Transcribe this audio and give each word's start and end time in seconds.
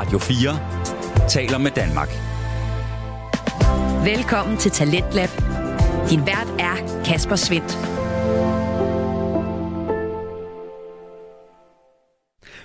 Radio 0.00 0.18
4 0.18 1.28
taler 1.28 1.58
med 1.58 1.70
Danmark. 1.70 2.08
Velkommen 4.04 4.56
til 4.56 4.70
Talentlab. 4.70 5.28
Din 6.10 6.26
vært 6.26 6.48
er 6.58 7.02
Kasper 7.04 7.36
Svendt. 7.36 7.78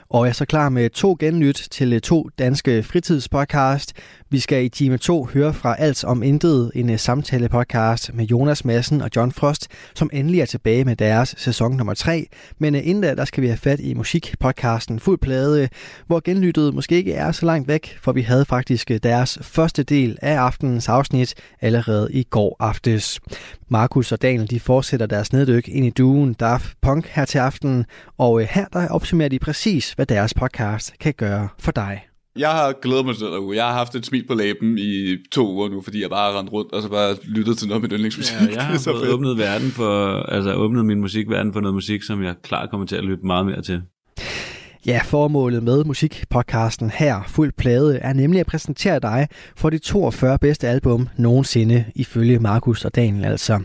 Og 0.10 0.26
jeg 0.26 0.29
er 0.29 0.34
så 0.34 0.46
klar 0.46 0.70
med 0.70 0.90
to 0.90 1.17
genlyt 1.20 1.67
til 1.71 2.02
to 2.02 2.29
danske 2.40 2.84
fritidspodcast. 2.84 3.94
Vi 4.36 4.40
skal 4.40 4.65
i 4.65 4.70
time 4.70 4.97
2 4.97 5.26
høre 5.26 5.54
fra 5.54 5.76
Alt 5.79 6.04
om 6.04 6.24
Intet, 6.24 6.72
en 6.76 6.90
øh, 6.90 6.99
samtale-podcast 6.99 8.13
med 8.13 8.26
Jonas 8.26 8.65
Madsen 8.65 9.02
og 9.02 9.10
John 9.15 9.31
Frost, 9.31 9.67
som 9.96 10.10
endelig 10.13 10.42
er 10.42 10.46
tilbage 10.46 10.85
med 10.85 10.96
deres 10.96 11.35
sæson 11.38 11.78
nummer 11.78 11.94
3. 11.94 12.28
Men 12.58 12.76
øh, 12.76 12.88
inden 12.88 13.03
da, 13.03 13.16
der 13.16 13.26
skal 13.26 13.42
vi 13.44 13.48
have 13.48 13.58
fat 13.58 13.79
i 13.79 13.94
musikpodcasten 13.94 14.99
Fuld 14.99 15.20
Plade, 15.20 15.70
hvor 16.08 16.20
genlyttet 16.20 16.73
måske 16.73 16.95
ikke 16.95 17.13
er 17.13 17.31
så 17.31 17.45
langt 17.45 17.67
væk, 17.67 17.98
for 18.02 18.11
vi 18.11 18.21
havde 18.21 18.45
faktisk 18.45 18.91
øh, 18.91 18.99
deres 19.03 19.39
første 19.41 19.84
del 19.84 20.17
af 20.21 20.36
aftenens 20.36 20.89
afsnit 20.89 21.33
allerede 21.61 22.09
i 22.13 22.23
går 22.23 22.55
aftes. 22.59 23.20
Markus 23.70 24.11
og 24.11 24.22
Daniel 24.22 24.49
de 24.49 24.59
fortsætter 24.59 25.05
deres 25.05 25.33
neddyk 25.33 25.67
ind 25.67 25.86
i 25.86 25.89
duen 25.89 26.33
Daft 26.33 26.73
Punk 26.81 27.08
her 27.08 27.25
til 27.25 27.38
aften, 27.38 27.86
og 28.17 28.41
her 28.41 28.66
der 28.66 28.88
opsummerer 28.88 29.30
de 29.30 29.39
præcis, 29.39 29.91
hvad 29.91 30.05
deres 30.05 30.33
podcast 30.33 30.94
kan 30.99 31.13
gøre 31.13 31.47
for 31.59 31.72
dig. 31.72 32.14
Jeg 32.39 32.49
har 32.49 32.73
glædet 32.81 33.05
mig 33.05 33.16
til 33.16 33.25
den 33.25 33.39
uge. 33.39 33.55
Jeg 33.55 33.66
har 33.66 33.73
haft 33.73 33.95
et 33.95 34.05
smil 34.05 34.27
på 34.27 34.34
læben 34.34 34.77
i 34.77 35.17
to 35.31 35.53
uger 35.53 35.70
nu, 35.70 35.81
fordi 35.81 36.02
jeg 36.02 36.09
bare 36.09 36.31
har 36.31 36.39
rendt 36.39 36.52
rundt 36.52 36.71
og 36.71 36.81
så 36.81 36.89
bare 36.89 37.16
lyttet 37.23 37.58
til 37.58 37.67
noget 37.67 37.81
mit 37.81 37.91
yndlingsmusik. 37.91 38.35
Ja, 38.35 38.55
jeg 38.55 38.63
har 38.66 38.77
fået 38.77 39.13
åbnet, 39.13 39.38
verden 39.38 39.71
for, 39.71 40.20
altså 40.20 40.53
åbnet 40.53 40.85
min 40.85 41.02
musikverden 41.02 41.53
for 41.53 41.59
noget 41.59 41.73
musik, 41.73 42.03
som 42.03 42.23
jeg 42.23 42.35
klart 42.44 42.70
kommer 42.70 42.88
til 42.88 42.95
at 42.95 43.03
lytte 43.03 43.25
meget 43.25 43.45
mere 43.45 43.61
til. 43.61 43.81
Ja, 44.85 45.02
formålet 45.03 45.63
med 45.63 45.84
musikpodcasten 45.84 46.89
her, 46.89 47.23
Fuld 47.27 47.53
Plade, 47.57 47.98
er 47.98 48.13
nemlig 48.13 48.39
at 48.39 48.45
præsentere 48.45 49.00
dig 49.00 49.28
for 49.55 49.69
de 49.69 49.78
42 49.78 50.39
bedste 50.39 50.67
album 50.67 51.08
nogensinde, 51.17 51.86
ifølge 51.95 52.39
Markus 52.39 52.86
og 52.86 52.95
Daniel 52.95 53.25
altså. 53.25 53.59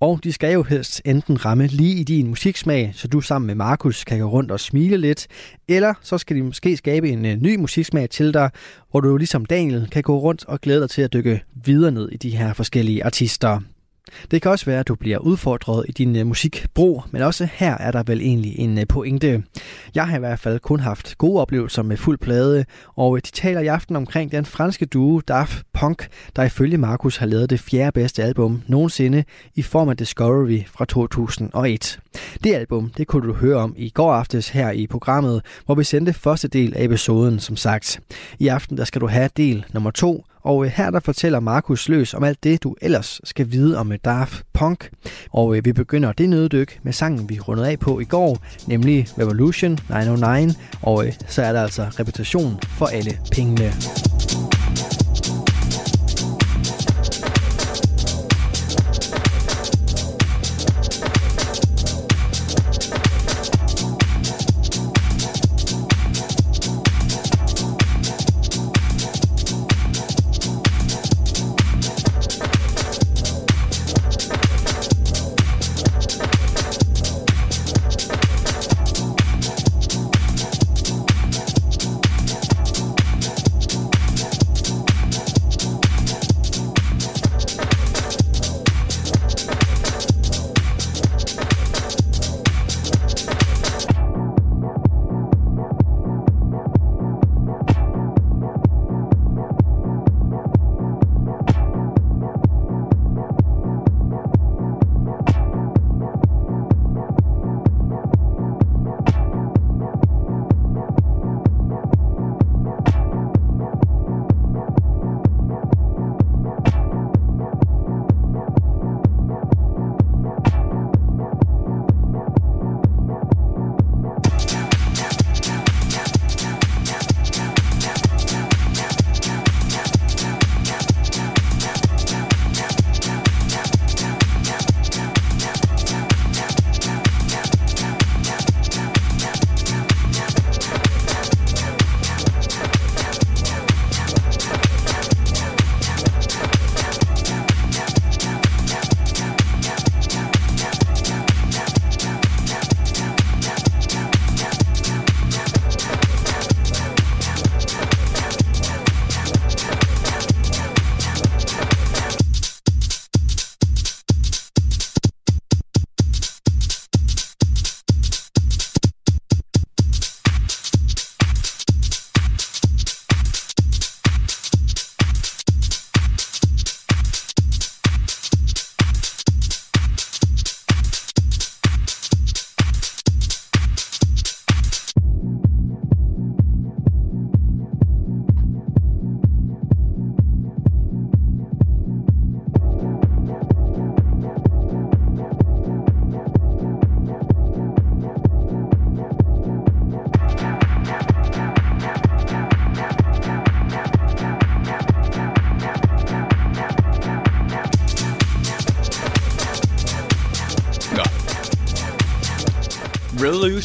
Og 0.00 0.20
de 0.24 0.32
skal 0.32 0.52
jo 0.52 0.62
helst 0.62 1.02
enten 1.04 1.44
ramme 1.44 1.66
lige 1.66 2.00
i 2.00 2.04
din 2.04 2.28
musiksmag, 2.28 2.92
så 2.94 3.08
du 3.08 3.20
sammen 3.20 3.46
med 3.46 3.54
Markus 3.54 4.04
kan 4.04 4.20
gå 4.20 4.26
rundt 4.26 4.50
og 4.50 4.60
smile 4.60 4.96
lidt, 4.96 5.26
eller 5.68 5.94
så 6.02 6.18
skal 6.18 6.36
de 6.36 6.42
måske 6.42 6.76
skabe 6.76 7.08
en 7.08 7.24
øh, 7.26 7.36
ny 7.36 7.56
musiksmag 7.56 8.10
til 8.10 8.34
dig, 8.34 8.50
hvor 8.90 9.00
du 9.00 9.16
ligesom 9.16 9.44
Daniel 9.44 9.88
kan 9.90 10.02
gå 10.02 10.18
rundt 10.18 10.44
og 10.44 10.60
glæde 10.60 10.80
dig 10.80 10.90
til 10.90 11.02
at 11.02 11.12
dykke 11.12 11.42
videre 11.64 11.92
ned 11.92 12.08
i 12.08 12.16
de 12.16 12.36
her 12.36 12.52
forskellige 12.52 13.04
artister. 13.04 13.60
Det 14.30 14.42
kan 14.42 14.50
også 14.50 14.66
være, 14.66 14.80
at 14.80 14.88
du 14.88 14.94
bliver 14.94 15.18
udfordret 15.18 15.86
i 15.88 15.92
din 15.92 16.16
øh, 16.16 16.26
musikbrug, 16.26 17.02
men 17.10 17.22
også 17.22 17.48
her 17.52 17.78
er 17.78 17.90
der 17.90 18.02
vel 18.02 18.20
egentlig 18.20 18.58
en 18.58 18.78
øh, 18.78 18.86
pointe. 18.86 19.42
Jeg 19.94 20.06
har 20.06 20.16
i 20.16 20.18
hvert 20.18 20.38
fald 20.38 20.60
kun 20.60 20.80
haft 20.80 21.18
gode 21.18 21.40
oplevelser 21.40 21.82
med 21.82 21.96
fuld 21.96 22.18
plade, 22.18 22.64
og 22.96 23.16
øh, 23.16 23.22
de 23.22 23.30
taler 23.30 23.60
i 23.60 23.66
aften 23.66 23.96
omkring 23.96 24.32
den 24.32 24.44
franske 24.44 24.86
duo 24.86 25.20
Daft 25.20 25.62
Punk, 25.72 26.08
der 26.36 26.42
ifølge 26.42 26.78
Markus 26.78 27.16
har 27.16 27.26
lavet 27.26 27.50
det 27.50 27.60
fjerde 27.60 27.92
bedste 27.92 28.22
album 28.22 28.62
nogensinde 28.66 29.24
i 29.54 29.62
form 29.62 29.88
af 29.88 29.96
Discovery 29.96 30.62
fra 30.66 30.84
2001. 30.84 32.01
Det 32.44 32.54
album, 32.54 32.90
det 32.96 33.06
kunne 33.06 33.28
du 33.28 33.34
høre 33.34 33.56
om 33.56 33.74
i 33.76 33.90
går 33.90 34.12
aftes 34.12 34.48
her 34.48 34.70
i 34.70 34.86
programmet, 34.86 35.42
hvor 35.66 35.74
vi 35.74 35.84
sendte 35.84 36.12
første 36.12 36.48
del 36.48 36.76
af 36.76 36.84
episoden, 36.84 37.40
som 37.40 37.56
sagt. 37.56 38.00
I 38.38 38.48
aften 38.48 38.76
der 38.76 38.84
skal 38.84 39.00
du 39.00 39.06
have 39.06 39.30
del 39.36 39.64
nummer 39.72 39.90
to, 39.90 40.24
og 40.42 40.64
øh, 40.64 40.72
her 40.74 40.90
der 40.90 41.00
fortæller 41.00 41.40
Markus 41.40 41.88
Løs 41.88 42.14
om 42.14 42.24
alt 42.24 42.44
det, 42.44 42.62
du 42.62 42.76
ellers 42.80 43.20
skal 43.24 43.52
vide 43.52 43.78
om 43.78 43.92
øh, 43.92 43.98
Daft 44.04 44.44
Punk. 44.52 44.90
Og 45.32 45.56
øh, 45.56 45.64
vi 45.64 45.72
begynder 45.72 46.12
det 46.12 46.28
nøddyk 46.28 46.80
med 46.82 46.92
sangen, 46.92 47.28
vi 47.28 47.38
rundede 47.38 47.70
af 47.70 47.78
på 47.78 48.00
i 48.00 48.04
går, 48.04 48.38
nemlig 48.66 49.06
Revolution 49.18 49.78
909. 49.90 50.54
Og 50.82 51.06
så 51.28 51.42
er 51.42 51.52
der 51.52 51.62
altså 51.62 51.82
reputation 51.98 52.58
for 52.62 52.86
alle 52.86 53.18
pengene. 53.32 53.72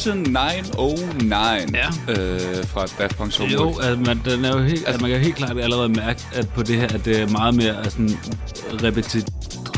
Revolution 0.08 0.32
909 0.32 1.76
ja. 1.76 1.88
øh, 2.08 2.64
fra 2.64 2.86
Daft 2.98 3.20
Punk's 3.20 3.38
Homework. 3.38 3.76
Jo, 3.76 3.80
altså, 3.80 4.00
man, 4.06 4.20
den 4.24 4.44
er 4.44 4.56
jo 4.56 4.62
helt, 4.62 4.88
altså, 4.88 5.02
man 5.02 5.10
kan 5.10 5.20
helt 5.20 5.36
klart 5.36 5.58
allerede 5.58 5.88
mærke, 5.88 6.20
at 6.34 6.48
på 6.48 6.62
det 6.62 6.76
her, 6.76 6.88
at 6.88 7.04
det 7.04 7.20
er 7.20 7.28
meget 7.28 7.54
mere 7.54 7.84
sådan, 7.84 8.18
repetit, 8.84 9.28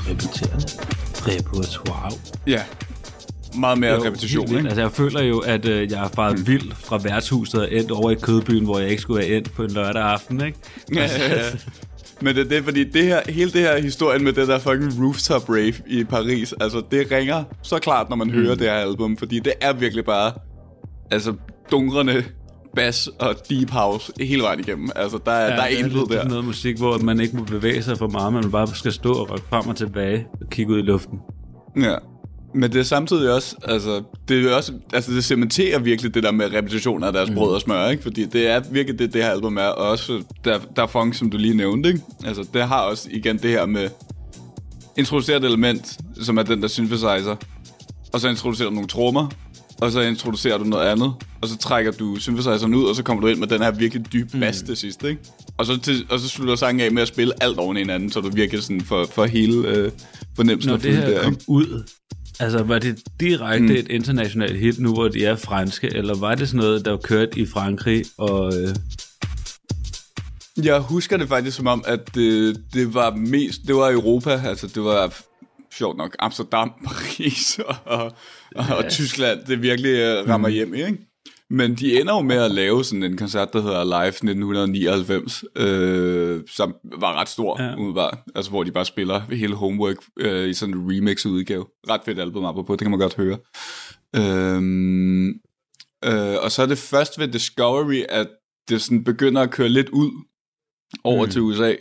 repeterende 0.09 0.67
repertoire. 1.27 2.13
Ja. 2.47 2.63
meget 3.55 3.79
mere 3.79 3.95
Jo, 3.95 4.05
repetition, 4.05 4.49
helt 4.49 4.59
ikke? 4.59 4.69
Altså, 4.69 4.81
jeg 4.81 4.93
føler 4.93 5.23
jo, 5.23 5.39
at 5.39 5.65
øh, 5.65 5.91
jeg 5.91 6.05
er 6.05 6.09
faret 6.09 6.47
vild 6.47 6.73
fra 6.75 6.99
værtshuset 6.99 7.61
og 7.61 7.73
endt 7.73 7.91
over 7.91 8.11
i 8.11 8.15
kødbyen, 8.15 8.65
hvor 8.65 8.79
jeg 8.79 8.89
ikke 8.89 9.03
skulle 9.03 9.19
være 9.19 9.37
endt 9.37 9.53
på 9.53 9.63
en 9.63 9.71
lørdag 9.71 10.03
aften, 10.03 10.47
ikke? 10.47 10.59
Ja, 10.95 11.01
ja, 11.03 11.35
ja. 11.35 11.45
Men 12.23 12.35
det 12.35 12.45
er 12.45 12.49
det, 12.49 12.65
fordi 12.65 12.85
det 12.85 13.05
her, 13.05 13.21
hele 13.29 13.51
det 13.51 13.61
her 13.61 13.79
historien 13.79 14.25
med 14.25 14.33
det 14.33 14.49
der 14.49 14.59
fucking 14.59 15.05
rooftop 15.05 15.49
rave 15.49 15.75
i 15.87 16.05
Paris, 16.05 16.55
altså 16.61 16.83
det 16.91 17.11
ringer 17.11 17.45
så 17.63 17.79
klart, 17.79 18.09
når 18.09 18.17
man 18.17 18.27
mm. 18.27 18.33
hører 18.33 18.55
det 18.55 18.67
her 18.67 18.75
album, 18.75 19.17
fordi 19.17 19.39
det 19.39 19.53
er 19.61 19.73
virkelig 19.73 20.05
bare, 20.05 20.33
altså 21.11 21.35
dungrende 21.71 22.25
bass 22.77 23.07
og 23.19 23.35
deep 23.51 23.71
house 23.71 24.13
hele 24.21 24.43
vejen 24.43 24.61
igennem. 24.61 24.89
Altså 24.97 25.19
der 25.27 25.33
er, 25.33 25.51
ja, 25.51 25.57
der 25.57 25.63
er 25.63 25.69
det 25.69 25.81
en 25.81 25.87
lyd 25.87 26.07
der. 26.11 26.29
noget 26.29 26.45
musik, 26.45 26.79
hvor 26.79 26.99
man 26.99 27.21
ikke 27.21 27.37
må 27.37 27.45
bevæge 27.45 27.83
sig 27.83 27.99
for 27.99 28.09
meget, 28.09 28.33
man 28.33 28.51
bare 28.51 28.67
skal 28.67 28.93
stå 28.93 29.13
og 29.13 29.31
rykke 29.31 29.47
frem 29.49 29.69
og 29.69 29.77
tilbage 29.77 30.27
og 30.41 30.51
kigge 30.51 30.73
ud 30.73 30.79
i 30.79 30.83
luften. 30.83 31.19
Ja. 31.77 31.97
Men 32.55 32.73
det 32.73 32.79
er 32.79 32.83
samtidig 32.83 33.33
også, 33.33 33.57
altså, 33.65 34.03
det 34.29 34.47
er 34.47 34.55
også, 34.55 34.73
altså 34.93 35.13
det 35.13 35.25
cementerer 35.25 35.79
virkelig 35.79 36.15
det 36.15 36.23
der 36.23 36.31
med 36.31 36.53
repetition 36.53 37.05
af 37.05 37.13
deres 37.13 37.31
mm. 37.31 37.35
brød 37.35 37.55
og 37.55 37.61
smør, 37.61 37.89
ikke? 37.89 38.03
Fordi 38.03 38.25
det 38.25 38.49
er 38.49 38.61
virkelig 38.71 38.99
det, 38.99 39.13
det 39.13 39.23
her 39.23 39.31
album 39.31 39.57
er, 39.57 39.67
og 39.67 39.89
også 39.89 40.23
der, 40.45 40.59
der 40.77 40.83
er 40.83 40.87
funk, 40.87 41.15
som 41.15 41.31
du 41.31 41.37
lige 41.37 41.57
nævnte, 41.57 41.89
ikke? 41.89 42.01
Altså, 42.25 42.45
det 42.55 42.63
har 42.63 42.81
også 42.81 43.09
igen 43.13 43.39
det 43.39 43.51
her 43.51 43.67
med 43.67 43.89
introduceret 44.97 45.45
element, 45.45 45.99
som 46.23 46.39
er 46.39 46.43
den 46.43 46.63
der 46.63 46.69
synthesizer, 46.69 47.37
og 48.13 48.21
så 48.21 48.29
introducerer 48.29 48.69
du 48.69 48.75
nogle 48.75 48.89
trommer, 48.89 49.29
og 49.81 49.93
så 49.93 50.01
introducerer 50.01 50.59
du 50.59 50.65
noget 50.65 50.87
andet, 50.87 51.13
og 51.41 51.49
så 51.49 51.59
trækker 51.59 51.93
du 51.93 52.17
synthesizeren 52.17 52.75
ud, 52.75 52.85
og 52.85 52.97
så 52.97 53.03
kommer 53.03 53.21
du 53.21 53.27
ind 53.27 53.39
med 53.39 53.49
den 53.49 53.63
her 53.63 53.71
virkelig 53.71 54.13
dybe 54.13 54.39
bass 54.39 54.63
mm. 54.63 54.67
til 54.67 54.77
sidst, 54.77 55.05
ikke? 55.05 55.21
Og 55.59 55.67
så, 55.67 55.81
til, 55.81 56.07
og 56.11 56.21
så 56.21 56.29
slutter 56.29 56.55
sangen 56.55 56.81
af 56.81 56.93
med 56.93 57.03
at 57.03 57.09
spille 57.09 57.43
alt 57.43 57.59
oven 57.59 57.77
i 57.77 57.81
hinanden, 57.81 58.11
så 58.11 58.21
du 58.21 58.31
virkelig 58.31 58.63
sådan 58.63 58.81
for, 58.81 59.05
for 59.05 59.25
hele 59.25 59.69
øh, 59.69 59.91
fornemmelsen 60.37 60.71
Når 60.71 60.77
det 60.77 60.97
her 60.97 61.11
der, 61.11 61.23
kom 61.23 61.37
ud, 61.49 61.85
altså 62.41 62.63
var 62.63 62.79
det 62.79 63.03
direkte 63.21 63.67
mm. 63.67 63.71
et 63.71 63.89
internationalt 63.89 64.59
hit 64.59 64.79
nu, 64.79 64.93
hvor 64.93 65.09
de 65.09 65.25
er 65.25 65.37
franske, 65.37 65.89
eller 65.95 66.15
var 66.15 66.35
det 66.35 66.49
sådan 66.49 66.61
noget, 66.61 66.85
der 66.85 66.91
var 66.91 66.99
kørt 66.99 67.37
i 67.37 67.47
Frankrig, 67.47 68.05
og 68.19 68.53
øh, 68.61 68.75
Jeg 70.65 70.79
husker 70.81 71.17
det 71.17 71.29
faktisk 71.29 71.57
som 71.57 71.67
om, 71.67 71.85
at 71.87 72.15
det, 72.15 72.63
det 72.73 72.95
var 72.95 73.15
mest, 73.15 73.61
det 73.67 73.75
var 73.75 73.91
Europa, 73.91 74.31
altså 74.45 74.67
det 74.67 74.85
var 74.85 75.23
sjovt 75.73 75.97
nok 75.97 76.17
Amsterdam, 76.19 76.73
Paris 76.87 77.59
og, 77.59 77.77
og, 77.85 78.13
og, 78.57 78.65
og 78.77 78.91
Tyskland, 78.91 79.45
det 79.47 79.63
virkelig 79.63 79.93
uh, 79.93 80.29
rammer 80.29 80.49
mm. 80.49 80.55
hjem 80.55 80.75
ikke? 80.75 81.10
Men 81.51 81.75
de 81.75 82.01
ender 82.01 82.15
jo 82.15 82.21
med 82.23 82.37
at 82.37 82.51
lave 82.51 82.85
sådan 82.85 83.03
en 83.03 83.17
koncert, 83.17 83.53
der 83.53 83.63
hedder 83.63 83.85
Live 83.85 84.09
1999, 84.09 85.45
øh, 85.57 86.41
som 86.49 86.75
var 86.85 87.21
ret 87.21 87.29
stor, 87.29 87.63
Ja. 87.63 87.75
umiddelbart. 87.75 88.19
Altså, 88.35 88.51
hvor 88.51 88.65
de 88.65 88.73
bare 88.73 88.85
spiller 88.85 89.21
hele 89.21 89.55
Homework 89.55 89.97
øh, 90.17 90.49
i 90.49 90.55
sådan 90.55 90.75
en 90.75 90.93
remix-udgave. 90.93 91.67
Ret 91.89 92.01
fedt 92.05 92.19
album, 92.21 92.45
apropos, 92.45 92.75
det 92.79 92.85
kan 92.85 92.91
man 92.91 93.01
godt 93.01 93.17
høre. 93.17 93.39
Øhm, 94.17 95.29
øh, 96.05 96.37
og 96.43 96.51
så 96.53 96.63
er 96.63 96.67
det 96.67 96.79
først 96.79 97.19
ved 97.19 97.29
Discovery, 97.29 98.03
at 98.09 98.29
det 98.69 98.83
sådan 98.83 99.05
begynder 99.05 99.43
at 99.43 99.51
køre 99.51 99.69
lidt 99.69 99.89
ud 99.89 100.11
over 101.05 101.25
mm. 101.25 101.31
til 101.31 101.41
USA. 101.43 101.75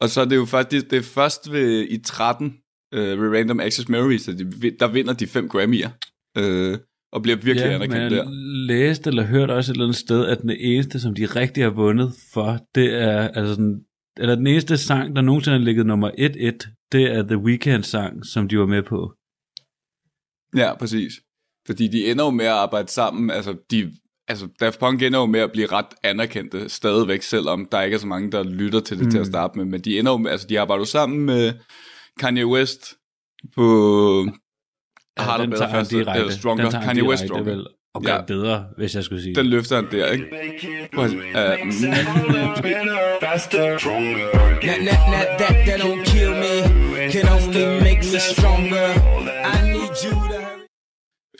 Og 0.00 0.10
så 0.10 0.20
er 0.20 0.24
det 0.24 0.36
jo 0.36 0.44
faktisk, 0.44 0.90
det 0.90 0.98
er 0.98 1.02
først 1.02 1.52
ved, 1.52 1.86
i 1.88 2.02
13, 2.02 2.54
øh, 2.94 3.22
ved 3.22 3.38
Random 3.38 3.60
Access 3.60 3.88
Memories, 3.88 4.28
at 4.28 4.38
de, 4.38 4.44
vin- 4.56 4.76
der 4.80 4.88
vinder 4.88 5.12
de 5.12 5.26
fem 5.26 5.50
Grammy'er. 5.54 5.90
Øh, 6.38 6.78
og 7.12 7.22
bliver 7.22 7.36
virkelig 7.36 7.66
ja, 7.66 7.74
anerkendt 7.74 8.10
der. 8.10 8.24
læste 8.66 9.10
eller 9.10 9.22
hørte 9.22 9.52
også 9.52 9.72
et 9.72 9.74
eller 9.74 9.84
andet 9.84 9.96
sted, 9.96 10.26
at 10.26 10.42
den 10.42 10.50
eneste, 10.50 11.00
som 11.00 11.14
de 11.14 11.26
rigtig 11.26 11.62
har 11.62 11.70
vundet 11.70 12.12
for, 12.32 12.58
det 12.74 12.94
er, 12.94 13.28
altså 13.28 13.54
sådan, 13.54 13.80
eller 14.16 14.34
den 14.34 14.46
eneste 14.46 14.78
sang, 14.78 15.16
der 15.16 15.22
nogensinde 15.22 15.58
har 15.58 15.64
ligget 15.64 15.86
nummer 15.86 16.10
1-1, 16.10 16.86
det 16.92 17.12
er 17.12 17.22
The 17.22 17.38
Weeknd 17.38 17.82
sang, 17.82 18.26
som 18.26 18.48
de 18.48 18.58
var 18.58 18.66
med 18.66 18.82
på. 18.82 19.14
Ja, 20.56 20.74
præcis. 20.78 21.12
Fordi 21.66 21.88
de 21.88 22.10
ender 22.10 22.24
jo 22.24 22.30
med 22.30 22.44
at 22.44 22.52
arbejde 22.52 22.88
sammen. 22.88 23.30
Altså, 23.30 23.56
de, 23.70 23.92
altså 24.28 24.48
Daft 24.60 24.80
Punk 24.80 25.02
ender 25.02 25.18
jo 25.18 25.26
med 25.26 25.40
at 25.40 25.52
blive 25.52 25.66
ret 25.66 25.86
anerkendte 26.02 26.68
stadigvæk, 26.68 27.22
selvom 27.22 27.68
der 27.72 27.82
ikke 27.82 27.94
er 27.94 27.98
så 27.98 28.06
mange, 28.06 28.32
der 28.32 28.42
lytter 28.42 28.80
til 28.80 28.98
det 28.98 29.04
mm. 29.04 29.10
til 29.10 29.18
at 29.18 29.26
starte 29.26 29.58
med. 29.58 29.64
Men 29.64 29.80
de 29.80 29.98
ender 29.98 30.12
jo 30.12 30.18
med, 30.18 30.30
altså 30.30 30.46
de 30.46 30.60
arbejder 30.60 30.80
jo 30.80 30.86
sammen 30.86 31.20
med 31.20 31.52
Kanye 32.18 32.46
West 32.46 32.94
på 33.54 34.26
Ja, 35.18 35.22
Harder, 35.22 35.44
den 35.46 35.52
tager 35.54 35.66
han 35.68 35.78
Faster, 35.80 35.96
direkte. 35.96 36.20
eller 36.20 36.32
Stronger. 36.32 36.64
Den 36.64 36.70
tager 36.72 36.84
han 36.84 36.96
Kanye 36.96 37.08
West 37.10 37.22
direkte, 37.22 37.34
Stronger. 37.34 37.52
vel, 37.54 37.66
og 37.94 38.02
gør 38.02 38.10
Ja. 38.12 38.16
ja. 38.16 38.22
bedre, 38.22 38.64
hvis 38.78 38.94
jeg 38.94 39.04
skulle 39.04 39.22
sige. 39.22 39.34
Den 39.34 39.46
løfter 39.46 39.76
han 39.76 39.86
der, 39.90 40.06
ikke? 40.06 40.24
Prøv 40.94 41.04
at- 41.04 41.12
øh. 41.12 41.20
That, 43.50 44.80
that, 44.88 45.00
that, 45.12 45.38
that, 45.38 45.54
that 45.66 45.80
don't 45.80 46.04
kill 46.12 46.30
me, 46.44 46.54
can 47.12 47.28
only 47.36 47.64
make 47.86 48.02
me 48.12 48.18
stronger. 48.20 48.86
I 49.54 49.68
need 49.68 49.94
you 50.04 50.10
to 50.10 50.16
hurry. 50.16 50.66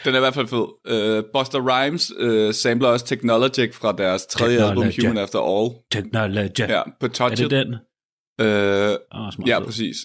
Den 0.05 0.15
er 0.15 0.19
i 0.19 0.21
hvert 0.21 0.35
fald 0.35 0.47
fed. 0.49 0.67
Uh, 0.95 1.25
Buster 1.35 1.61
Rhymes 1.71 2.13
uh, 2.21 2.53
samler 2.55 2.89
også 2.89 3.07
Technologic 3.07 3.75
fra 3.75 3.93
deres 3.99 4.27
tredje 4.27 4.57
album, 4.59 4.69
Technologic. 4.85 5.05
Human 5.05 5.19
After 5.23 5.39
All. 5.39 5.71
Technology. 5.93 6.61
Ja, 6.69 6.83
på 7.01 7.07
Er 7.07 7.11
Touch 7.11 7.37
det 7.37 7.45
It. 7.45 7.51
den? 7.51 7.75
Uh, 7.75 8.47
Oh, 8.47 9.49
ja, 9.49 9.59
fed. 9.59 9.65
præcis. 9.67 9.97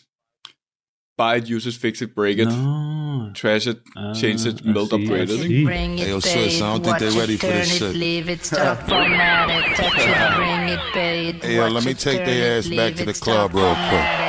buy 1.18 1.38
it, 1.38 1.48
use 1.48 1.66
it, 1.66 1.74
fix 1.74 2.02
it, 2.02 2.14
break 2.14 2.38
it, 2.40 2.48
no. 2.48 3.32
trash 3.34 3.68
it, 3.68 3.82
uh, 3.96 4.14
change 4.14 4.46
it, 4.46 4.66
melt, 4.66 4.94
upgrade 4.94 5.30
it. 5.30 5.40
Bring 5.66 6.00
it, 6.00 6.08
hey, 6.08 6.50
babe, 6.50 6.62
I 6.62 6.78
don't 6.78 6.84
think 6.84 7.00
they're 7.00 7.12
ready 7.12 7.36
it, 7.36 7.40
for 7.40 7.48
this 7.48 7.78
shit. 7.78 7.96
Leave 7.96 8.30
it, 8.30 8.46
stop, 8.46 8.80
format 8.90 9.50
it, 9.50 9.76
touch 9.76 9.94
it, 9.98 10.36
bring 10.36 10.70
it, 10.70 10.80
babe. 10.94 11.44
Hey, 11.44 11.56
yo, 11.56 11.68
let 11.68 11.86
me 11.86 11.94
take 11.94 12.26
their 12.26 12.58
ass 12.58 12.68
back 12.68 12.96
to 12.96 13.06
the 13.06 13.14
club 13.14 13.54
real 13.54 13.76
quick. 13.90 14.26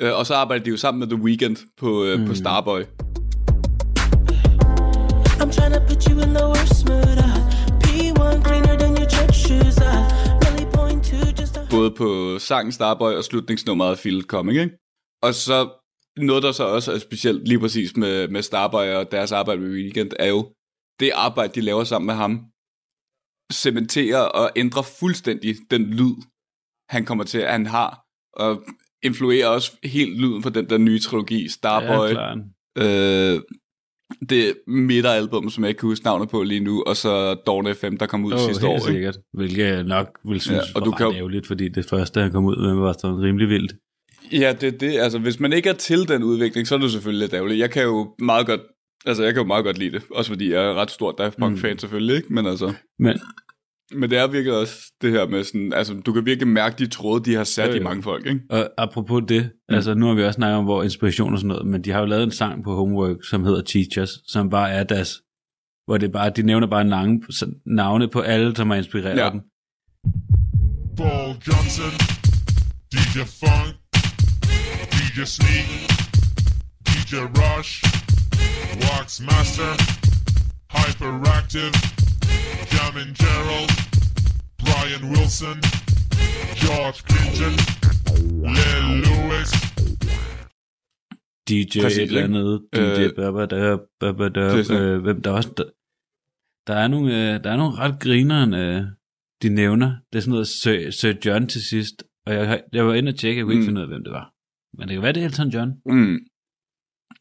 Og 0.00 0.18
og 0.18 0.26
så 0.26 0.34
arbejder 0.34 0.64
de 0.64 0.70
jo 0.70 0.76
sammen 0.76 0.98
med 0.98 1.08
The 1.08 1.24
Weeknd 1.24 1.56
på, 1.78 2.04
øh, 2.04 2.26
på 2.26 2.34
Starboy. 2.34 2.82
I'm 5.40 5.50
trying 5.50 5.72
to 5.72 5.80
put 5.80 6.04
you 6.04 6.20
in 6.20 6.34
the 6.34 6.46
worst 6.46 6.88
mood. 6.88 7.18
Uh. 7.18 7.32
P1 7.82 8.44
cleaner 8.44 8.76
than 8.76 8.96
your 8.96 9.08
church 9.08 9.34
shoes. 9.34 9.78
Uh. 9.78 10.21
Både 11.82 11.94
på 11.96 12.38
sangen 12.38 12.72
Starboy 12.72 13.12
og 13.12 13.24
slutningsnummeret 13.24 13.98
Feel 13.98 14.18
It 14.18 14.24
Coming, 14.24 14.58
ikke? 14.58 14.76
Og 15.22 15.34
så 15.34 15.56
noget, 16.16 16.42
der 16.42 16.52
så 16.52 16.64
også 16.64 16.92
er 16.92 16.98
specielt 16.98 17.48
lige 17.48 17.60
præcis 17.60 17.96
med, 17.96 18.28
med 18.28 18.42
Starboy 18.42 18.86
og 18.98 19.10
deres 19.10 19.32
arbejde 19.32 19.60
med 19.60 19.70
Weekend, 19.70 20.10
er 20.18 20.28
jo 20.28 20.52
det 21.00 21.10
arbejde, 21.14 21.54
de 21.54 21.60
laver 21.60 21.84
sammen 21.84 22.06
med 22.06 22.14
ham, 22.14 22.32
cementerer 23.52 24.20
og 24.20 24.50
ændrer 24.56 24.82
fuldstændig 24.82 25.56
den 25.70 25.82
lyd, 25.84 26.14
han 26.88 27.04
kommer 27.04 27.24
til, 27.24 27.38
at 27.38 27.52
han 27.52 27.66
har, 27.66 28.04
og 28.32 28.64
influerer 29.02 29.48
også 29.48 29.72
helt 29.84 30.20
lyden 30.20 30.42
for 30.42 30.50
den 30.50 30.70
der 30.70 30.78
nye 30.78 31.00
trilogi, 31.00 31.48
Starboy, 31.48 32.08
Ja, 32.08 32.12
klart. 32.12 32.38
øh, 32.78 33.42
det 34.28 34.54
midteralbum, 34.66 35.50
som 35.50 35.64
jeg 35.64 35.68
ikke 35.68 35.78
kan 35.78 35.88
huske 35.88 36.04
navnet 36.04 36.28
på 36.28 36.42
lige 36.42 36.60
nu, 36.60 36.82
og 36.86 36.96
så 36.96 37.34
Dawn 37.34 37.74
FM, 37.74 37.96
der 37.96 38.06
kom 38.06 38.24
ud 38.24 38.32
Åh, 38.32 38.38
sidste 38.38 38.66
år. 38.66 38.72
helt 38.72 38.88
Ikke? 38.88 38.92
sikkert. 38.92 39.18
Hvilket 39.34 39.64
jeg 39.66 39.82
nok 39.84 40.18
vil 40.28 40.40
synes 40.40 40.56
Ja, 40.56 40.62
og 40.74 40.80
var 40.80 40.84
du 40.84 40.90
kan 40.90 41.06
ærgerligt, 41.06 41.46
fordi 41.46 41.68
det 41.68 41.84
første, 41.84 42.20
han 42.20 42.32
kom 42.32 42.44
ud 42.44 42.56
med, 42.56 42.74
var 42.74 42.92
sådan 42.92 43.22
rimelig 43.22 43.48
vildt. 43.48 43.72
Ja, 44.32 44.54
det 44.60 44.80
det. 44.80 44.98
Altså, 44.98 45.18
hvis 45.18 45.40
man 45.40 45.52
ikke 45.52 45.68
er 45.68 45.74
til 45.74 46.08
den 46.08 46.22
udvikling, 46.22 46.66
så 46.66 46.74
er 46.74 46.78
det 46.78 46.90
selvfølgelig 46.92 47.20
lidt 47.20 47.34
ærgerligt. 47.34 47.60
Jeg 47.60 47.70
kan 47.70 47.82
jo 47.82 48.14
meget 48.18 48.46
godt, 48.46 48.60
altså, 49.06 49.22
jeg 49.24 49.32
kan 49.34 49.42
jo 49.42 49.46
meget 49.46 49.64
godt 49.64 49.78
lide 49.78 49.90
det. 49.90 50.02
Også 50.10 50.30
fordi 50.30 50.52
jeg 50.52 50.64
er 50.64 50.74
ret 50.74 50.90
stor 50.90 51.12
Daft 51.12 51.38
Punk-fan 51.38 51.78
selvfølgelig, 51.78 52.16
ikke? 52.16 52.34
Men 52.34 52.46
altså, 52.46 52.72
Men 52.98 53.18
men 53.94 54.10
det 54.10 54.18
er 54.18 54.26
virkelig 54.26 54.54
også 54.58 54.74
det 55.02 55.10
her 55.10 55.26
med 55.26 55.44
sådan, 55.44 55.72
altså, 55.72 55.94
du 56.06 56.12
kan 56.12 56.26
virkelig 56.26 56.48
mærke 56.48 56.74
de 56.78 56.86
tråde, 56.86 57.24
de 57.24 57.34
har 57.34 57.44
sat 57.44 57.68
Jo, 57.68 57.74
i 57.74 57.76
jo. 57.76 57.82
mange 57.82 58.02
folk, 58.02 58.26
ikke? 58.26 58.40
og 58.50 58.70
apropos 58.78 59.22
det, 59.28 59.50
mm. 59.68 59.74
altså 59.74 59.94
nu 59.94 60.06
har 60.06 60.14
vi 60.14 60.24
også 60.24 60.36
snakket 60.36 60.56
om, 60.58 60.64
hvor 60.64 60.82
inspiration 60.82 61.32
og 61.32 61.38
sådan 61.38 61.48
noget, 61.48 61.66
men 61.66 61.84
de 61.84 61.90
har 61.90 62.00
jo 62.00 62.06
lavet 62.06 62.22
en 62.22 62.30
sang 62.30 62.64
på 62.64 62.74
Homework, 62.74 63.16
som 63.30 63.44
hedder 63.44 63.62
Teachers, 63.62 64.10
som 64.26 64.50
bare 64.50 64.70
er 64.70 64.84
deres, 64.84 65.20
hvor 65.86 65.98
det 65.98 66.12
bare, 66.12 66.30
de 66.36 66.42
nævner 66.42 66.66
bare 66.66 66.84
navne, 66.84 67.20
navne 67.66 68.08
på 68.08 68.20
alle, 68.20 68.56
som 68.56 68.70
har 68.70 68.76
inspireret 68.76 69.18
Ja. 69.18 69.30
dem. 69.30 69.40
Paul 70.96 71.36
Johnson, 71.46 71.92
DJ 72.92 73.18
Funk, 73.40 73.70
DJ 74.94 75.20
Sneak, 75.24 75.68
DJ 76.88 77.14
Rush, 77.40 77.84
Wax 78.84 79.20
Master, 79.20 79.72
Hyperactive, 80.76 81.72
Jamin 82.74 83.10
Gerald, 83.22 83.70
Brian 84.66 85.02
Wilson, 85.12 85.56
George 86.62 86.98
Clinton, 87.08 87.54
Lil 88.56 88.84
Lewis, 89.04 89.50
DJ 91.48 91.80
Præcis, 91.82 91.98
et 91.98 92.02
eller 92.02 92.22
ikke? 92.22 92.34
andet, 92.38 92.62
DJ 92.74 93.02
Øh, 93.04 93.14
Babada, 93.16 93.76
Babada, 94.00 94.40
er 94.40 94.72
øh, 94.94 95.02
hvem 95.02 95.22
der 95.22 95.30
er 95.30 95.34
også, 95.34 95.50
der, 95.56 95.64
der 96.66 96.74
er 96.74 96.88
nogle, 96.88 97.08
øh, 97.34 97.44
der 97.44 97.50
er 97.50 97.56
nogle 97.56 97.74
ret 97.78 98.00
grineren, 98.00 98.54
øh, 98.54 98.82
de 99.42 99.48
nævner. 99.48 99.90
Det 100.12 100.18
er 100.18 100.22
sådan 100.22 100.30
noget 100.30 100.48
Sir, 100.48 100.90
Sir 100.90 101.14
John 101.26 101.46
til 101.46 101.62
sidst, 101.62 102.04
og 102.26 102.34
jeg, 102.34 102.62
jeg 102.72 102.86
var 102.86 102.94
inde 102.94 103.08
og 103.10 103.18
tjekke, 103.18 103.38
jeg 103.38 103.44
kunne 103.44 103.54
ikke 103.54 103.62
Mm. 103.62 103.66
finde 103.66 103.78
ud 103.80 103.82
af, 103.82 103.88
hvem 103.88 104.04
det 104.04 104.12
var. 104.12 104.26
Men 104.78 104.88
det 104.88 104.94
kan 104.94 105.02
være, 105.02 105.12
det 105.12 105.22
er 105.22 105.26
Elton 105.26 105.48
John. 105.48 105.70
Mm. 105.86 106.18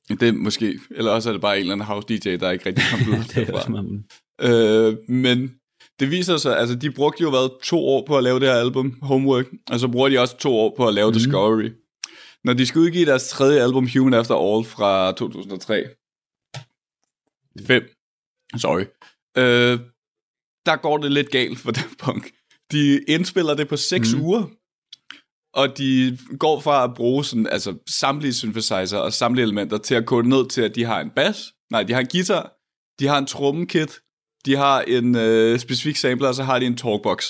Det 0.09 0.27
er 0.29 0.33
måske, 0.33 0.79
eller 0.91 1.11
også 1.11 1.29
er 1.29 1.33
det 1.33 1.41
bare 1.41 1.55
en 1.55 1.61
eller 1.61 1.73
anden 1.73 1.87
house 1.87 2.07
DJ, 2.07 2.35
der 2.37 2.51
ikke 2.51 2.65
rigtig 2.65 2.83
kom 2.91 2.99
ud 3.13 3.23
det 3.23 3.49
er 3.49 3.53
også 3.53 3.71
Øh, 4.41 5.09
men 5.09 5.55
det 5.99 6.11
viser 6.11 6.37
sig, 6.37 6.57
altså 6.57 6.75
de 6.75 6.91
brugte 6.91 7.23
jo 7.23 7.29
været 7.29 7.51
to 7.63 7.79
år 7.79 8.05
på 8.07 8.17
at 8.17 8.23
lave 8.23 8.39
det 8.39 8.47
her 8.47 8.55
album, 8.55 8.99
Homework, 9.01 9.45
og 9.71 9.79
så 9.79 9.87
bruger 9.87 10.09
de 10.09 10.19
også 10.19 10.37
to 10.37 10.55
år 10.55 10.73
på 10.77 10.87
at 10.87 10.93
lave 10.93 11.09
mm. 11.09 11.13
Discovery. 11.13 11.69
Når 12.43 12.53
de 12.53 12.65
skal 12.65 12.79
udgive 12.79 13.05
deres 13.05 13.29
tredje 13.29 13.61
album, 13.61 13.89
Human 13.93 14.13
After 14.13 14.35
All, 14.35 14.65
fra 14.65 15.11
2003. 15.11 15.83
5. 17.67 17.83
Sorry. 18.57 18.85
Øh, 19.37 19.79
der 20.65 20.75
går 20.75 20.97
det 20.97 21.11
lidt 21.11 21.31
galt 21.31 21.59
for 21.59 21.71
Daft 21.77 21.97
Punk. 21.99 22.31
De 22.71 23.03
indspiller 23.07 23.53
det 23.53 23.67
på 23.67 23.77
6 23.77 24.13
mm. 24.13 24.21
uger, 24.21 24.43
og 25.53 25.77
de 25.77 26.17
går 26.39 26.59
fra 26.59 26.83
at 26.83 26.93
bruge 26.95 27.25
sådan, 27.25 27.47
altså, 27.47 27.77
samtlige 27.89 28.33
synthesizer 28.33 28.97
og 28.97 29.13
samtlige 29.13 29.43
elementer 29.43 29.77
til 29.77 29.95
at 29.95 30.05
gå 30.05 30.21
ned 30.21 30.49
til, 30.49 30.61
at 30.61 30.75
de 30.75 30.83
har 30.85 31.01
en 31.01 31.09
bass, 31.09 31.53
nej, 31.71 31.83
de 31.83 31.93
har 31.93 31.99
en 31.99 32.07
guitar, 32.07 32.53
de 32.99 33.07
har 33.07 33.17
en 33.17 33.25
trommekit, 33.25 33.99
de 34.45 34.55
har 34.55 34.81
en 34.81 35.15
øh, 35.15 35.59
specifik 35.59 35.95
sampler, 35.95 36.27
og 36.27 36.35
så 36.35 36.43
har 36.43 36.59
de 36.59 36.65
en 36.65 36.77
talkbox. 36.77 37.25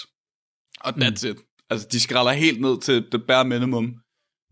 Og 0.82 0.90
that's 0.90 1.28
mm. 1.28 1.32
it. 1.32 1.38
Altså, 1.70 1.88
de 1.92 2.00
skralder 2.00 2.32
helt 2.32 2.62
ned 2.62 2.82
til 2.82 3.06
det 3.12 3.24
bare 3.28 3.46
minimum, 3.46 3.94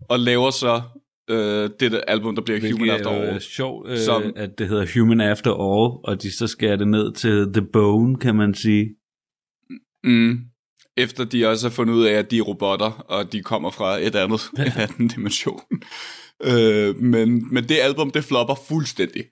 og 0.09 0.19
laver 0.19 0.51
så 0.51 0.81
øh, 1.29 1.69
det 1.79 2.03
album, 2.07 2.35
der 2.35 2.41
bliver 2.41 2.59
Hvilket 2.59 2.79
Human 2.79 2.95
After 2.95 3.09
er 3.09 3.21
All. 3.21 3.33
jo 3.33 3.39
sjovt, 3.39 3.89
øh, 3.89 3.97
Som- 3.97 4.33
at 4.35 4.49
det 4.57 4.67
hedder 4.67 4.99
Human 4.99 5.21
After 5.21 5.51
All, 5.51 5.99
og 6.03 6.21
de 6.21 6.37
så 6.37 6.47
skærer 6.47 6.75
det 6.75 6.87
ned 6.87 7.13
til 7.13 7.53
The 7.53 7.65
Bone, 7.73 8.17
kan 8.17 8.35
man 8.35 8.53
sige. 8.53 8.95
Mm. 10.03 10.39
Efter 10.97 11.23
de 11.23 11.45
også 11.47 11.67
har 11.67 11.73
fundet 11.73 11.93
ud 11.93 12.05
af, 12.05 12.13
at 12.13 12.31
de 12.31 12.37
er 12.37 12.41
robotter, 12.41 12.91
og 12.91 13.31
de 13.31 13.43
kommer 13.43 13.71
fra 13.71 13.97
et 13.97 14.15
andet, 14.15 14.41
en 14.65 14.81
anden 14.81 15.07
dimension. 15.07 15.61
Øh, 16.43 16.95
men, 16.95 17.53
men 17.53 17.69
det 17.69 17.77
album, 17.81 18.11
det 18.11 18.23
flopper 18.23 18.55
fuldstændig. 18.67 19.23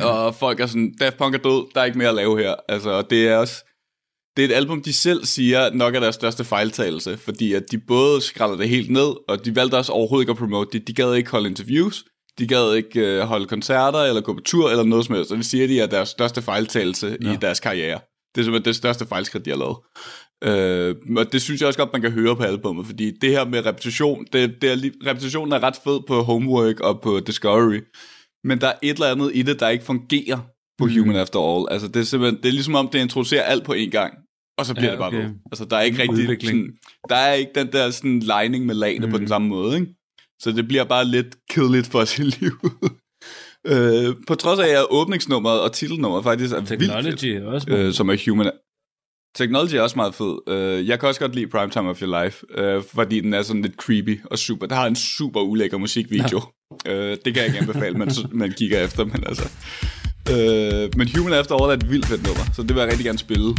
Og 0.00 0.34
folk 0.34 0.60
er 0.60 0.66
sådan, 0.66 0.94
Daft 1.00 1.16
Punk 1.16 1.34
er 1.34 1.38
død, 1.38 1.74
der 1.74 1.80
er 1.80 1.84
ikke 1.84 1.98
mere 1.98 2.08
at 2.08 2.14
lave 2.14 2.38
her. 2.38 2.54
Altså, 2.68 2.90
og 2.90 3.10
det 3.10 3.28
er 3.28 3.36
også, 3.36 3.64
det 4.36 4.44
er 4.44 4.48
et 4.48 4.54
album, 4.54 4.82
de 4.82 4.92
selv 4.92 5.24
siger 5.24 5.70
nok 5.72 5.94
er 5.94 6.00
deres 6.00 6.14
største 6.14 6.44
fejltagelse, 6.44 7.16
fordi 7.16 7.52
at 7.52 7.62
de 7.70 7.78
både 7.78 8.20
skralder 8.20 8.56
det 8.56 8.68
helt 8.68 8.90
ned, 8.90 9.14
og 9.28 9.44
de 9.44 9.56
valgte 9.56 9.74
også 9.74 9.92
overhovedet 9.92 10.22
ikke 10.22 10.30
at 10.30 10.38
promote 10.38 10.78
det. 10.78 10.88
De 10.88 10.94
gad 10.94 11.14
ikke 11.14 11.30
holde 11.30 11.48
interviews, 11.48 12.04
de 12.38 12.46
gad 12.46 12.74
ikke 12.74 13.00
øh, 13.00 13.20
holde 13.20 13.46
koncerter, 13.46 13.98
eller 13.98 14.20
gå 14.20 14.34
på 14.34 14.40
tur, 14.40 14.70
eller 14.70 14.84
noget 14.84 15.04
som 15.04 15.14
helst. 15.14 15.30
Og 15.30 15.36
det 15.36 15.46
siger 15.46 15.66
de 15.66 15.80
er 15.80 15.86
deres 15.86 16.08
største 16.08 16.42
fejltagelse 16.42 17.16
ja. 17.22 17.32
i 17.32 17.36
deres 17.36 17.60
karriere. 17.60 18.00
Det 18.34 18.40
er 18.40 18.44
simpelthen 18.44 18.64
det 18.64 18.76
største 18.76 19.06
fejlskridt, 19.06 19.44
de 19.44 19.50
har 19.50 19.56
lavet. 19.56 19.76
Øh, 20.44 20.94
og 21.16 21.32
det 21.32 21.42
synes 21.42 21.60
jeg 21.60 21.66
også 21.66 21.78
godt, 21.78 21.92
man 21.92 22.02
kan 22.02 22.10
høre 22.10 22.36
på 22.36 22.42
albumet, 22.42 22.86
fordi 22.86 23.12
det 23.20 23.30
her 23.30 23.44
med 23.44 23.66
repetition, 23.66 24.26
det, 24.32 24.54
det 24.62 24.72
er, 24.72 24.90
repetitionen 25.06 25.52
er 25.52 25.62
ret 25.62 25.76
fed 25.84 26.00
på 26.06 26.22
Homework 26.22 26.80
og 26.80 27.00
på 27.00 27.20
Discovery, 27.20 27.80
men 28.46 28.60
der 28.60 28.66
er 28.68 28.72
et 28.82 28.90
eller 28.94 29.06
andet 29.12 29.30
i 29.34 29.42
det, 29.42 29.60
der 29.60 29.68
ikke 29.68 29.84
fungerer 29.84 30.38
på 30.78 30.86
mm. 30.86 30.92
Human 30.98 31.16
After 31.16 31.40
All. 31.56 31.66
Altså 31.70 31.88
det 31.88 31.96
er 32.00 32.04
simpelthen, 32.04 32.42
det 32.42 32.48
er 32.48 32.52
ligesom 32.52 32.74
om, 32.74 32.88
det 32.88 32.98
introducerer 32.98 33.42
alt 33.42 33.64
på 33.64 33.72
én 33.72 33.90
gang, 33.90 34.14
og 34.58 34.66
så 34.66 34.74
bliver 34.74 34.86
Ja, 34.86 34.90
det 34.90 34.98
bare 34.98 35.08
okay. 35.08 35.24
ved. 35.24 35.30
Altså 35.52 35.64
der 35.64 35.76
er 35.76 35.80
ikke 35.80 35.98
rigtig 36.02 36.48
sådan, 36.48 36.72
der 37.08 37.16
er 37.16 37.32
ikke 37.32 37.50
den 37.54 37.72
der 37.72 37.90
sådan 37.90 38.20
lining 38.20 38.66
med 38.66 38.74
lagene 38.74 39.06
mm. 39.06 39.10
på 39.12 39.16
Mm. 39.16 39.20
den 39.20 39.28
samme 39.28 39.48
måde, 39.48 39.74
ikke? 39.80 39.94
Så 40.40 40.52
det 40.52 40.68
bliver 40.68 40.84
bare 40.84 41.04
lidt 41.04 41.36
kedeligt 41.50 41.86
for 41.86 42.04
sit 42.04 42.40
liv. 42.40 42.52
øh, 43.66 44.14
på 44.26 44.34
trods 44.34 44.60
af, 44.60 44.68
at 44.68 44.86
åbningsnummeret 44.90 45.60
og 45.60 45.72
titelnummeret 45.72 46.24
faktisk 46.24 46.52
er 46.54 46.56
vildt 46.60 46.68
fedt 46.68 46.80
Technology 46.80 47.40
også 47.54 47.70
øh, 47.70 47.92
som 47.92 48.08
er 48.08 48.30
human. 48.30 48.50
Technology 49.36 49.74
er 49.74 49.80
også 49.80 49.96
meget 49.96 50.14
fed. 50.14 50.38
Øh, 50.48 50.88
jeg 50.88 51.00
kan 51.00 51.08
også 51.08 51.20
godt 51.20 51.34
lide 51.34 51.46
Primetime 51.46 51.90
of 51.90 52.02
Your 52.02 52.22
Life, 52.24 52.46
øh, 52.58 52.82
fordi 52.94 53.20
den 53.20 53.34
er 53.34 53.42
sådan 53.42 53.62
lidt 53.62 53.74
creepy 53.74 54.20
og 54.24 54.38
super. 54.38 54.66
Der 54.66 54.74
har 54.74 54.86
en 54.86 54.96
super 54.96 55.40
ulækker 55.40 55.78
musikvideo. 55.78 56.40
Øh, 56.86 57.16
det 57.24 57.24
kan 57.24 57.36
jeg 57.36 57.46
ikke 57.46 57.58
anbefale, 57.58 57.98
man, 57.98 58.10
man 58.32 58.52
kigger 58.52 58.84
efter, 58.84 59.04
men 59.04 59.24
altså... 59.26 59.48
Men 60.96 61.08
Human 61.16 61.32
After 61.32 61.54
All 61.54 61.70
er 61.70 61.76
et 61.84 61.90
vildt 61.90 62.06
fedt 62.06 62.26
nummer, 62.26 62.44
så 62.54 62.62
det 62.62 62.74
vil 62.74 62.80
jeg 62.80 62.88
rigtig 62.88 63.04
gerne 63.04 63.18
spille. 63.18 63.54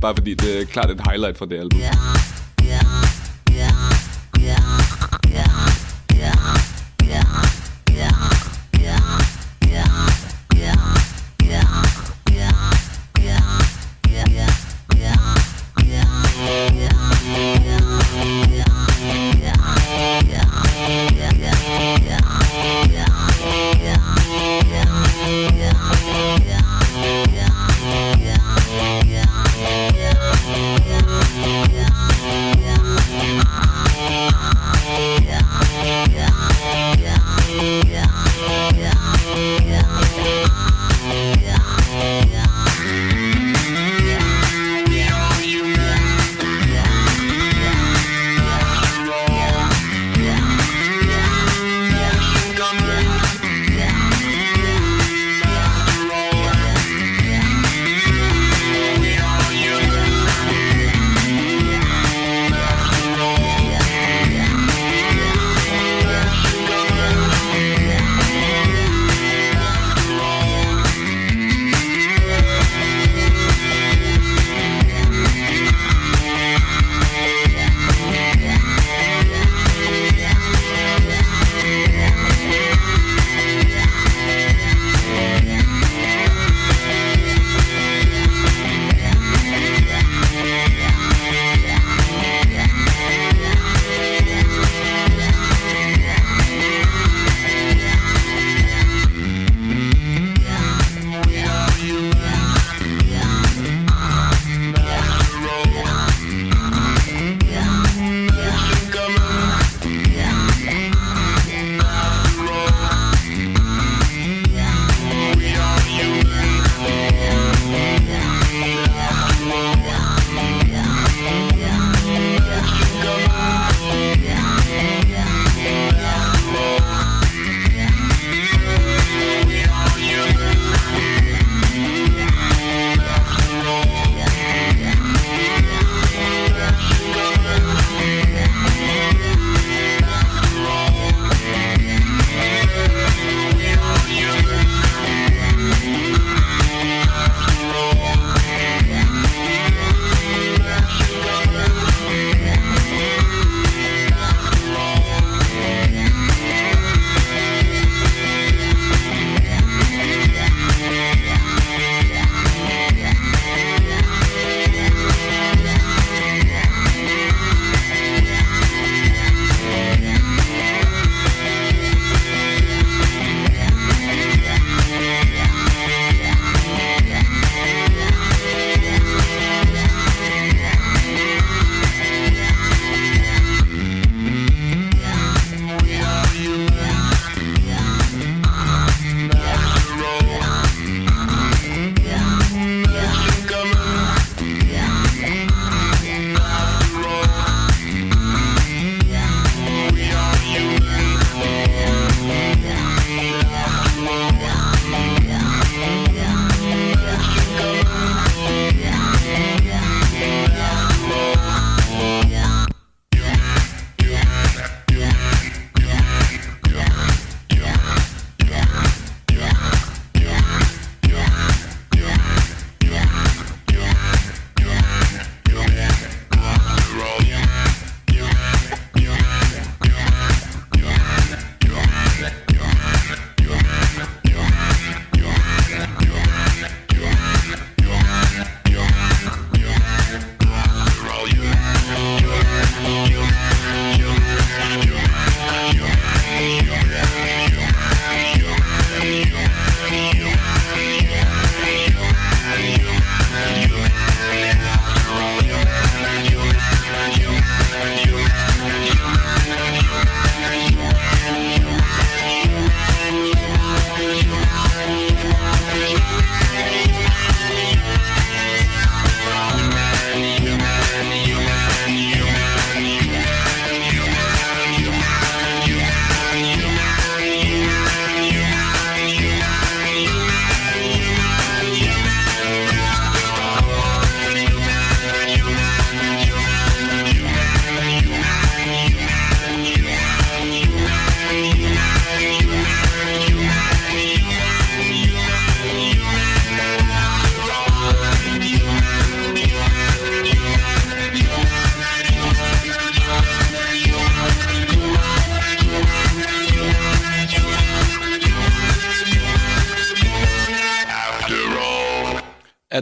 Bare 0.00 0.14
fordi 0.16 0.34
det 0.34 0.60
er 0.60 0.64
klart 0.64 0.90
et 0.90 1.00
highlight 1.08 1.38
fra 1.38 1.46
det 1.46 1.56
album. 1.56 1.80
Yeah. 1.80 2.47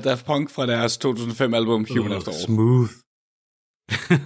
Daft 0.06 0.26
Punk 0.26 0.50
fra 0.50 0.66
deres 0.66 0.98
2005-album 1.04 1.86
Human 1.90 2.12
After 2.12 2.32
All. 2.32 2.40
Smooth. 2.40 2.90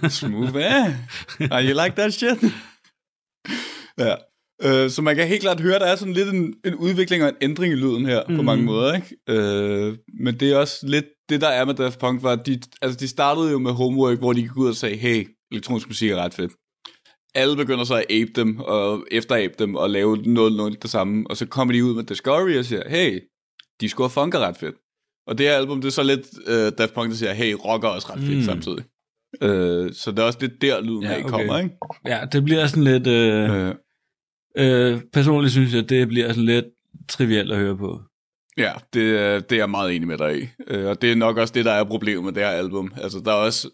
Smooth, 0.09 0.55
eh? 0.67 1.51
Are 1.51 1.63
you 1.67 1.83
like 1.83 1.95
that 1.95 2.13
shit? 2.13 2.39
ja. 3.97 4.15
Øh, 4.63 4.89
så 4.89 5.01
man 5.01 5.15
kan 5.15 5.27
helt 5.27 5.41
klart 5.41 5.59
høre, 5.59 5.75
at 5.75 5.81
der 5.81 5.87
er 5.87 5.95
sådan 5.95 6.13
lidt 6.13 6.29
en, 6.29 6.53
en 6.65 6.75
udvikling 6.75 7.23
og 7.23 7.29
en 7.29 7.35
ændring 7.41 7.73
i 7.73 7.75
lyden 7.75 8.05
her, 8.05 8.23
mm. 8.29 8.35
på 8.35 8.41
mange 8.41 8.63
måder, 8.63 8.93
ikke? 8.95 9.17
Øh, 9.29 9.97
men 10.19 10.39
det 10.39 10.51
er 10.51 10.57
også 10.57 10.87
lidt, 10.87 11.05
det 11.29 11.41
der 11.41 11.47
er 11.47 11.65
med 11.65 11.73
Daft 11.73 11.99
Punk, 11.99 12.23
var, 12.23 12.31
at 12.31 12.45
de, 12.45 12.59
altså 12.81 12.99
de 12.99 13.07
startede 13.07 13.51
jo 13.51 13.59
med 13.59 13.71
Homework, 13.71 14.17
hvor 14.17 14.33
de 14.33 14.41
gik 14.41 14.57
ud 14.57 14.69
og 14.69 14.75
sagde, 14.75 14.95
hey, 14.95 15.27
elektronisk 15.51 15.87
musik 15.87 16.11
er 16.11 16.15
ret 16.15 16.33
fedt. 16.33 16.51
Alle 17.35 17.55
begynder 17.55 17.83
så 17.83 17.95
at 17.95 18.05
ape 18.09 18.31
dem, 18.35 18.59
og 18.59 19.05
efterape 19.11 19.53
dem, 19.59 19.75
og 19.75 19.89
lave 19.89 20.17
noget, 20.17 20.53
noget 20.53 20.81
det 20.83 20.89
samme, 20.89 21.25
og 21.29 21.37
så 21.37 21.45
kommer 21.45 21.73
de 21.73 21.85
ud 21.85 21.95
med 21.95 22.03
Discovery 22.03 22.57
og 22.57 22.65
siger, 22.65 22.89
hey, 22.89 23.21
de 23.81 23.89
skulle 23.89 24.05
have 24.05 24.13
funket 24.13 24.39
ret 24.39 24.57
fedt. 24.57 24.75
Og 25.27 25.37
det 25.37 25.45
her 25.45 25.55
album, 25.55 25.81
det 25.81 25.87
er 25.87 25.91
så 25.91 26.03
lidt 26.03 26.21
uh, 26.47 26.77
Daft 26.77 26.93
Punk, 26.93 27.09
der 27.09 27.15
siger, 27.17 27.33
hey, 27.33 27.53
rock 27.65 27.83
er 27.83 27.87
også 27.87 28.07
ret 28.13 28.19
fedt 28.19 28.37
mm. 28.37 28.43
samtidig. 28.43 28.83
Uh, 29.41 29.89
så 29.93 30.11
det 30.11 30.19
er 30.19 30.23
også 30.23 30.37
lidt 30.41 30.61
der, 30.61 30.81
lyden 30.81 31.03
Ja, 31.03 31.13
af 31.13 31.19
okay. 31.19 31.29
kommer, 31.29 31.57
ikke? 31.57 31.75
Ja, 32.07 32.19
det 32.31 32.43
bliver 32.43 32.67
sådan 32.67 32.83
lidt... 32.83 33.07
Øh, 33.07 33.75
Uh, 34.59 34.65
øh, 34.65 35.01
personligt 35.13 35.51
synes 35.51 35.73
jeg, 35.73 35.89
det 35.89 36.07
bliver 36.07 36.27
sådan 36.29 36.45
lidt 36.45 36.65
trivielt 37.09 37.51
at 37.51 37.57
høre 37.57 37.77
på. 37.77 38.01
ja, 38.57 38.71
det, 38.93 39.19
er- 39.19 39.39
det 39.39 39.51
er 39.51 39.55
jeg 39.59 39.69
meget 39.69 39.95
enig 39.95 40.07
med 40.07 40.17
dig 40.17 40.41
i. 40.41 40.47
Uh, 40.73 40.85
og 40.85 41.01
det 41.01 41.11
er 41.11 41.15
nok 41.15 41.37
også 41.37 41.53
det, 41.53 41.65
der 41.65 41.71
er 41.71 41.83
problemet 41.83 42.23
med 42.23 42.33
det 42.33 42.43
her 42.43 42.49
album. 42.49 42.93
Altså, 43.01 43.21
der 43.25 43.31
er 43.31 43.35
også... 43.35 43.69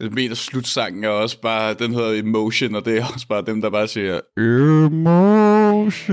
Jeg 0.00 0.10
mener, 0.12 0.34
slutsangen 0.34 1.04
er 1.04 1.08
også 1.08 1.40
bare, 1.40 1.74
den 1.74 1.94
hedder 1.94 2.12
Emotion, 2.22 2.74
og 2.74 2.84
det 2.84 2.98
er 2.98 3.04
også 3.14 3.26
bare 3.28 3.42
dem, 3.46 3.60
der 3.62 3.70
bare 3.70 3.88
siger, 3.88 4.20
Emotion. 4.36 6.08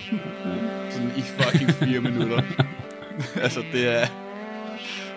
Sådan 0.92 1.10
i 1.16 1.20
fucking 1.20 1.70
fire 1.70 2.00
minutter. 2.00 2.42
altså, 3.44 3.62
det 3.72 3.88
er... 4.00 4.06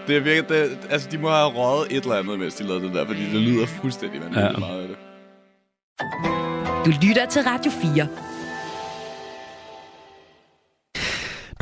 Det 0.07 0.17
er 0.17 0.21
virkelig, 0.21 0.49
det, 0.49 0.77
altså 0.89 1.07
de 1.11 1.17
må 1.17 1.29
have 1.29 1.47
røget 1.49 1.87
et 1.97 2.03
eller 2.03 2.15
andet, 2.15 2.39
mens 2.39 2.55
de 2.55 2.63
lavede 2.63 2.85
det 2.85 2.93
der, 2.93 3.05
fordi 3.05 3.23
det 3.25 3.33
lyder 3.41 3.65
fuldstændig 3.65 4.21
vanvittigt 4.21 4.53
Ja. 4.53 4.59
meget 4.59 4.81
af 4.81 4.87
det. 4.87 4.97
Du 6.85 6.91
lytter 7.07 7.25
til 7.25 7.41
Radio 7.41 7.71
4. 7.71 8.07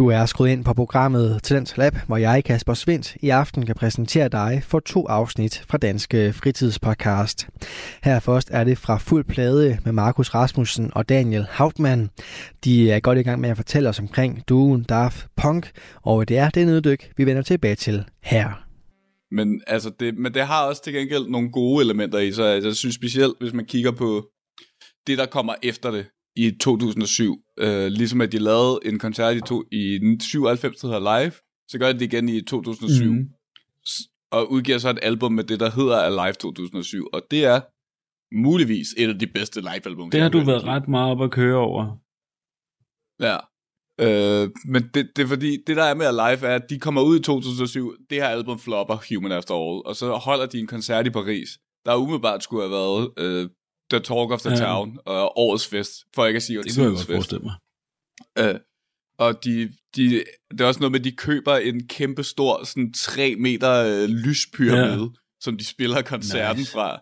Du 0.02 0.08
er 0.08 0.26
skruet 0.26 0.50
ind 0.50 0.66
på 0.66 0.74
programmet 0.74 1.40
Talent 1.44 1.78
Lab, 1.78 1.96
hvor 2.08 2.18
jeg, 2.18 2.44
Kasper 2.44 2.74
Svindt, 2.74 3.16
i 3.16 3.30
aften 3.30 3.66
kan 3.66 3.76
præsentere 3.76 4.30
dig 4.30 4.62
for 4.66 4.80
to 4.80 5.08
afsnit 5.08 5.64
fra 5.70 5.78
Danske 5.78 6.34
Fritidspodcast. 6.34 7.48
Her 8.04 8.20
først 8.20 8.50
er 8.52 8.64
det 8.64 8.78
fra 8.78 8.98
Fuld 8.98 9.26
Plade 9.26 9.78
med 9.86 9.92
Markus 9.92 10.30
Rasmussen 10.30 10.92
og 10.96 11.10
Daniel 11.10 11.48
Hauptmann. 11.50 12.10
De 12.64 12.92
er 12.92 13.00
godt 13.00 13.18
i 13.18 13.22
gang 13.22 13.42
med 13.42 13.50
at 13.50 13.58
fortælle 13.58 13.90
os 13.90 14.00
omkring 14.00 14.44
duen 14.50 14.84
Daft 14.84 15.28
Punk, 15.38 15.72
og 16.02 16.30
det 16.30 16.38
er 16.38 16.50
det 16.50 16.66
neddyk, 16.66 17.12
vi 17.18 17.26
vender 17.26 17.42
tilbage 17.42 17.76
til 17.76 18.06
her. 18.24 18.66
Men, 19.32 19.62
altså 19.68 19.92
det, 20.00 20.18
men 20.18 20.34
det 20.34 20.42
har 20.42 20.66
også 20.66 20.84
til 20.84 20.94
gengæld 20.94 21.28
nogle 21.30 21.52
gode 21.52 21.84
elementer 21.84 22.20
i 22.20 22.32
sig. 22.32 22.54
Altså, 22.54 22.68
jeg 22.68 22.76
synes 22.76 22.96
specielt, 22.96 23.34
hvis 23.40 23.54
man 23.54 23.66
kigger 23.66 23.92
på 23.92 24.28
det, 25.08 25.18
der 25.18 25.26
kommer 25.26 25.54
efter 25.64 25.92
det 25.92 26.06
i 26.36 26.52
2007. 26.52 27.38
Øh, 27.60 27.88
ligesom 27.88 28.22
at 28.22 28.32
de 28.32 28.39
lavede 28.39 28.80
en 28.86 29.00
koncert 29.00 29.38
i, 29.38 29.41
to, 29.41 29.63
i 29.72 30.00
97, 30.22 30.78
der 30.78 30.88
hedder 30.88 31.20
Live, 31.20 31.34
så 31.67 31.80
gør 31.80 31.91
de 31.91 32.00
det 32.00 32.13
igen 32.13 32.30
i 32.30 32.41
2007. 32.41 33.06
Mhm. 33.06 33.15
Mm. 33.15 33.30
Og 34.32 34.52
udgiver 34.52 34.78
så 34.78 34.89
et 34.89 35.00
album 35.02 35.32
med 35.32 35.44
det, 35.44 35.60
der 35.60 35.72
hedder 35.72 35.98
Alive 35.98 36.34
2007. 36.34 37.08
Og 37.13 37.22
det 37.32 37.46
er 37.46 37.62
muligvis 38.36 38.88
et 38.98 39.10
af 39.10 39.20
de 39.20 39.28
bedste 39.28 39.62
live-album. 39.62 40.12
Det 40.12 40.22
har 40.22 40.30
du 40.30 40.39
været 40.39 40.63
ret 40.63 40.88
meget 40.88 41.12
op 41.12 41.22
at 41.22 41.32
køre 41.32 41.58
over. 41.58 41.98
Ja. 43.20 43.38
Øh, 44.00 44.50
men 44.65 44.84
det, 44.94 45.10
det 45.15 45.24
er 45.24 45.28
fordi, 45.28 45.58
det 45.67 45.78
der 45.78 45.84
er 45.84 45.94
med 45.94 46.06
Alive 46.06 46.48
er, 46.48 46.56
at 46.56 46.70
de 46.70 46.80
kommer 46.80 47.02
ud 47.02 47.20
i 47.20 47.22
2007, 47.22 47.96
det 48.10 48.17
her 48.17 48.28
album 48.28 48.60
flopper, 48.60 48.98
Human 49.10 49.32
After 49.32 49.54
All, 49.54 49.82
og 49.86 49.96
så 49.96 50.12
holder 50.12 50.46
de 50.46 50.60
en 50.60 50.67
koncert 50.67 51.08
i 51.08 51.10
Paris, 51.10 51.50
der 51.86 51.96
umiddelbart 51.96 52.44
skulle 52.44 52.63
have 52.63 52.72
været 52.72 53.12
øh, 53.17 53.50
The 53.92 54.00
Talk 54.00 54.32
of 54.32 54.42
the 54.42 54.50
Ja. 54.50 54.56
Town, 54.56 55.00
og 55.06 55.38
årets 55.38 55.68
fest, 55.68 55.92
for 56.16 56.26
ikke 56.26 56.38
at 56.38 56.44
sige 56.44 56.64
Det 56.64 56.76
kunne 56.76 56.84
jeg 56.84 56.90
godt 56.92 57.00
fest. 57.00 57.12
forestille 57.12 57.44
mig. 57.44 57.56
Øh, 58.40 58.60
og 59.20 59.44
de, 59.44 59.72
de, 59.96 60.24
det 60.52 60.62
er 60.62 60.66
også 60.66 60.80
noget 60.80 60.92
med, 60.92 61.00
at 61.00 61.04
de 61.04 61.12
køber 61.12 61.56
en 61.56 61.88
kæmpe 61.88 62.24
stor, 62.24 62.64
sådan 62.64 62.94
3 62.94 63.36
meter 63.36 63.72
øh, 63.86 64.10
lyspyramide, 64.10 65.02
ja. 65.02 65.08
som 65.42 65.58
de 65.58 65.66
spiller 65.66 66.02
koncerten 66.02 66.60
Nice. 66.62 66.72
fra. 66.72 67.02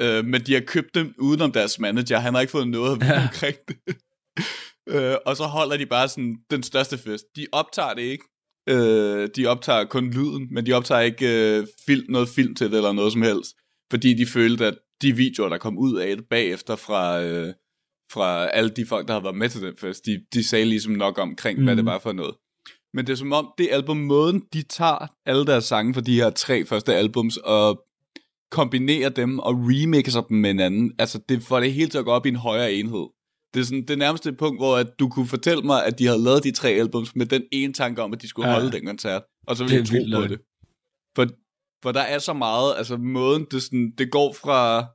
Øh, 0.00 0.24
men 0.24 0.40
de 0.46 0.52
har 0.54 0.60
købt 0.60 0.94
dem 0.94 1.14
udenom 1.18 1.52
deres 1.52 1.78
manager. 1.78 2.18
Han 2.18 2.34
har 2.34 2.40
ikke 2.40 2.50
fået 2.50 2.68
noget 2.68 3.02
ja. 3.02 3.22
omkring 3.22 3.56
det. 3.68 3.76
øh, 4.94 5.16
og 5.26 5.36
så 5.36 5.44
holder 5.44 5.76
de 5.76 5.86
bare 5.86 6.08
sådan 6.08 6.36
den 6.50 6.62
største 6.62 6.98
fest. 6.98 7.24
De 7.36 7.46
optager 7.52 7.94
det 7.94 8.02
ikke. 8.02 8.24
Øh, 8.68 9.28
de 9.36 9.46
optager 9.46 9.84
kun 9.84 10.10
lyden, 10.10 10.48
men 10.54 10.66
de 10.66 10.72
optager 10.72 11.00
ikke 11.00 11.56
øh, 11.58 11.66
film, 11.86 12.04
noget 12.08 12.28
film 12.28 12.54
til 12.54 12.70
det 12.70 12.76
eller 12.76 12.92
noget 12.92 13.12
som 13.12 13.22
helst. 13.22 13.52
Fordi 13.90 14.14
de 14.14 14.26
følte, 14.26 14.66
at 14.66 14.78
de 15.02 15.16
videoer, 15.16 15.48
der 15.48 15.58
kom 15.58 15.78
ud 15.78 15.96
af 15.96 16.16
det 16.16 16.24
bagefter 16.30 16.76
fra, 16.76 17.22
øh, 17.22 17.54
fra 18.12 18.46
alle 18.46 18.70
de 18.70 18.86
folk, 18.86 19.08
der 19.08 19.14
havde 19.14 19.24
været 19.24 19.36
med 19.36 19.48
til 19.48 19.62
den 19.62 19.74
fest, 19.78 20.06
de, 20.06 20.20
de 20.34 20.48
sagde 20.48 20.64
ligesom 20.64 20.92
nok 20.92 21.18
omkring, 21.18 21.58
mm. 21.58 21.64
hvad 21.64 21.76
det 21.76 21.84
Mhm. 21.84 21.90
var 21.92 21.98
for 21.98 22.12
noget. 22.12 22.34
Men 22.94 23.06
det 23.06 23.12
er 23.12 23.16
som 23.16 23.32
om, 23.32 23.48
det 23.58 23.68
album, 23.70 23.96
måden 23.96 24.42
de 24.52 24.62
tager 24.62 25.06
alle 25.26 25.46
deres 25.46 25.64
sange 25.64 25.94
fra 25.94 26.00
de 26.00 26.14
her 26.14 26.30
tre 26.30 26.66
første 26.66 26.94
albums, 26.94 27.36
og 27.36 27.84
kombinerer 28.50 29.08
dem 29.08 29.38
og 29.38 29.54
remixer 29.54 30.20
dem 30.20 30.36
med 30.36 30.50
hinanden, 30.50 30.92
altså 30.98 31.20
det 31.28 31.42
får 31.42 31.60
det 31.60 31.72
hele 31.72 31.90
til 31.90 31.98
at 31.98 32.04
gå 32.04 32.10
op 32.10 32.26
i 32.26 32.28
en 32.28 32.36
højere 32.36 32.72
enhed. 32.72 33.06
Det 33.54 33.60
er 33.60 33.64
sådan 33.64 33.84
det 33.88 33.98
nærmeste 33.98 34.32
punkt, 34.32 34.60
hvor 34.60 34.76
at 34.76 34.86
du 34.98 35.08
kunne 35.08 35.26
fortælle 35.26 35.62
mig, 35.62 35.86
at 35.86 35.98
de 35.98 36.06
havde 36.06 36.22
lavet 36.24 36.44
de 36.44 36.50
tre 36.52 36.68
albums 36.68 37.16
med 37.16 37.26
den 37.26 37.42
ene 37.52 37.72
tanke 37.72 38.02
om, 38.02 38.12
at 38.12 38.22
de 38.22 38.28
skulle 38.28 38.48
Ja. 38.48 38.54
holde 38.54 38.72
den 38.72 38.86
koncert, 38.86 39.22
og 39.46 39.56
så 39.56 39.64
ville 39.64 39.76
jeg 39.76 39.86
tro 39.86 40.20
på 40.20 40.26
det. 40.28 40.40
For, 41.16 41.26
for 41.84 41.92
der 41.92 42.00
er 42.00 42.18
så 42.18 42.32
meget, 42.32 42.74
altså 42.76 42.96
måden, 42.96 43.46
det, 43.50 43.62
sådan, 43.62 43.92
det 43.98 44.10
går 44.10 44.32
fra, 44.42 44.86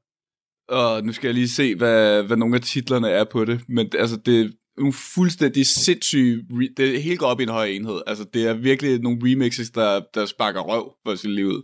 og 0.69 1.03
nu 1.05 1.13
skal 1.13 1.27
jeg 1.27 1.33
lige 1.35 1.49
se, 1.49 1.75
hvad, 1.75 2.23
hvad 2.23 2.37
nogle 2.37 2.55
af 2.55 2.61
titlerne 2.61 3.09
er 3.09 3.23
på 3.23 3.45
det, 3.45 3.61
men 3.69 3.91
altså 3.97 4.17
det 4.25 4.41
er 4.41 4.49
nogle 4.77 4.93
fuldstændig 5.15 5.65
sindssyge, 5.67 6.45
re- 6.51 6.73
det 6.77 7.03
hele 7.03 7.17
går 7.17 7.27
op 7.27 7.39
i 7.39 7.43
en 7.43 7.49
høj 7.49 7.65
enhed, 7.65 8.01
altså 8.07 8.25
det 8.33 8.47
er 8.47 8.53
virkelig 8.53 8.99
nogle 8.99 9.19
remixes, 9.23 9.69
der, 9.69 10.01
der 10.13 10.25
sparker 10.25 10.61
røv 10.61 10.93
for 11.07 11.15
sit 11.15 11.31
liv 11.31 11.45
ud. 11.45 11.61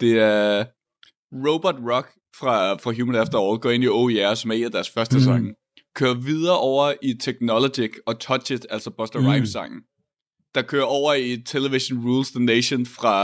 Det 0.00 0.12
er 0.18 0.64
Robot 1.46 1.74
Rock 1.92 2.08
fra, 2.40 2.74
fra 2.74 2.92
Human 2.92 3.16
After 3.16 3.38
All 3.38 3.58
går 3.58 3.70
ind 3.70 3.84
i 3.84 3.88
Oh 3.88 4.12
Yeah, 4.12 4.36
som 4.36 4.50
er 4.50 4.54
en 4.54 4.64
af 4.64 4.70
deres 4.72 4.90
første 4.90 5.16
Mm. 5.16 5.22
sange. 5.22 5.54
Kører 5.94 6.14
videre 6.14 6.58
over 6.58 6.92
i 7.02 7.14
Technologic 7.20 7.92
og 8.06 8.20
Touch 8.20 8.52
It, 8.52 8.66
altså 8.70 8.90
Buster 8.98 9.20
mm. 9.20 9.26
Rhymes 9.26 9.48
sangen. 9.48 9.80
Der 10.56 10.62
kører 10.62 10.84
over 10.84 11.14
i 11.14 11.42
Television 11.46 11.98
Rules 12.06 12.30
the 12.30 12.44
Nation 12.44 12.86
fra 12.86 13.16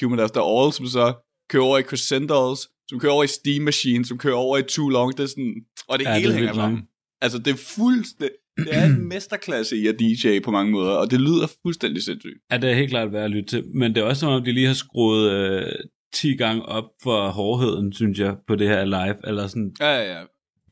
Human 0.00 0.20
After 0.20 0.40
All, 0.40 0.72
som 0.72 0.86
så 0.86 1.14
kører 1.50 1.62
over 1.64 1.78
i 1.78 1.82
Crescendos, 1.82 2.68
som 2.88 3.00
kører 3.00 3.12
over 3.12 3.24
i 3.24 3.26
Steam 3.26 3.62
Machine, 3.62 4.04
som 4.04 4.18
kører 4.18 4.34
over 4.34 4.58
i 4.58 4.62
Too 4.62 4.88
Long. 4.88 5.16
Det 5.16 5.22
er 5.22 5.26
sådan, 5.26 5.54
og 5.88 5.98
det 5.98 6.04
Ja, 6.04 6.10
det 6.14 6.20
hele 6.20 6.32
er 6.32 6.36
hænger 6.38 6.54
sammen. 6.54 6.82
Altså, 7.20 7.38
det 7.38 7.50
er 7.52 7.56
fuldstændig... 7.76 8.36
Det 8.58 8.68
er 8.70 8.84
en 8.86 9.08
mesterklasse 9.14 9.76
i 9.76 9.86
at 9.86 9.96
DJ 10.00 10.40
på 10.44 10.50
mange 10.50 10.72
måder, 10.72 10.92
og 10.92 11.10
det 11.10 11.20
lyder 11.20 11.46
fuldstændig 11.62 12.02
sindssygt. 12.02 12.38
Ja, 12.52 12.56
det 12.58 12.70
er 12.70 12.74
helt 12.74 12.90
klart 12.90 13.12
værd 13.12 13.24
at 13.24 13.30
lytte 13.30 13.48
til. 13.48 13.64
Men 13.74 13.94
det 13.94 14.00
er 14.00 14.04
også 14.04 14.20
som 14.20 14.28
om, 14.32 14.44
de 14.44 14.52
lige 14.52 14.66
har 14.66 14.74
skruet 14.74 15.30
øh, 15.32 15.62
10 16.14 16.36
gange 16.36 16.62
op 16.62 16.84
for 17.02 17.28
hårdheden, 17.28 17.92
synes 17.92 18.18
jeg, 18.18 18.34
på 18.48 18.56
det 18.56 18.68
her 18.68 18.84
live. 18.84 19.28
Eller 19.28 19.46
sådan, 19.46 19.72
Ja, 19.80 19.90
ja, 19.96 20.18
ja. 20.18 20.24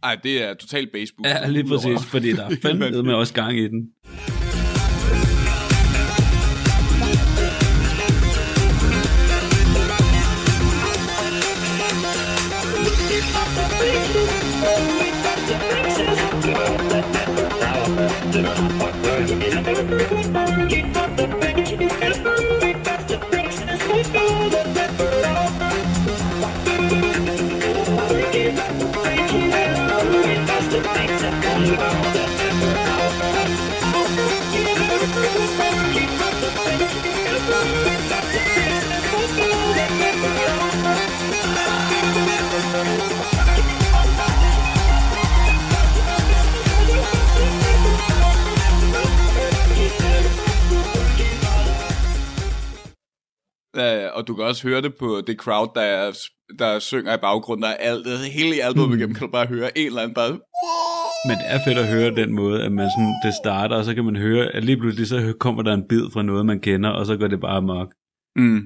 Ej, 0.03 0.15
det 0.23 0.43
er 0.43 0.55
totalt 0.55 0.93
baseball. 0.93 1.29
ja, 1.29 1.49
lige 1.49 1.65
præcis, 1.65 2.07
fordi 2.07 2.33
der 2.33 2.45
er 2.45 2.57
fandme 2.63 3.03
med 3.03 3.15
også 3.15 3.35
gang 3.35 3.59
i 3.59 3.69
den. 3.69 3.89
Ja, 53.77 54.09
og 54.09 54.27
du 54.27 54.35
kan 54.35 54.45
også 54.45 54.69
høre 54.69 54.83
det 54.83 54.95
på 54.95 55.23
det 55.27 55.37
crowd, 55.37 55.71
der, 55.75 55.81
er, 55.81 56.13
der 56.59 56.79
synger 56.79 57.15
i 57.15 57.19
baggrunden, 57.23 57.63
der 57.63 57.69
er 57.69 57.77
alt, 57.77 58.07
det 58.07 58.19
hele 58.19 58.63
albumet 58.63 58.89
mm. 58.89 58.97
igennem, 58.99 59.15
kan 59.15 59.27
du 59.27 59.33
bare 59.33 59.47
høre 59.47 59.79
en 59.79 59.87
eller 59.87 60.03
anden 60.03 60.15
bare, 60.15 60.31
Men 61.29 61.37
det 61.41 61.47
er 61.55 61.59
fedt 61.67 61.79
at 61.79 61.89
høre 61.89 62.15
den 62.15 62.35
måde, 62.35 62.63
at 62.63 62.73
man 62.73 62.91
sådan, 62.91 63.15
det 63.25 63.35
starter, 63.45 63.77
og 63.77 63.85
så 63.85 63.95
kan 63.95 64.05
man 64.05 64.17
høre, 64.17 64.47
at 64.47 64.65
lige 64.65 64.77
pludselig 64.77 65.07
så 65.07 65.35
kommer 65.41 65.63
der 65.63 65.75
en 65.75 65.89
bid 65.89 66.11
fra 66.13 66.23
noget, 66.23 66.47
man 66.47 66.61
kender, 66.61 66.91
og 66.91 67.07
så 67.07 67.17
går 67.17 67.27
det 67.27 67.41
bare 67.41 67.57
amok. 67.57 67.95
Mm. 68.37 68.63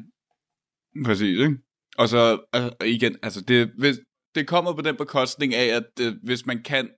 Præcis, 1.04 1.38
ikke? 1.38 1.56
Og 1.98 2.08
så 2.08 2.38
altså, 2.52 2.70
igen, 2.84 3.16
altså 3.22 3.40
det, 3.40 3.70
hvis, 3.78 3.96
det 4.34 4.46
kommer 4.46 4.72
på 4.74 4.82
den 4.82 4.96
bekostning 4.96 5.54
af, 5.54 5.66
at 5.76 6.06
øh, 6.06 6.12
hvis 6.22 6.46
man 6.46 6.62
kan 6.62 6.88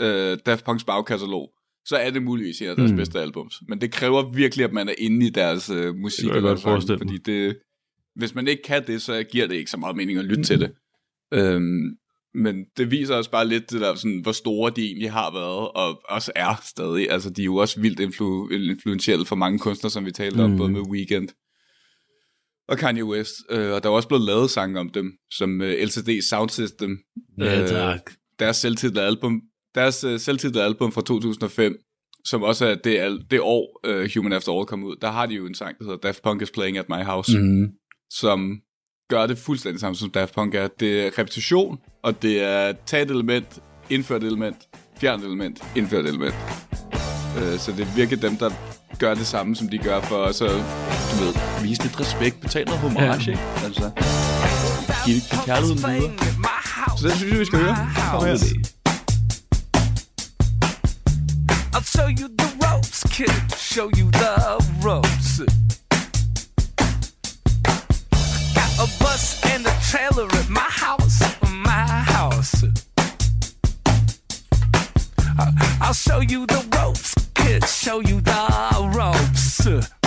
øh, 0.00 0.38
Daft 0.46 0.68
Punk's 0.68 0.84
bagkatalog, 0.84 1.50
så 1.84 1.96
er 1.96 2.10
det 2.10 2.22
muligvis 2.22 2.62
en 2.62 2.68
af 2.68 2.76
deres 2.76 2.90
Mm. 2.90 2.94
mm. 2.94 2.96
bedste 2.96 3.20
albums. 3.20 3.54
Men 3.68 3.80
det 3.80 3.92
kræver 3.92 4.32
virkelig, 4.32 4.64
at 4.64 4.72
man 4.72 4.88
er 4.88 4.94
inde 4.98 5.26
i 5.26 5.30
deres 5.30 5.70
øh, 5.70 5.94
musik. 5.94 6.28
Det 6.28 6.36
eller 6.36 6.56
sådan. 6.56 6.98
Fordi 6.98 7.18
det, 7.18 7.58
hvis 8.16 8.34
man 8.34 8.48
ikke 8.48 8.62
kan 8.62 8.86
det, 8.86 9.02
så 9.02 9.22
giver 9.22 9.46
det 9.46 9.54
ikke 9.54 9.70
så 9.70 9.76
meget 9.76 9.96
mening 9.96 10.18
at 10.18 10.24
lytte 10.24 10.36
mm. 10.40 10.44
til 10.44 10.60
det. 10.60 10.72
Øhm, 11.34 11.96
men 12.34 12.64
det 12.76 12.90
viser 12.90 13.14
også 13.14 13.30
bare 13.30 13.48
lidt, 13.48 13.70
det 13.70 13.80
der, 13.80 13.94
sådan, 13.94 14.20
hvor 14.20 14.32
store 14.32 14.72
de 14.76 14.82
egentlig 14.86 15.12
har 15.12 15.32
været, 15.32 15.68
og 15.70 16.02
også 16.08 16.32
er 16.36 16.60
stadig. 16.64 17.10
Altså, 17.10 17.30
de 17.30 17.40
er 17.42 17.44
jo 17.44 17.56
også 17.56 17.80
vildt 17.80 18.00
influ- 18.00 18.70
influentielle 18.70 19.26
for 19.26 19.36
mange 19.36 19.58
kunstnere, 19.58 19.90
som 19.90 20.04
vi 20.06 20.10
talte 20.12 20.36
mm. 20.36 20.42
om, 20.44 20.50
Mm. 20.50 20.56
både 20.56 20.70
med 20.72 20.80
Weekend 20.80 21.28
og 22.68 22.78
Kanye 22.78 23.04
West. 23.04 23.32
Øh, 23.50 23.70
og 23.72 23.82
der 23.82 23.88
er 23.88 23.92
også 23.94 24.08
blevet 24.08 24.24
lavet 24.26 24.50
sange 24.50 24.80
om 24.80 24.88
dem, 24.90 25.12
som 25.30 25.60
øh, 25.62 25.82
LCD 25.82 26.08
Sound 26.28 26.50
System. 26.50 26.98
Ja, 27.38 27.62
Øh, 27.62 27.68
tak. 27.68 28.10
deres 28.38 28.56
selvtitlede 28.56 29.06
album, 29.06 29.42
deres 29.74 30.04
øh, 30.04 30.20
selvtitlede 30.20 30.64
album 30.64 30.92
fra 30.92 31.00
2005, 31.02 31.76
som 32.24 32.42
også 32.42 32.66
er 32.66 32.74
det, 32.74 32.98
al- 32.98 33.24
det 33.30 33.40
år, 33.40 33.80
uh, 33.88 34.08
Human 34.16 34.32
After 34.32 34.52
All 34.52 34.66
kom 34.66 34.84
ud, 34.84 34.96
der 35.02 35.10
har 35.10 35.26
de 35.26 35.34
jo 35.34 35.46
en 35.46 35.54
sang, 35.54 35.78
der 35.78 35.84
hedder 35.84 35.98
Daft 35.98 36.22
Punk 36.22 36.42
is 36.42 36.50
Playing 36.50 36.78
at 36.78 36.88
My 36.88 37.02
House, 37.04 37.38
mm. 37.38 37.68
Som 38.10 38.56
gør 39.10 39.26
det 39.26 39.38
fuldstændig 39.38 39.80
samme 39.80 39.96
som 39.96 40.10
Daft 40.10 40.34
Punk 40.34 40.54
er. 40.54 40.68
Det 40.80 41.06
er 41.06 41.18
repetition, 41.18 41.78
og 42.02 42.22
det 42.22 42.42
er 42.42 42.72
tage 42.86 43.02
et 43.02 43.10
element, 43.10 43.58
indført 43.90 44.24
element, 44.24 44.56
fjern 45.00 45.20
et 45.20 45.26
element, 45.26 45.62
indført 45.76 46.06
element. 46.06 46.34
Uh, 47.36 47.58
så 47.58 47.72
det 47.76 47.80
er 47.80 47.94
virkelig 47.96 48.22
dem, 48.22 48.36
der 48.36 48.50
gør 48.98 49.14
det 49.14 49.26
samme, 49.26 49.56
som 49.56 49.68
de 49.68 49.78
gør 49.78 50.00
for 50.00 50.16
os 50.16 50.40
at, 50.42 50.50
du 50.50 51.24
ved, 51.24 51.34
vise 51.62 51.82
lidt 51.82 52.00
respekt, 52.00 52.40
betale 52.40 52.64
noget 52.64 52.80
homage, 52.80 53.06
Ja. 53.06 53.30
ikke? 53.30 53.40
Altså, 53.64 53.90
give, 55.06 55.20
give 55.30 55.42
kærligheden 55.46 55.78
videre. 55.78 56.18
Så 56.98 57.08
det 57.08 57.16
synes 57.16 57.32
jeg, 57.32 57.40
vi 57.40 57.44
skal 57.44 57.58
høre. 57.58 57.76
Kom 58.12 58.24
her. 58.26 58.79
I'll 61.72 61.82
show 61.82 62.06
you 62.08 62.28
the 62.28 62.52
ropes, 62.62 63.04
kid. 63.04 63.30
Show 63.56 63.90
you 63.96 64.10
the 64.10 64.64
ropes. 64.82 65.38
Got 68.54 68.72
a 68.78 68.98
bus 68.98 69.40
and 69.46 69.66
a 69.66 69.74
trailer 69.90 70.26
at 70.26 70.48
my 70.48 70.60
house, 70.60 71.20
my 71.42 71.86
house. 72.16 72.64
I- 75.38 75.78
I'll 75.80 75.94
show 75.94 76.20
you 76.20 76.46
the 76.46 76.64
ropes, 76.76 77.14
kid. 77.34 77.64
Show 77.66 78.00
you 78.00 78.20
the 78.20 78.90
ropes. 78.94 79.99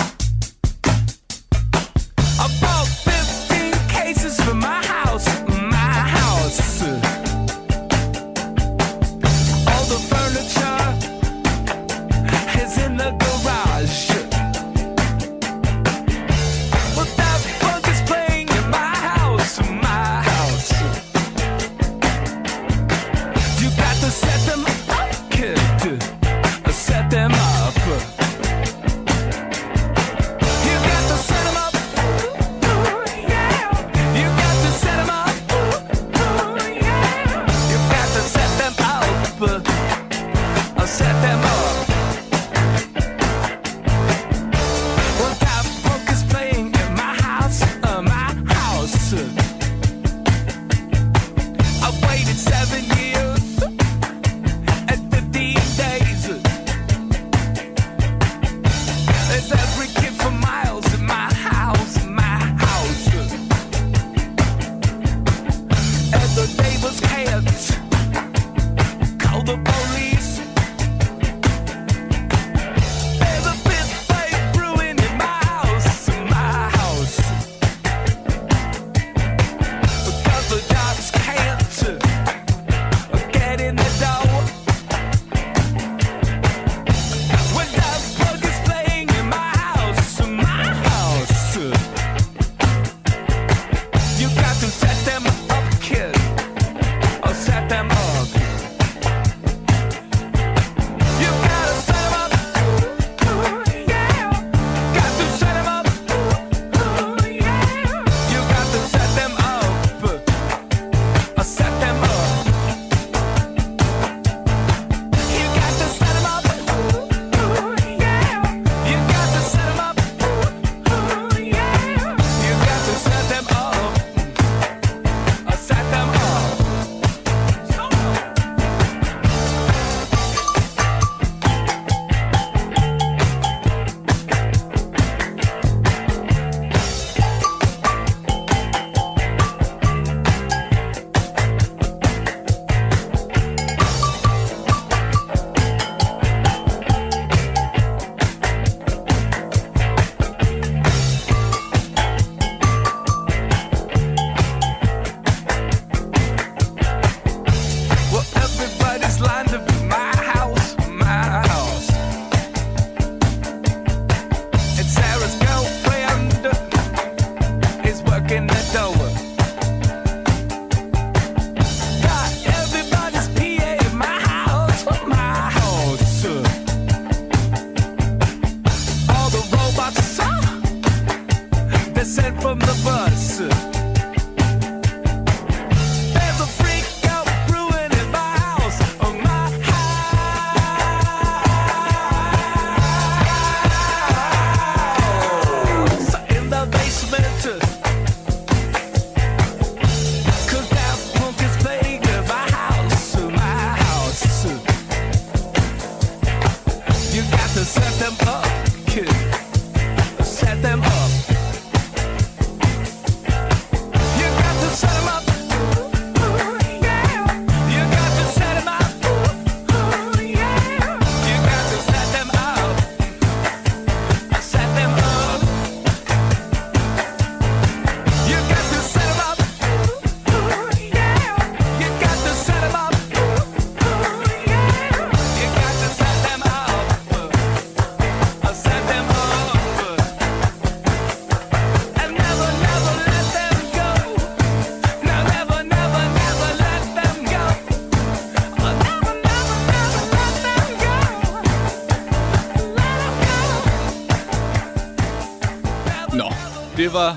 Var 256.94 257.16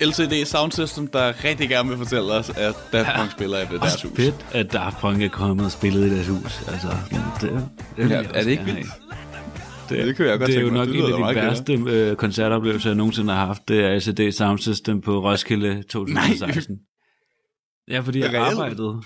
LCD 0.00 0.44
Sound 0.46 0.72
System, 0.72 1.06
der 1.06 1.44
rigtig 1.44 1.68
gerne 1.68 1.88
vil 1.88 1.98
fortælle 1.98 2.32
os, 2.32 2.50
at 2.50 2.74
Daft 2.92 3.08
Punk 3.18 3.30
spiller 3.30 3.58
i 3.58 3.64
deres 3.78 4.02
hus. 4.02 4.12
Fedt, 4.16 4.46
at 4.52 4.72
Daft 4.72 4.98
Punk 4.98 5.22
er 5.22 5.28
kommet 5.28 5.64
og 5.66 5.72
spillet 5.72 6.06
i 6.06 6.14
deres 6.14 6.28
hus. 6.28 6.62
Altså, 6.68 6.88
det, 7.40 7.68
det 7.96 8.10
Ja, 8.10 8.22
er 8.34 8.42
det 8.42 8.50
ikke 8.50 8.64
vildt? 8.64 8.78
have. 9.88 10.06
Det 10.06 10.16
kan 10.16 10.26
jeg 10.26 10.38
godt 10.38 10.50
Det 10.50 10.56
er 10.56 10.60
jo 10.60 10.70
nok 10.70 10.88
Det 10.88 10.96
en 10.98 11.24
af 11.24 11.34
de 11.34 11.40
værste 11.40 11.72
øh, 11.72 12.16
koncertoplevelser, 12.16 12.90
jeg 12.90 12.96
nogensinde 12.96 13.32
har 13.34 13.46
haft. 13.46 13.68
Det 13.68 13.80
er 13.84 13.98
LCD 13.98 14.36
Sound 14.36 14.58
System 14.58 15.00
på 15.00 15.22
Roskilde 15.24 15.82
2016. 15.82 16.76
Ja, 17.90 18.00
fordi 18.00 18.20
jeg 18.20 18.34
arbejdede 18.34 19.02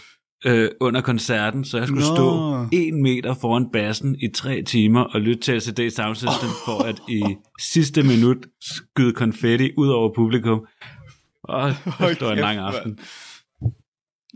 øh, 0.46 0.70
under 0.80 1.00
koncerten, 1.00 1.64
så 1.64 1.78
jeg 1.78 1.86
skulle 1.86 2.08
Nå. 2.08 2.14
stå 2.16 2.56
en 2.72 3.02
meter 3.02 3.34
foran 3.34 3.66
bassen 3.72 4.16
i 4.20 4.28
tre 4.34 4.62
timer 4.62 5.00
og 5.00 5.20
lytte 5.20 5.42
til 5.42 5.56
LCD 5.56 5.90
Sound 5.90 6.16
System, 6.16 6.48
for 6.64 6.82
at 6.82 7.02
i 7.08 7.22
sidste 7.60 8.02
minut 8.02 8.36
skyde 8.60 9.12
konfetti 9.12 9.70
ud 9.76 9.88
over 9.88 10.14
publikum. 10.14 10.60
Og 11.42 11.68
det 12.00 12.20
var 12.20 12.32
en 12.32 12.38
lang 12.38 12.58
aften. 12.58 12.98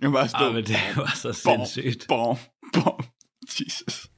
Jeg 0.02 0.12
bare 0.12 0.28
stå. 0.28 0.44
Ah, 0.44 0.54
men 0.54 0.64
det 0.64 0.76
var 0.96 1.12
så 1.16 1.32
sindssygt. 1.32 2.06
bom, 2.08 2.36
bom. 2.74 3.04
Jesus. 3.60 4.10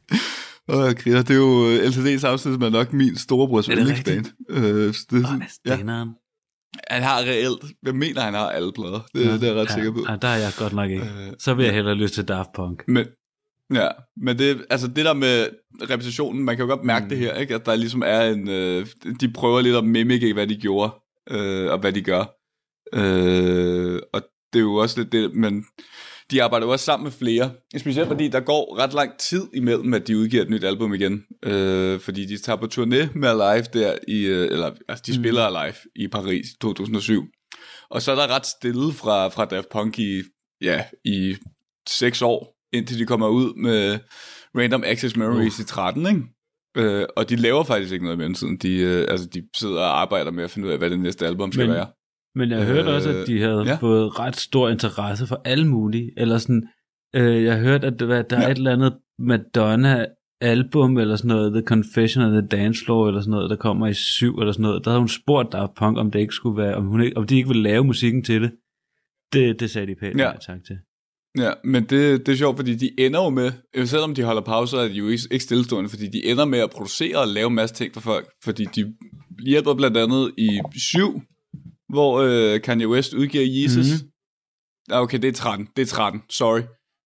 Åh, 0.68 0.86
jeg 0.86 0.96
griner. 0.96 1.22
Det 1.22 1.30
er 1.30 1.34
jo 1.34 1.68
øh, 1.68 1.88
LCD 1.88 2.20
Sound 2.20 2.38
System 2.38 2.62
er 2.62 2.68
nok 2.68 2.92
min 2.92 3.16
storebrors 3.16 3.66
det 3.66 3.78
yndlingsband. 3.78 4.26
Øh, 4.48 4.62
det 4.64 4.88
er 4.88 4.92
sådan, 4.92 5.42
ja. 5.66 6.04
Han 6.90 7.02
har 7.02 7.18
reelt. 7.20 7.64
Jeg 7.86 7.94
mener, 7.94 8.20
han 8.20 8.34
har 8.34 8.50
alle 8.50 8.72
plader. 8.72 9.00
Det, 9.14 9.24
ja, 9.24 9.32
det 9.32 9.42
er 9.42 9.46
jeg 9.46 9.54
ret 9.54 9.68
ja, 9.68 9.74
sikker 9.74 9.92
på. 9.92 10.04
Ja, 10.08 10.16
der 10.16 10.28
er 10.28 10.36
jeg 10.36 10.52
godt 10.58 10.72
nok 10.72 10.90
ikke. 10.90 11.02
Øh, 11.04 11.32
Så 11.38 11.54
vil 11.54 11.64
jeg 11.64 11.74
hellere 11.74 11.94
lyst 11.94 12.14
til 12.14 12.24
Daft 12.24 12.52
Punk. 12.54 12.88
Men, 12.88 13.06
ja, 13.74 13.88
men 14.16 14.38
det, 14.38 14.64
altså 14.70 14.88
det 14.88 15.04
der 15.04 15.14
med 15.14 15.48
repetitionen, 15.90 16.44
man 16.44 16.56
kan 16.56 16.66
jo 16.66 16.70
godt 16.70 16.84
mærke 16.84 17.04
mm. 17.04 17.08
det 17.08 17.18
her, 17.18 17.34
ikke? 17.34 17.54
at 17.54 17.66
der 17.66 17.74
ligesom 17.74 18.02
er 18.06 18.20
en, 18.22 18.48
øh, 18.48 18.86
de 19.20 19.32
prøver 19.32 19.60
lidt 19.60 19.76
at 19.76 19.84
mimike, 19.84 20.32
hvad 20.32 20.46
de 20.46 20.56
gjorde, 20.56 20.92
øh, 21.30 21.72
og 21.72 21.78
hvad 21.78 21.92
de 21.92 22.02
gør. 22.02 22.24
Øh, 22.94 24.00
og 24.12 24.22
det 24.52 24.58
er 24.58 24.64
jo 24.64 24.74
også 24.74 25.00
lidt 25.00 25.12
det, 25.12 25.34
men 25.34 25.64
de 26.30 26.42
arbejder 26.42 26.66
også 26.66 26.84
sammen 26.84 27.04
med 27.04 27.12
flere, 27.12 27.52
specielt 27.78 28.08
fordi 28.08 28.28
der 28.28 28.40
går 28.40 28.78
ret 28.78 28.92
lang 28.94 29.18
tid 29.18 29.42
imellem, 29.54 29.94
at 29.94 30.06
de 30.06 30.18
udgiver 30.18 30.42
et 30.42 30.50
nyt 30.50 30.64
album 30.64 30.94
igen, 30.94 31.22
øh, 31.44 32.00
fordi 32.00 32.26
de 32.26 32.38
tager 32.38 32.56
på 32.56 32.66
turné 32.74 33.18
med 33.18 33.28
Alive 33.28 33.66
der, 33.72 33.94
i, 34.08 34.24
øh, 34.24 34.44
eller 34.52 34.70
altså 34.88 35.02
de 35.06 35.14
spiller 35.14 35.42
Alive 35.42 35.76
i 35.96 36.08
Paris 36.08 36.46
i 36.46 36.56
2007, 36.60 37.24
og 37.90 38.02
så 38.02 38.12
er 38.12 38.16
der 38.16 38.34
ret 38.34 38.46
stille 38.46 38.92
fra, 38.92 39.28
fra 39.28 39.44
Daft 39.44 39.68
Punk 39.68 39.98
i, 39.98 40.22
ja, 40.62 40.84
i 41.04 41.36
seks 41.88 42.22
år, 42.22 42.56
indtil 42.72 42.98
de 42.98 43.06
kommer 43.06 43.28
ud 43.28 43.54
med 43.62 43.98
Random 44.58 44.84
Access 44.86 45.16
Memories 45.16 45.58
uh. 45.58 45.62
i 45.64 45.66
13, 45.66 46.06
ikke? 46.06 46.22
Øh, 46.76 47.06
og 47.16 47.28
de 47.28 47.36
laver 47.36 47.64
faktisk 47.64 47.92
ikke 47.92 48.04
noget 48.04 48.16
i 48.16 48.18
mellemtiden. 48.18 48.56
De, 48.56 48.72
øh, 48.80 49.06
altså, 49.08 49.26
de 49.26 49.42
sidder 49.56 49.80
og 49.80 50.00
arbejder 50.00 50.30
med 50.30 50.44
at 50.44 50.50
finde 50.50 50.68
ud 50.68 50.72
af, 50.72 50.78
hvad 50.78 50.90
det 50.90 51.00
næste 51.00 51.26
album 51.26 51.52
skal 51.52 51.66
Men- 51.66 51.74
være. 51.74 51.86
Men 52.36 52.50
jeg 52.50 52.64
hørte 52.66 52.88
også, 52.88 53.10
at 53.10 53.26
de 53.26 53.40
havde 53.40 53.62
ja. 53.66 53.74
fået 53.76 54.18
ret 54.18 54.36
stor 54.36 54.68
interesse 54.68 55.26
for 55.26 55.40
alle 55.44 55.68
mulige. 55.68 56.12
Eller 56.16 56.38
sådan, 56.38 56.68
øh, 57.16 57.44
jeg 57.44 57.58
hørte, 57.58 57.86
at 57.86 57.98
det 57.98 58.08
var, 58.08 58.22
der 58.22 58.36
ja. 58.36 58.42
er 58.42 58.46
Ja. 58.46 58.50
et 58.52 58.56
eller 58.58 58.72
andet 58.72 58.92
Madonna-album, 59.18 60.98
eller 60.98 61.16
sådan 61.16 61.28
noget, 61.28 61.52
The 61.52 61.62
Confession 61.62 62.24
of 62.24 62.30
the 62.30 62.48
Dance 62.48 62.84
Floor, 62.84 63.08
eller 63.08 63.20
sådan 63.20 63.30
noget, 63.30 63.50
der 63.50 63.56
kommer 63.56 63.86
i 63.86 63.94
syv, 63.94 64.38
eller 64.38 64.52
sådan 64.52 64.62
noget. 64.62 64.84
Der 64.84 64.90
havde 64.90 65.00
hun 65.00 65.08
spurgt 65.08 65.52
Daft 65.52 65.74
Punk, 65.78 65.98
om 65.98 66.10
det 66.10 66.18
ikke 66.18 66.34
skulle 66.34 66.62
være, 66.62 66.74
om, 66.74 66.86
hun 66.86 67.02
ikke, 67.02 67.16
om 67.16 67.26
de 67.26 67.36
ikke 67.36 67.48
ville 67.48 67.62
lave 67.62 67.84
musikken 67.84 68.24
til 68.24 68.42
det. 68.42 68.50
Det, 69.32 69.60
det 69.60 69.70
sagde 69.70 69.86
de 69.86 69.94
pænt 70.00 70.20
Ja. 70.20 70.32
tak 70.46 70.58
til. 70.66 70.76
Ja, 71.38 71.50
men 71.64 71.82
det, 71.84 72.26
det 72.26 72.32
er 72.32 72.36
sjovt, 72.36 72.56
fordi 72.56 72.74
de 72.74 72.90
ender 72.98 73.24
jo 73.24 73.30
med, 73.30 73.52
øh, 73.76 73.86
selvom 73.86 74.14
de 74.14 74.22
holder 74.22 74.42
pauser, 74.42 74.78
er 74.78 74.88
de 74.88 74.94
jo 74.94 75.08
ikke, 75.08 75.22
ikke 75.30 75.44
stillestående, 75.44 75.90
fordi 75.90 76.06
de 76.06 76.24
ender 76.26 76.44
med 76.44 76.58
at 76.58 76.70
producere 76.70 77.18
og 77.18 77.28
lave 77.28 77.46
en 77.48 77.54
masse 77.54 77.74
ting 77.74 77.94
for 77.94 78.00
folk, 78.00 78.26
fordi 78.44 78.64
de 78.64 78.94
hjælper 79.46 79.74
blandt 79.74 79.96
andet 79.96 80.30
i 80.38 80.60
7, 80.76 81.22
hvor 81.88 82.20
øh, 82.20 82.60
Kanye 82.60 82.88
West 82.88 83.14
udgiver 83.14 83.62
Jesus. 83.62 83.86
Mm-hmm. 83.86 84.10
Ah, 84.90 85.02
okay, 85.02 85.18
det 85.18 85.28
er 85.28 85.32
13, 85.32 85.68
det 85.76 85.82
er 85.82 85.86
13, 85.86 86.22
sorry. 86.30 86.60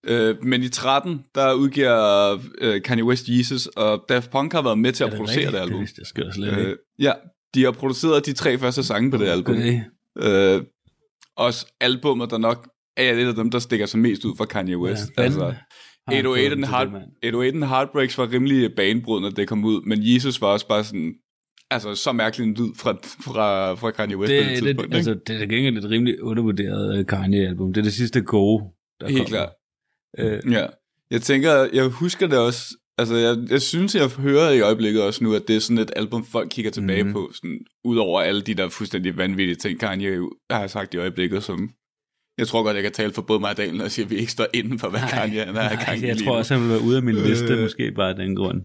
Øh, 0.07 0.45
men 0.45 0.63
i 0.63 0.69
13, 0.69 1.25
der 1.35 1.53
udgiver 1.53 2.39
øh, 2.59 2.83
Kanye 2.83 3.05
West 3.05 3.29
Jesus, 3.29 3.67
og 3.67 4.05
Daft 4.09 4.31
Punk 4.31 4.53
har 4.53 4.63
været 4.63 4.79
med 4.79 4.93
til 4.93 5.05
at 5.05 5.13
Er 5.13 5.17
producere 5.17 5.37
rigtigt? 5.37 5.53
det 5.53 5.59
album. 5.61 5.87
Det 5.97 6.07
sgu 6.07 6.23
da 6.23 6.33
slet 6.33 6.59
ikke. 6.59 6.71
Øh, 6.71 6.77
ja, 6.99 7.13
de 7.55 7.65
har 7.65 7.71
produceret 7.71 8.27
de 8.27 8.33
tre 8.33 8.59
første 8.59 8.83
sange 8.83 9.11
på 9.11 9.17
det 9.17 9.27
album. 9.29 9.55
Okay. 9.57 9.81
Øh, 10.19 10.63
også 11.37 11.67
albumet, 11.81 12.31
der 12.31 12.39
nok 12.39 12.69
er 12.97 13.13
et 13.13 13.27
af 13.29 13.35
dem, 13.35 13.51
der 13.51 13.59
stikker 13.59 13.87
sig 13.87 14.01
mest 14.01 14.25
ud 14.25 14.37
fra 14.37 14.45
Kanye 14.45 14.79
West. 14.79 15.11
Ja, 15.19 15.23
altså, 15.23 15.41
fandme. 15.41 15.57
Har 16.09 16.15
han 16.17 16.27
808 16.27 16.49
fået 16.49 16.53
and, 16.57 16.65
Heart, 16.65 16.87
det, 16.87 16.93
mand. 16.93 17.05
808 17.25 17.57
and 17.57 17.65
Heartbreaks 17.65 18.19
var 18.19 18.33
rimelig 18.33 18.71
banebrydende, 18.77 19.31
da 19.31 19.35
det 19.41 19.49
kom 19.49 19.65
ud, 19.65 19.83
men 19.87 19.99
Jesus 20.03 20.41
var 20.41 20.47
også 20.47 20.69
bare 20.69 20.85
sådan, 20.85 21.15
altså 21.71 21.95
så 21.95 22.13
mærkelig 22.13 22.45
en 22.47 22.55
lyd 22.55 22.75
fra, 22.79 22.93
fra, 23.03 23.75
fra 23.75 23.91
Kanye 23.91 24.17
West 24.17 24.31
på 24.31 24.33
det 24.33 24.45
Det, 24.45 24.51
det, 24.57 24.63
tidspunkt. 24.63 24.95
altså, 24.95 25.11
ikke? 25.11 25.23
det 25.27 25.43
er 25.43 25.47
gengæld 25.47 25.77
et 25.79 25.91
rimelig 25.91 26.23
undervurderet 26.23 26.99
øh, 26.99 27.07
Kanye-album. 27.07 27.73
Det 27.73 27.81
er 27.81 27.85
det 27.85 27.93
sidste 27.93 28.21
gode, 28.23 28.65
der 29.01 29.09
Helt 29.09 29.29
klart. 29.29 29.53
Øh, 30.19 30.53
Ja. 30.53 30.67
Jeg 31.11 31.23
tænker, 31.23 31.69
jeg 31.73 31.85
husker 31.89 32.27
det 32.27 32.39
også, 32.39 32.75
altså 32.99 33.17
jeg, 33.17 33.37
jeg 33.51 33.63
synes, 33.63 33.95
jeg 33.95 34.09
hører 34.09 34.51
i 34.51 34.61
øjeblikket 34.61 35.03
også 35.03 35.25
nu, 35.25 35.35
at 35.35 35.49
det 35.49 35.57
er 35.57 35.61
sådan 35.61 35.79
et 35.79 35.91
album, 35.97 36.25
folk 36.25 36.49
kigger 36.51 36.71
tilbage 36.71 37.03
mm. 37.03 37.13
på, 37.13 37.31
sådan, 37.35 37.59
ud 37.85 37.97
over 37.97 38.21
alle 38.21 38.41
de 38.43 38.55
der 38.55 38.69
fuldstændig 38.69 39.17
vanvittige 39.17 39.57
ting, 39.57 39.81
Kanye 39.81 40.29
har 40.51 40.67
sagt 40.67 40.95
i 40.95 40.97
øjeblikket, 40.97 41.43
som 41.43 41.71
jeg 42.39 42.47
tror 42.49 42.63
godt, 42.63 42.75
jeg 42.75 42.83
kan 42.83 42.93
tale 42.93 43.13
for 43.13 43.23
både 43.23 43.41
mig 43.41 43.51
og 43.51 43.57
Daniel, 43.57 43.83
og 43.83 43.91
sige, 43.91 44.05
at 44.05 44.11
vi 44.11 44.17
ikke 44.17 44.33
står 44.33 44.47
inden 44.55 44.79
for, 44.79 44.89
hvad 44.91 45.01
Kanye 45.11 45.39
han 45.39 45.49
er 45.49 45.53
nej, 45.53 45.95
i 45.95 46.07
jeg 46.07 46.17
tror 46.25 46.37
også, 46.37 46.55
han 46.55 46.63
vil 46.63 46.71
være 46.71 46.83
ude 46.83 46.97
af 46.97 47.03
min 47.03 47.15
liste, 47.15 47.53
Øh. 47.55 47.63
måske 47.63 47.93
bare 47.93 48.09
af 48.11 48.17
den 48.17 48.37
grund. 48.37 48.63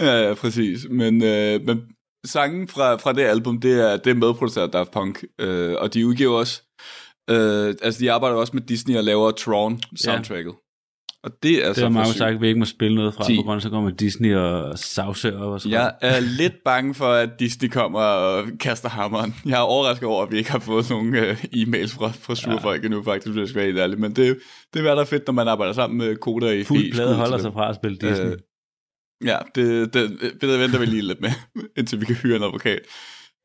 Ja, 0.00 0.28
ja, 0.28 0.34
præcis. 0.34 0.86
Men, 0.90 1.22
øh, 1.24 1.60
men 1.66 1.80
sangen 2.26 2.68
fra, 2.68 2.96
fra 2.96 3.12
det 3.12 3.22
album, 3.22 3.60
det 3.60 3.92
er, 3.92 3.96
det 3.96 4.10
er 4.10 4.14
medproduceret 4.14 4.64
af 4.64 4.70
Daft 4.70 4.90
Punk, 4.90 5.24
øh, 5.38 5.74
og 5.78 5.94
de 5.94 6.06
udgiver 6.06 6.38
også, 6.38 6.62
øh, 7.30 7.74
altså 7.82 8.00
de 8.00 8.12
arbejder 8.12 8.36
også 8.36 8.52
med 8.54 8.62
Disney 8.62 8.96
og 8.96 9.04
laver 9.04 9.30
Tron 9.30 9.80
soundtracket. 9.96 10.54
Og 11.24 11.30
det 11.42 11.64
er 11.64 11.66
Det 11.68 11.76
så 11.76 11.88
har 11.88 12.04
sygt. 12.04 12.18
sagt, 12.18 12.34
at 12.34 12.40
vi 12.40 12.48
ikke 12.48 12.58
må 12.58 12.64
spille 12.64 12.96
noget 12.96 13.14
fra, 13.14 13.24
10. 13.24 13.36
på 13.36 13.42
grund 13.42 13.56
af, 13.56 13.62
så 13.62 13.70
kommer 13.70 13.90
Disney 13.90 14.34
og 14.36 14.78
savser 14.78 15.38
op 15.38 15.52
og 15.52 15.60
sådan 15.60 15.72
Jeg 15.72 15.92
er 16.00 16.20
lidt 16.20 16.52
bange 16.64 16.94
for, 16.94 17.06
at 17.06 17.30
Disney 17.38 17.68
kommer 17.68 18.00
og 18.00 18.44
kaster 18.60 18.88
hammeren. 18.88 19.34
Jeg 19.46 19.52
er 19.58 19.62
overrasket 19.62 20.08
over, 20.08 20.22
at 20.22 20.32
vi 20.32 20.38
ikke 20.38 20.50
har 20.50 20.58
fået 20.58 20.90
nogen 20.90 21.14
øh, 21.14 21.44
e-mails 21.44 21.94
fra, 21.96 22.08
fra 22.08 22.34
sure 22.34 22.54
ja. 22.54 22.60
folk 22.60 22.84
endnu, 22.84 23.02
faktisk, 23.02 23.26
hvis 23.32 23.40
jeg 23.40 23.48
skal 23.48 23.58
være 23.58 23.66
helt 23.66 23.78
ærlig. 23.78 24.00
Men 24.00 24.16
det, 24.16 24.38
det 24.74 24.86
er 24.86 24.94
der 24.94 25.00
er 25.00 25.04
fedt, 25.04 25.26
når 25.26 25.32
man 25.32 25.48
arbejder 25.48 25.72
sammen 25.72 25.98
med 25.98 26.16
koder 26.16 26.50
i 26.50 26.64
Fuld 26.64 26.92
plade 26.92 27.14
holder 27.14 27.38
sig 27.38 27.52
fra 27.52 27.68
at 27.68 27.76
spille 27.76 27.96
Disney. 27.98 28.26
Øh, 28.26 28.38
Ja, 29.24 29.38
det, 29.54 29.94
det, 29.94 30.18
det 30.40 30.58
venter 30.60 30.78
vi 30.78 30.86
lige 30.86 31.02
lidt 31.02 31.20
med, 31.20 31.30
indtil 31.78 32.00
vi 32.00 32.04
kan 32.06 32.14
hyre 32.14 32.36
en 32.36 32.42
advokat. 32.42 32.80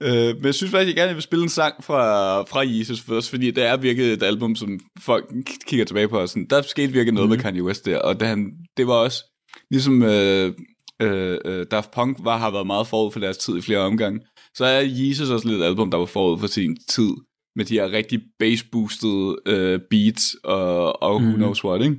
Øh, 0.03 0.35
men 0.35 0.45
jeg 0.45 0.55
synes 0.55 0.71
faktisk, 0.71 0.87
jeg 0.87 0.95
gerne 0.95 1.13
vil 1.13 1.23
spille 1.23 1.43
en 1.43 1.49
sang 1.49 1.83
fra, 1.83 2.41
fra 2.41 2.63
Jesus 2.67 3.01
først, 3.01 3.29
fordi 3.29 3.51
det 3.51 3.63
er 3.63 3.77
virkelig 3.77 4.13
et 4.13 4.23
album, 4.23 4.55
som 4.55 4.79
folk 4.99 5.25
kigger 5.67 5.85
tilbage 5.85 6.07
på. 6.07 6.19
Og 6.19 6.29
sådan, 6.29 6.47
der 6.49 6.61
skete 6.61 6.93
virkelig 6.93 7.13
noget 7.13 7.29
mm. 7.29 7.35
med 7.35 7.43
Kanye 7.43 7.63
West 7.63 7.85
der, 7.85 7.99
og 7.99 8.19
det, 8.19 8.27
han, 8.27 8.51
det 8.77 8.87
var 8.87 8.93
også, 8.93 9.23
ligesom 9.71 10.03
øh, 10.03 10.53
øh, 11.01 11.37
øh, 11.45 11.65
Daft 11.71 11.91
Punk 11.91 12.17
var, 12.23 12.37
har 12.37 12.51
været 12.51 12.67
meget 12.67 12.87
forud 12.87 13.11
for 13.11 13.19
deres 13.19 13.37
tid 13.37 13.57
i 13.57 13.61
flere 13.61 13.79
omgange, 13.79 14.19
så 14.55 14.65
er 14.65 14.79
Jesus 14.81 15.29
også 15.29 15.47
lidt 15.47 15.61
et 15.61 15.65
album, 15.65 15.91
der 15.91 15.97
var 15.97 16.05
forud 16.05 16.39
for 16.39 16.47
sin 16.47 16.77
tid, 16.89 17.09
med 17.55 17.65
de 17.65 17.73
her 17.73 17.91
rigtig 17.91 18.21
bass-boostede 18.39 19.35
øh, 19.45 19.79
beats 19.89 20.35
og, 20.43 21.03
og 21.03 21.15
who 21.15 21.29
Mhm. 21.29 21.35
knows 21.35 21.63
what, 21.63 21.81
ikke? 21.81 21.95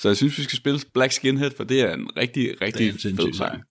Så 0.00 0.08
jeg 0.08 0.16
synes, 0.16 0.38
vi 0.38 0.42
skal 0.42 0.56
spille 0.56 0.80
Black 0.94 1.12
Skinhead, 1.12 1.50
for 1.56 1.64
det 1.64 1.80
er 1.80 1.94
en 1.94 2.16
rigtig, 2.16 2.60
rigtig 2.62 2.80
Det 2.80 2.88
er 2.88 2.92
en 2.92 2.98
sindssyg 2.98 3.24
fed 3.24 3.32
sang. 3.32 3.62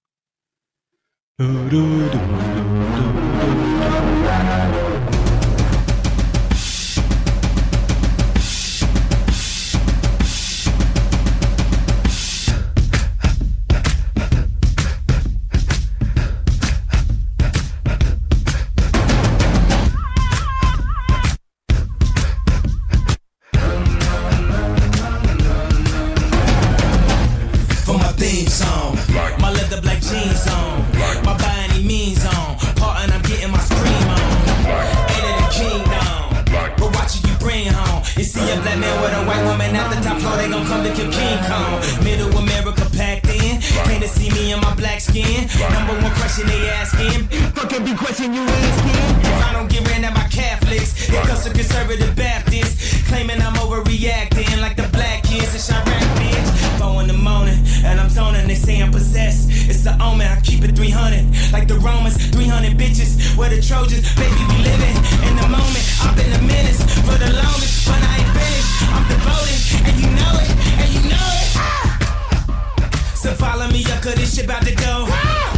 It's 59.86 60.02
omen, 60.02 60.26
I 60.26 60.42
keep 60.42 60.64
it 60.64 60.76
300. 60.76 61.54
Like 61.54 61.68
the 61.68 61.78
Romans, 61.78 62.18
300 62.18 62.74
bitches. 62.74 63.38
Where 63.38 63.54
the 63.54 63.62
Trojans, 63.62 64.02
baby, 64.18 64.42
we 64.50 64.58
living 64.66 64.98
in 65.30 65.34
the 65.38 65.46
moment. 65.46 65.86
I've 66.02 66.18
been 66.18 66.34
a 66.34 66.42
menace 66.42 66.82
for 67.06 67.14
the 67.22 67.30
longest, 67.30 67.86
but 67.86 68.02
I 68.02 68.18
ain't 68.18 68.34
finished. 68.34 68.74
I'm 68.90 69.06
devoted, 69.06 69.62
and 69.86 69.96
you 70.02 70.10
know 70.10 70.34
it, 70.42 70.50
and 70.82 70.90
you 70.90 71.02
know 71.06 71.28
it. 71.38 71.50
Ah! 71.62 73.14
So 73.14 73.36
follow 73.38 73.70
me 73.70 73.86
up, 73.94 74.02
cause 74.02 74.16
this 74.16 74.34
shit 74.34 74.46
about 74.46 74.66
to 74.66 74.74
go. 74.74 75.06
Ah! 75.06 75.54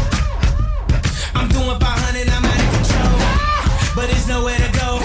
I'm 1.32 1.48
doing 1.48 1.80
500, 1.80 2.28
I'm 2.28 2.44
out 2.44 2.60
of 2.60 2.70
control. 2.84 3.16
Ah! 3.32 3.96
But 3.96 4.12
there's 4.12 4.28
nowhere 4.28 4.60
to 4.60 4.72
go, 4.76 5.00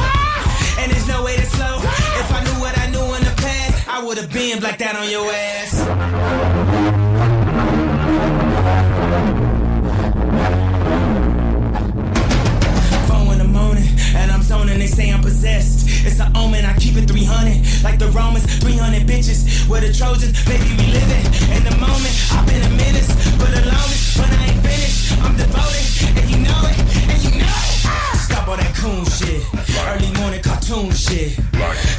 and 0.83 0.91
there's 0.91 1.07
no 1.07 1.23
way 1.23 1.37
to 1.37 1.47
slow. 1.47 1.79
If 1.79 2.27
I 2.35 2.43
knew 2.43 2.59
what 2.59 2.75
I 2.77 2.91
knew 2.91 3.07
in 3.15 3.23
the 3.23 3.35
past, 3.39 3.87
I 3.87 4.03
would 4.03 4.19
have 4.19 4.33
been 4.33 4.59
like 4.59 4.79
that 4.79 4.99
on 4.99 5.07
your 5.09 5.31
ass. 5.31 6.82
Phone 13.09 13.29
in 13.33 13.39
the 13.39 13.45
morning, 13.45 13.85
and 14.17 14.33
I'm 14.33 14.41
zoning, 14.41 14.79
they 14.79 14.87
say 14.87 15.11
I'm 15.11 15.21
possessed. 15.21 15.87
It's 16.07 16.19
an 16.19 16.35
omen, 16.35 16.65
I 16.65 16.73
keep 16.79 16.97
it 16.97 17.07
300. 17.07 17.85
Like 17.85 17.99
the 17.99 18.09
Romans, 18.09 18.47
300 18.65 19.03
bitches. 19.03 19.69
Where 19.69 19.83
the 19.83 19.93
Trojans, 19.93 20.33
baby, 20.47 20.65
we 20.81 20.87
living 20.97 21.27
in 21.53 21.63
the 21.63 21.77
moment. 21.77 22.09
I've 22.33 22.47
been 22.49 22.63
a 22.63 22.71
menace 22.71 23.13
for 23.37 23.53
the 23.53 23.61
longest, 23.69 24.17
but 24.17 24.33
I 24.33 24.49
ain't 24.49 24.63
finished. 24.65 25.13
I'm 25.21 25.37
devoted, 25.37 26.17
and 26.17 26.31
you 26.31 26.39
know 26.49 26.63
it, 26.73 26.81
and 27.13 27.21
you 27.21 27.37
know 27.37 27.53
it. 27.53 28.17
Stop 28.17 28.49
all 28.49 28.57
that 28.57 28.73
coon 28.81 29.05
shit. 29.05 29.45
Early 29.93 30.11
morning 30.21 30.41
cartoon 30.41 30.91
shit. 30.91 31.37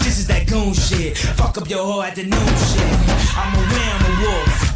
This 0.02 0.18
is 0.18 0.26
that 0.34 0.48
goon 0.48 0.74
shit. 0.74 1.16
Fuck 1.38 1.60
up 1.60 1.70
your 1.70 1.86
whole 1.86 2.02
afternoon 2.02 2.50
shit. 2.74 2.90
I'm 3.38 3.54
aware 3.54 3.92
I'm 4.02 4.06
a 4.10 4.14
wolf. 4.26 4.74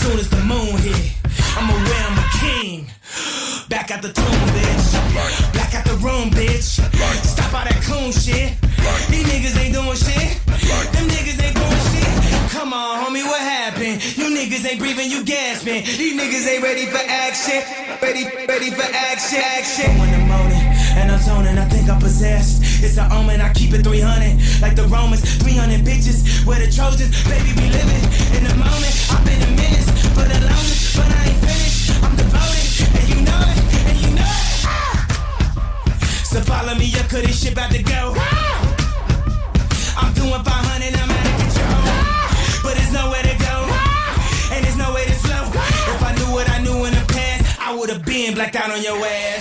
Soon 0.00 0.18
as 0.18 0.30
the 0.30 0.40
moon 0.40 0.78
hit, 0.80 1.19
I'm 1.56 1.68
aware 1.70 2.04
I'm 2.06 2.18
a 2.18 2.28
king. 2.38 2.86
Back 3.68 3.90
at 3.90 4.02
the 4.02 4.12
tomb, 4.12 4.46
bitch. 4.54 4.86
Back 5.54 5.74
at 5.74 5.84
the 5.84 5.96
room, 5.98 6.30
bitch. 6.30 6.78
Stop 7.24 7.54
all 7.54 7.64
that 7.64 7.80
coon 7.82 8.12
shit. 8.12 8.54
These 9.10 9.26
niggas 9.26 9.56
ain't 9.58 9.74
doing 9.74 9.96
shit. 9.96 10.38
Them 10.46 11.06
niggas 11.10 11.38
ain't 11.42 11.54
doing 11.54 11.82
shit. 11.90 12.50
Come 12.50 12.72
on, 12.72 13.04
homie, 13.04 13.24
what 13.24 13.40
happened? 13.40 14.02
You 14.16 14.30
niggas 14.34 14.66
ain't 14.66 14.78
breathing, 14.78 15.10
you 15.10 15.24
gasping. 15.24 15.84
These 15.84 16.14
niggas 16.18 16.46
ain't 16.50 16.62
ready 16.62 16.86
for 16.86 16.98
action. 16.98 17.62
Ready, 18.02 18.24
ready 18.46 18.70
for 18.70 18.86
action, 18.90 19.38
action. 19.38 19.90
The 19.98 20.18
morning, 20.26 20.64
and 20.98 21.12
I'm 21.12 21.20
zoning, 21.20 21.58
I 21.58 21.64
think 21.68 21.88
I'm 21.88 22.00
possessed. 22.00 22.62
It's 22.82 22.96
an 22.96 23.12
omen, 23.12 23.40
I 23.40 23.52
keep 23.52 23.72
it 23.72 23.82
300. 23.82 24.62
Like 24.62 24.74
the 24.74 24.86
Romans, 24.88 25.22
300 25.42 25.80
bitches. 25.80 26.46
Where 26.46 26.58
the 26.58 26.70
Trojans, 26.72 27.12
baby, 27.28 27.52
we 27.54 27.68
living 27.70 28.02
in 28.34 28.44
the 28.44 28.54
moment. 28.56 28.94
I've 29.12 29.24
been 29.24 29.42
a 29.42 29.50
menace 29.54 29.90
for 30.14 30.24
the 30.26 30.40
longest, 30.42 30.96
but 30.96 31.06
I 31.06 31.29
So 36.30 36.40
follow 36.42 36.76
me 36.76 36.86
up, 36.94 37.08
cause 37.08 37.22
this 37.22 37.42
shit 37.42 37.54
about 37.54 37.72
to 37.72 37.82
go. 37.82 38.14
I'm 39.98 40.12
doing 40.14 40.30
500, 40.30 40.94
I'm 40.94 41.10
out 41.10 41.26
of 41.26 41.34
control. 41.42 41.82
But 42.62 42.74
there's 42.78 42.92
nowhere 42.92 43.22
to 43.22 43.34
go, 43.34 43.66
and 44.54 44.64
there's 44.64 44.76
no 44.76 44.94
way 44.94 45.06
to 45.06 45.14
slow. 45.14 45.50
If 45.50 46.00
I 46.00 46.14
knew 46.14 46.30
what 46.32 46.48
I 46.48 46.62
knew 46.62 46.84
in 46.84 46.94
the 46.94 47.04
past, 47.08 47.58
I 47.58 47.74
would 47.74 47.90
have 47.90 48.04
been 48.04 48.34
blacked 48.34 48.54
out 48.54 48.70
on 48.70 48.80
your 48.80 49.04
ass. 49.04 49.39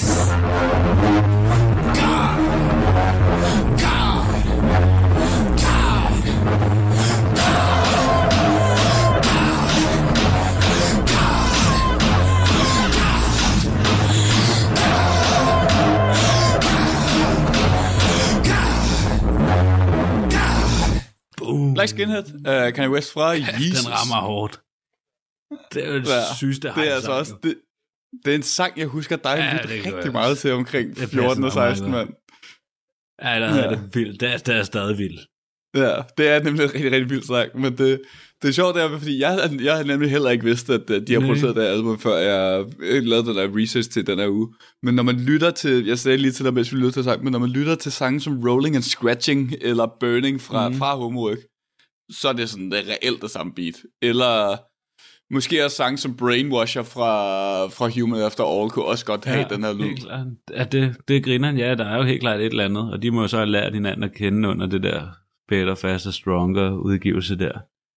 Black 21.80 21.90
Skinhead, 21.90 22.26
uh, 22.50 22.74
Kanye 22.74 22.90
West 22.90 23.14
fra 23.14 23.36
Yeezus. 23.38 23.84
Den 23.84 23.92
rammer 23.94 24.22
hårdt. 24.22 24.60
Det 25.74 25.86
er 25.86 25.94
jo 25.94 26.00
det 26.00 26.08
Ja, 26.08 26.36
sygeste 26.38 26.68
det 26.68 26.90
er 26.90 26.96
altså 26.96 27.12
også... 27.12 27.34
Det, 27.44 27.56
det 28.26 28.32
er 28.32 28.36
en 28.36 28.44
sang, 28.44 28.78
jeg 28.78 28.88
husker 28.88 29.16
dig 29.16 29.36
Ja, 29.38 29.74
ja, 29.76 29.90
gør 29.90 29.96
rigtig 29.98 30.12
meget 30.12 30.38
til 30.38 30.52
omkring 30.52 30.96
Det 30.96 31.10
14 31.10 31.44
og 31.44 31.48
passer 31.48 31.62
mig 31.62 31.72
16, 31.72 31.92
meget 31.92 32.08
mand. 32.08 32.16
Ja, 33.24 33.40
der 33.40 33.64
er 33.64 33.70
det 33.70 33.96
vildt. 33.96 34.22
Det 34.22 34.34
er, 34.34 34.38
det 34.38 34.56
er 34.56 34.64
stadig 34.64 34.98
vildt. 34.98 35.22
Ja, 35.76 36.02
det 36.18 36.30
er 36.30 36.44
nemlig 36.44 36.64
en 36.64 36.74
rigtig, 36.74 36.92
rigtig 36.92 37.10
vild 37.10 37.24
sang, 37.24 37.62
men 37.62 37.78
det, 37.78 38.02
det 38.42 38.48
er 38.48 38.52
sjovt, 38.52 38.76
det 38.76 38.84
er, 38.84 38.98
fordi 38.98 39.20
jeg, 39.20 39.50
jeg 39.62 39.76
har 39.76 39.84
nemlig 39.84 40.12
heller 40.12 40.30
ikke 40.30 40.44
vidst, 40.44 40.70
at 40.70 40.88
de 41.08 41.14
har 41.14 41.20
produceret 41.20 41.56
det 41.56 41.62
album, 41.62 42.00
før 42.00 42.18
jeg 42.18 42.66
øh, 42.80 43.04
lavede 43.04 43.28
den 43.28 43.36
der 43.36 43.58
research 43.58 43.90
til 43.90 44.08
den 44.08 44.20
her 44.20 44.28
uge. 44.28 44.54
Men 44.84 44.96
når 44.96 45.04
man 45.04 45.20
lytter 45.20 45.52
til, 45.52 45.86
jeg 45.86 46.00
sagde 46.00 46.18
lige 46.18 46.32
til 46.32 46.46
dig, 46.46 46.54
mens 46.54 46.74
vi 46.74 46.78
lytter 46.78 46.92
til 46.92 47.04
sang, 47.04 47.24
men 47.24 47.32
når 47.32 47.40
man 47.40 47.50
lytter 47.50 47.76
til 47.76 47.92
sange 47.92 48.22
som 48.22 48.50
Rolling 48.50 48.76
and 48.76 48.84
Scratching, 48.84 49.54
eller 49.62 49.88
Burning 50.00 50.42
fra, 50.42 50.70
mm. 50.70 50.76
fra 50.76 50.96
Homework, 50.96 51.38
så 52.12 52.30
er 52.30 52.34
det 52.34 52.50
sådan 52.50 52.72
det 52.72 52.80
er 52.80 52.94
reelt 52.94 53.22
det 53.22 53.32
samme 53.32 53.54
beat. 53.54 53.76
Eller 54.02 54.58
måske 55.34 55.66
også 55.66 55.78
sange 55.78 55.98
som 55.98 56.18
Brainwasher 56.18 56.84
fra, 56.84 57.68
fra 57.68 57.90
Human 58.00 58.22
After 58.22 58.44
All, 58.44 58.70
kunne 58.70 58.86
også 58.86 59.06
godt 59.06 59.26
have 59.26 59.40
ja, 59.40 59.56
den 59.56 59.64
her 59.64 59.74
lyd. 59.74 59.84
helt 59.84 60.00
klart. 60.00 60.28
Ja, 60.52 60.64
det, 60.64 60.98
det 61.08 61.24
griner 61.24 61.52
ja, 61.52 61.76
der 61.76 61.86
er 61.86 61.98
jo 61.98 62.04
helt 62.04 62.22
klart 62.22 62.40
et 62.40 62.46
eller 62.46 62.66
andet, 62.66 62.94
og 62.94 63.02
de 63.02 63.12
må 63.12 63.22
jo 63.22 63.28
så 63.28 63.38
have 63.38 63.50
lært 63.50 63.74
hinanden 63.74 64.04
at 64.04 64.14
kende 64.14 64.50
under 64.50 64.66
det 64.66 64.84
der 64.84 65.08
Better, 65.48 65.76
Faster, 65.76 66.12
Stronger 66.12 66.72
udgivelse 66.72 67.36
der. 67.36 67.52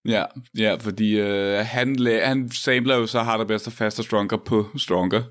Ja, 0.08 0.24
ja 0.58 0.74
fordi 0.74 1.20
øh, 1.20 1.58
han, 1.66 2.06
han 2.06 2.50
samler 2.50 2.96
jo 2.96 3.06
så 3.06 3.20
Harder, 3.20 3.44
Best 3.44 3.66
og 3.66 3.72
Faster, 3.72 4.02
Stronger 4.02 4.36
på 4.36 4.66
Stronger. 4.76 5.22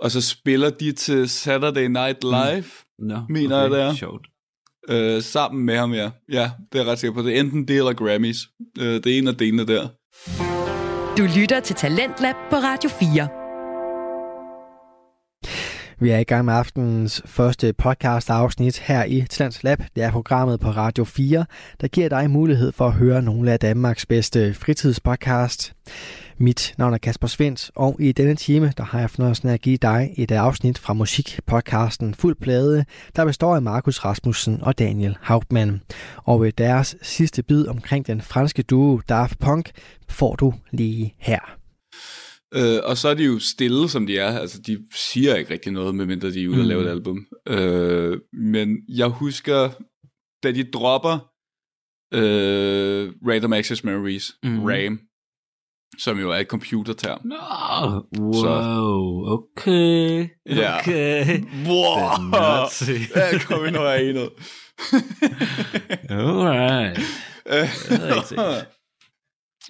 Og 0.00 0.10
så 0.10 0.20
spiller 0.20 0.70
de 0.70 0.92
til 0.92 1.28
Saturday 1.28 1.86
Night 1.86 2.24
Live, 2.24 2.64
Nå, 2.98 3.20
Mener 3.28 3.60
jeg, 3.60 3.70
det 3.70 3.80
er. 3.80 3.94
Sjovt. 3.94 4.26
Øh, 4.88 5.22
sammen 5.22 5.66
med 5.66 5.76
ham, 5.76 5.92
ja. 5.92 6.10
Ja, 6.32 6.50
det 6.72 6.80
er 6.80 6.82
jeg 6.84 6.92
ret 6.92 6.98
sikker 6.98 7.14
på. 7.14 7.22
Det 7.22 7.36
er 7.36 7.40
enten 7.40 7.68
det 7.68 7.76
eller 7.76 7.92
Grammys. 7.92 8.36
Øh, 8.80 8.94
det 9.04 9.06
er 9.06 9.18
en 9.18 9.28
af 9.28 9.34
delene 9.34 9.66
der. 9.66 9.88
Du 11.18 11.28
lytter 11.40 11.60
til 11.60 11.76
Talentlab 11.76 12.34
på 12.50 12.56
Radio 12.56 12.90
4. 12.90 13.28
Vi 16.00 16.10
er 16.10 16.18
i 16.18 16.24
gang 16.24 16.44
med 16.44 16.54
aftenens 16.54 17.22
første 17.26 17.72
podcast 17.72 18.30
afsnit 18.30 18.78
her 18.78 19.04
i 19.04 19.24
Talents 19.30 19.62
Lab. 19.62 19.78
Det 19.96 20.04
er 20.04 20.10
programmet 20.10 20.60
på 20.60 20.70
Radio 20.70 21.04
4, 21.04 21.44
der 21.80 21.88
giver 21.88 22.08
dig 22.08 22.30
mulighed 22.30 22.72
for 22.72 22.86
at 22.86 22.92
høre 22.92 23.22
nogle 23.22 23.52
af 23.52 23.60
Danmarks 23.60 24.06
bedste 24.06 24.54
fritidspodcast. 24.54 25.72
Mit 26.38 26.74
navn 26.78 26.94
er 26.94 26.98
Kasper 26.98 27.26
Svendt, 27.26 27.70
og 27.74 27.96
i 28.00 28.12
denne 28.12 28.34
time 28.34 28.72
der 28.76 28.84
har 28.84 29.00
jeg 29.00 29.10
fornøjelsen 29.10 29.48
af 29.48 29.52
at 29.52 29.60
give 29.60 29.76
dig 29.76 30.14
et 30.16 30.30
afsnit 30.30 30.78
fra 30.78 30.92
musikpodcasten 30.92 32.14
Fuld 32.14 32.36
Plade, 32.40 32.84
der 33.16 33.24
består 33.24 33.56
af 33.56 33.62
Markus 33.62 33.98
Rasmussen 33.98 34.58
og 34.62 34.78
Daniel 34.78 35.16
Hauptmann. 35.20 35.82
Og 36.16 36.42
ved 36.42 36.52
deres 36.52 36.96
sidste 37.02 37.42
bid 37.42 37.66
omkring 37.66 38.06
den 38.06 38.20
franske 38.20 38.62
duo 38.62 39.00
Daft 39.08 39.38
Punk 39.38 39.70
får 40.08 40.36
du 40.36 40.54
lige 40.70 41.14
her. 41.18 41.58
Øh, 42.54 42.80
og 42.84 42.96
så 42.96 43.08
er 43.08 43.14
de 43.14 43.24
jo 43.24 43.38
stille, 43.38 43.88
som 43.88 44.06
de 44.06 44.18
er. 44.18 44.38
Altså, 44.38 44.60
de 44.66 44.84
siger 44.94 45.34
ikke 45.34 45.52
rigtig 45.52 45.72
noget, 45.72 45.94
medmindre 45.94 46.30
de 46.30 46.44
er 46.44 46.48
ude 46.48 46.56
mm. 46.56 46.62
og 46.62 46.66
lave 46.66 46.84
et 46.84 46.88
album. 46.88 47.26
Øh, 47.48 48.18
men 48.32 48.76
jeg 48.88 49.08
husker, 49.08 49.70
da 50.42 50.52
de 50.52 50.64
dropper 50.64 51.32
øh, 52.14 53.12
Random 53.28 53.52
Access 53.52 53.84
Memories, 53.84 54.32
mm. 54.42 54.64
RAM, 54.64 55.00
som 55.98 56.18
jo 56.18 56.30
er 56.30 56.36
et 56.36 56.46
computerterm. 56.46 57.20
Nå, 57.24 57.36
wow, 58.18 59.32
okay, 59.32 60.28
Ja. 60.46 60.78
okay. 60.78 61.40
Wow! 61.66 61.96
Er. 62.32 62.68
Ja, 63.32 63.38
kom 63.38 63.66
ind 63.66 63.76
og 63.76 64.04
enet. 64.04 64.28
Alright. 66.10 66.98
Øh, 67.46 67.68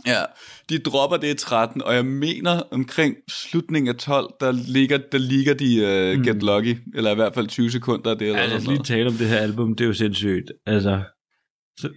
ja, 0.12 0.22
de 0.68 0.78
dropper 0.78 1.16
det 1.16 1.28
i 1.28 1.34
13, 1.34 1.82
og 1.82 1.94
jeg 1.94 2.06
mener 2.06 2.62
omkring 2.70 3.16
slutningen 3.30 3.88
af 3.88 3.94
12, 3.94 4.32
der 4.40 4.52
ligger, 4.52 4.98
der 5.12 5.18
ligger 5.18 5.54
de 5.54 5.76
uh, 6.18 6.24
Get 6.24 6.42
Lucky, 6.42 6.76
eller 6.94 7.10
i 7.12 7.14
hvert 7.14 7.34
fald 7.34 7.46
20 7.48 7.70
sekunder 7.70 8.10
af 8.10 8.18
det. 8.18 8.28
Eller 8.28 8.40
Ja, 8.40 8.46
lad 8.46 8.56
os 8.56 8.66
lige 8.66 8.82
tale 8.84 9.06
om 9.08 9.14
det 9.14 9.28
her 9.28 9.38
album, 9.38 9.74
det 9.76 9.84
er 9.84 9.88
jo 9.88 9.94
sindssygt. 9.94 10.52
Altså, 10.66 11.02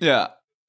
Ja, 0.01 0.23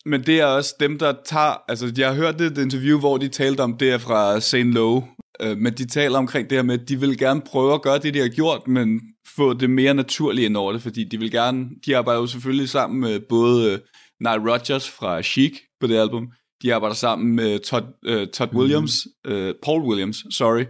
men 0.06 0.22
det 0.26 0.40
er 0.40 0.44
også 0.46 0.74
dem, 0.80 0.98
der 0.98 1.14
tager... 1.24 1.62
Altså, 1.68 1.92
jeg 1.98 2.08
har 2.08 2.14
hørt 2.14 2.38
det, 2.38 2.46
et 2.46 2.58
interview, 2.58 2.98
hvor 2.98 3.16
de 3.18 3.28
talte 3.28 3.60
om 3.60 3.76
det 3.76 3.90
er 3.90 3.98
fra 3.98 4.40
St. 4.40 4.54
Low, 4.56 5.02
øh, 5.42 5.58
men 5.58 5.72
de 5.72 5.86
taler 5.86 6.18
omkring 6.18 6.50
det 6.50 6.58
her 6.58 6.62
med, 6.62 6.80
at 6.80 6.88
de 6.88 7.00
vil 7.00 7.18
gerne 7.18 7.40
prøve 7.40 7.74
at 7.74 7.82
gøre 7.82 7.98
det, 7.98 8.14
de 8.14 8.18
har 8.18 8.28
gjort, 8.28 8.68
men 8.68 9.00
få 9.36 9.54
det 9.54 9.70
mere 9.70 9.94
naturligt 9.94 10.44
ind 10.46 10.56
over 10.56 10.72
det, 10.72 10.82
fordi 10.82 11.04
de 11.04 11.18
vil 11.18 11.30
gerne... 11.30 11.66
De 11.86 11.96
arbejder 11.96 12.20
jo 12.20 12.26
selvfølgelig 12.26 12.68
sammen 12.68 13.00
med 13.00 13.20
både 13.20 13.72
øh, 13.72 13.78
Nile 14.20 14.52
Rodgers 14.52 14.90
fra 14.90 15.22
Chic 15.22 15.52
på 15.80 15.86
det 15.86 15.96
album, 15.96 16.28
de 16.62 16.74
arbejder 16.74 16.94
sammen 16.94 17.34
med 17.36 17.58
Todd, 17.58 17.84
øh, 18.06 18.26
Todd 18.28 18.54
Williams, 18.54 18.92
øh, 19.26 19.54
Paul 19.64 19.82
Williams, 19.82 20.24
sorry. 20.30 20.64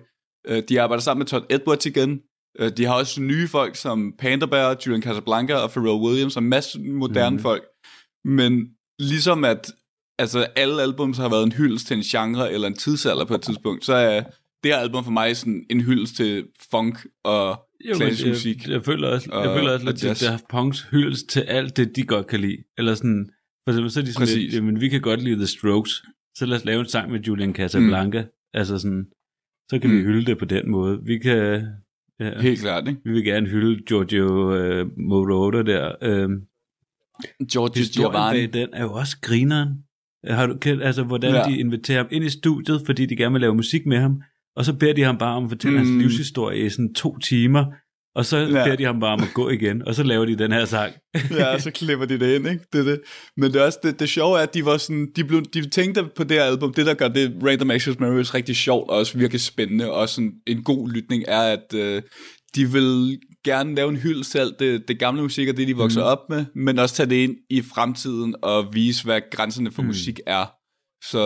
Øh, 0.48 0.62
de 0.68 0.80
arbejder 0.80 1.02
sammen 1.02 1.18
med 1.20 1.26
Todd 1.26 1.44
Edwards 1.50 1.86
igen. 1.86 2.20
Øh, 2.60 2.70
de 2.76 2.84
har 2.84 2.94
også 2.94 3.20
nye 3.22 3.48
folk 3.48 3.76
som 3.76 4.12
Panda 4.18 4.46
Bear, 4.46 4.76
Julian 4.86 5.02
Casablanca 5.02 5.54
og 5.54 5.70
Pharrell 5.70 6.02
Williams, 6.06 6.36
og 6.36 6.42
en 6.42 6.48
masse 6.48 6.80
moderne 6.80 7.30
Mhm. 7.30 7.36
mm. 7.36 7.42
folk. 7.42 7.64
Men 8.24 8.68
ligesom 8.98 9.44
at 9.44 9.72
altså, 10.18 10.46
alle 10.56 10.82
albums 10.82 11.18
har 11.18 11.28
været 11.28 11.44
en 11.44 11.52
hyldest 11.52 11.86
til 11.86 11.96
en 11.96 12.02
genre 12.02 12.52
eller 12.52 12.66
en 12.68 12.74
tidsalder 12.76 13.24
på 13.24 13.34
et 13.34 13.42
tidspunkt, 13.42 13.84
så 13.84 13.94
er 13.94 14.20
det 14.64 14.72
her 14.72 14.76
album 14.76 15.04
for 15.04 15.10
mig 15.10 15.36
sådan 15.36 15.64
en 15.70 15.80
hyldest 15.80 16.16
til 16.16 16.46
funk 16.70 16.98
og 17.24 17.62
Jo, 17.88 17.94
klassisk 17.96 18.22
jeg, 18.24 18.30
musik. 18.32 18.68
Jeg 18.68 18.84
føler 18.84 19.08
også, 19.08 19.28
jeg 19.32 19.48
og- 19.48 19.58
føler 19.58 19.72
også 19.72 19.86
og 19.86 19.92
lidt, 19.92 20.04
at 20.04 20.20
det 20.20 20.28
er 20.28 20.38
punks 20.50 20.82
hyldest 20.90 21.28
til 21.28 21.40
alt 21.40 21.76
det, 21.76 21.96
de 21.96 22.02
godt 22.02 22.26
kan 22.26 22.40
lide. 22.40 22.56
Eller 22.78 22.94
sådan, 22.94 23.30
for 23.64 23.70
eksempel 23.72 23.90
så 23.90 24.00
er 24.00 24.04
de 24.04 24.12
sådan 24.12 24.22
Præcis. 24.22 24.36
lidt, 24.42 24.54
jamen 24.54 24.80
vi 24.80 24.88
kan 24.88 25.00
godt 25.00 25.22
lide 25.22 25.36
The 25.36 25.46
Strokes, 25.46 26.02
så 26.34 26.46
lad 26.46 26.56
os 26.56 26.64
lave 26.64 26.80
en 26.80 26.88
sang 26.88 27.10
med 27.12 27.20
Julian 27.20 27.54
Casablanca. 27.54 28.22
Mm. 28.22 28.28
Altså 28.54 28.78
sådan, 28.78 29.06
så 29.70 29.78
kan 29.78 29.90
mm. 29.90 29.96
vi 29.96 30.02
hylde 30.02 30.26
det 30.26 30.38
på 30.38 30.44
den 30.44 30.70
måde. 30.70 31.00
Vi 31.04 31.18
kan, 31.18 31.62
ja, 32.20 32.40
Helt 32.40 32.60
klart, 32.60 32.88
ikke? 32.88 33.00
vi 33.04 33.12
vil 33.12 33.24
gerne 33.24 33.48
hylde 33.48 33.82
Giorgio 33.84 34.54
øh, 34.54 34.86
Moroder 34.98 35.62
der. 35.62 35.92
Øh, 36.02 36.28
George 37.52 37.78
historien 37.78 38.12
Giovanni. 38.12 38.46
bag 38.46 38.60
den 38.60 38.68
er 38.72 38.82
jo 38.82 38.92
også 38.92 39.16
grineren. 39.22 39.68
Har 40.24 40.46
du 40.46 40.56
kendt, 40.60 40.82
altså 40.82 41.02
hvordan 41.02 41.34
Ja. 41.34 41.42
de 41.42 41.58
inviterer 41.58 41.98
ham 41.98 42.06
ind 42.10 42.24
i 42.24 42.28
studiet, 42.30 42.82
fordi 42.86 43.06
de 43.06 43.16
gerne 43.16 43.32
vil 43.32 43.40
lave 43.40 43.54
musik 43.54 43.86
med 43.86 43.98
ham, 43.98 44.22
og 44.56 44.64
så 44.64 44.72
beder 44.72 44.92
de 44.92 45.02
ham 45.02 45.18
bare 45.18 45.36
om 45.36 45.44
at 45.44 45.50
fortælle 45.50 45.78
mm. 45.80 45.86
Hans 45.86 46.02
livshistorie 46.02 46.66
i 46.66 46.70
sådan 46.70 46.94
to 46.94 47.18
timer, 47.18 47.64
og 48.14 48.24
så 48.26 48.36
ja. 48.38 48.46
Beder 48.64 48.76
de 48.76 48.84
ham 48.84 49.00
bare 49.00 49.12
om 49.12 49.22
at 49.22 49.28
gå 49.34 49.48
igen, 49.50 49.82
og 49.88 49.94
så 49.94 50.02
laver 50.02 50.24
de 50.24 50.36
den 50.38 50.52
her 50.52 50.64
sang. 50.64 50.92
ja, 51.30 51.54
og 51.54 51.60
så 51.60 51.70
klipper 51.70 52.06
de 52.06 52.18
det 52.18 52.34
ind, 52.34 52.46
ikke? 52.48 52.64
Det 52.72 52.86
det. 52.86 53.00
Men 53.36 53.52
det, 53.52 53.60
er 53.60 53.64
også, 53.64 53.78
det, 53.82 54.00
det 54.00 54.08
sjove 54.08 54.38
er, 54.38 54.42
at 54.42 54.54
de 54.54 54.64
var 54.64 54.76
sådan, 54.76 55.08
de, 55.16 55.24
blev, 55.24 55.42
de 55.54 55.68
tænkte 55.68 56.04
på 56.16 56.24
det 56.24 56.36
her 56.36 56.44
album, 56.44 56.74
det 56.74 56.86
der 56.86 56.94
gør 56.94 57.08
det 57.08 57.36
Random 57.46 57.70
Access 57.70 58.00
Memories 58.00 58.34
rigtig 58.34 58.56
sjovt, 58.56 58.90
og 58.90 58.96
også 58.98 59.18
virkelig 59.18 59.40
spændende, 59.40 59.92
og 59.92 60.08
sådan 60.08 60.32
en 60.46 60.62
god 60.62 60.90
lytning 60.90 61.24
er, 61.28 61.40
at 61.40 61.74
øh, 61.74 62.02
de 62.56 62.72
vil 62.72 63.18
gerne 63.46 63.74
lave 63.74 63.88
en 63.88 63.96
hyldest 63.96 64.30
til 64.30 64.38
alt 64.38 64.58
det, 64.58 64.88
det 64.88 64.98
gamle 64.98 65.22
musik 65.22 65.48
og 65.48 65.56
det, 65.56 65.68
de 65.68 65.76
vokser 65.76 66.00
mm. 66.00 66.06
op 66.06 66.28
med, 66.28 66.44
men 66.54 66.78
også 66.78 66.94
tage 66.94 67.10
det 67.10 67.16
ind 67.16 67.36
i 67.50 67.62
fremtiden 67.62 68.34
og 68.42 68.74
vise, 68.74 69.04
hvad 69.04 69.20
grænserne 69.30 69.70
for 69.70 69.82
mm. 69.82 69.88
musik 69.88 70.20
er. 70.26 70.46
Så 71.10 71.20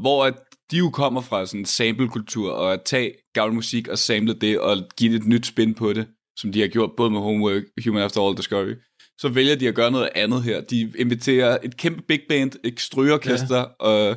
hvor 0.00 0.24
at 0.24 0.34
de 0.70 0.76
jo 0.76 0.90
kommer 0.90 1.20
fra 1.20 1.46
sådan 1.46 1.60
en 1.60 1.66
samplekultur, 1.66 2.52
og 2.52 2.72
at 2.72 2.82
tage 2.82 3.12
gammel 3.34 3.54
musik 3.54 3.88
og 3.88 3.98
sample 3.98 4.34
det, 4.34 4.60
og 4.60 4.76
give 4.96 5.12
det 5.12 5.20
et 5.20 5.26
nyt 5.26 5.46
spin 5.46 5.74
på 5.74 5.92
det, 5.92 6.08
som 6.36 6.52
de 6.52 6.60
har 6.60 6.68
gjort 6.68 6.90
både 6.96 7.10
med 7.10 7.20
Homework, 7.20 7.62
Human 7.84 8.02
After 8.02 8.20
All 8.20 8.36
Discovery, 8.36 8.74
så 9.18 9.28
vælger 9.28 9.56
de 9.56 9.68
at 9.68 9.74
gøre 9.74 9.90
noget 9.90 10.08
andet 10.14 10.42
her. 10.42 10.60
De 10.60 10.92
inviterer 10.98 11.58
et 11.62 11.76
kæmpe 11.76 12.02
big 12.08 12.20
band, 12.28 12.52
et 12.64 12.80
strygeorkester, 12.80 13.58
ja. 13.58 13.64
og 13.64 14.16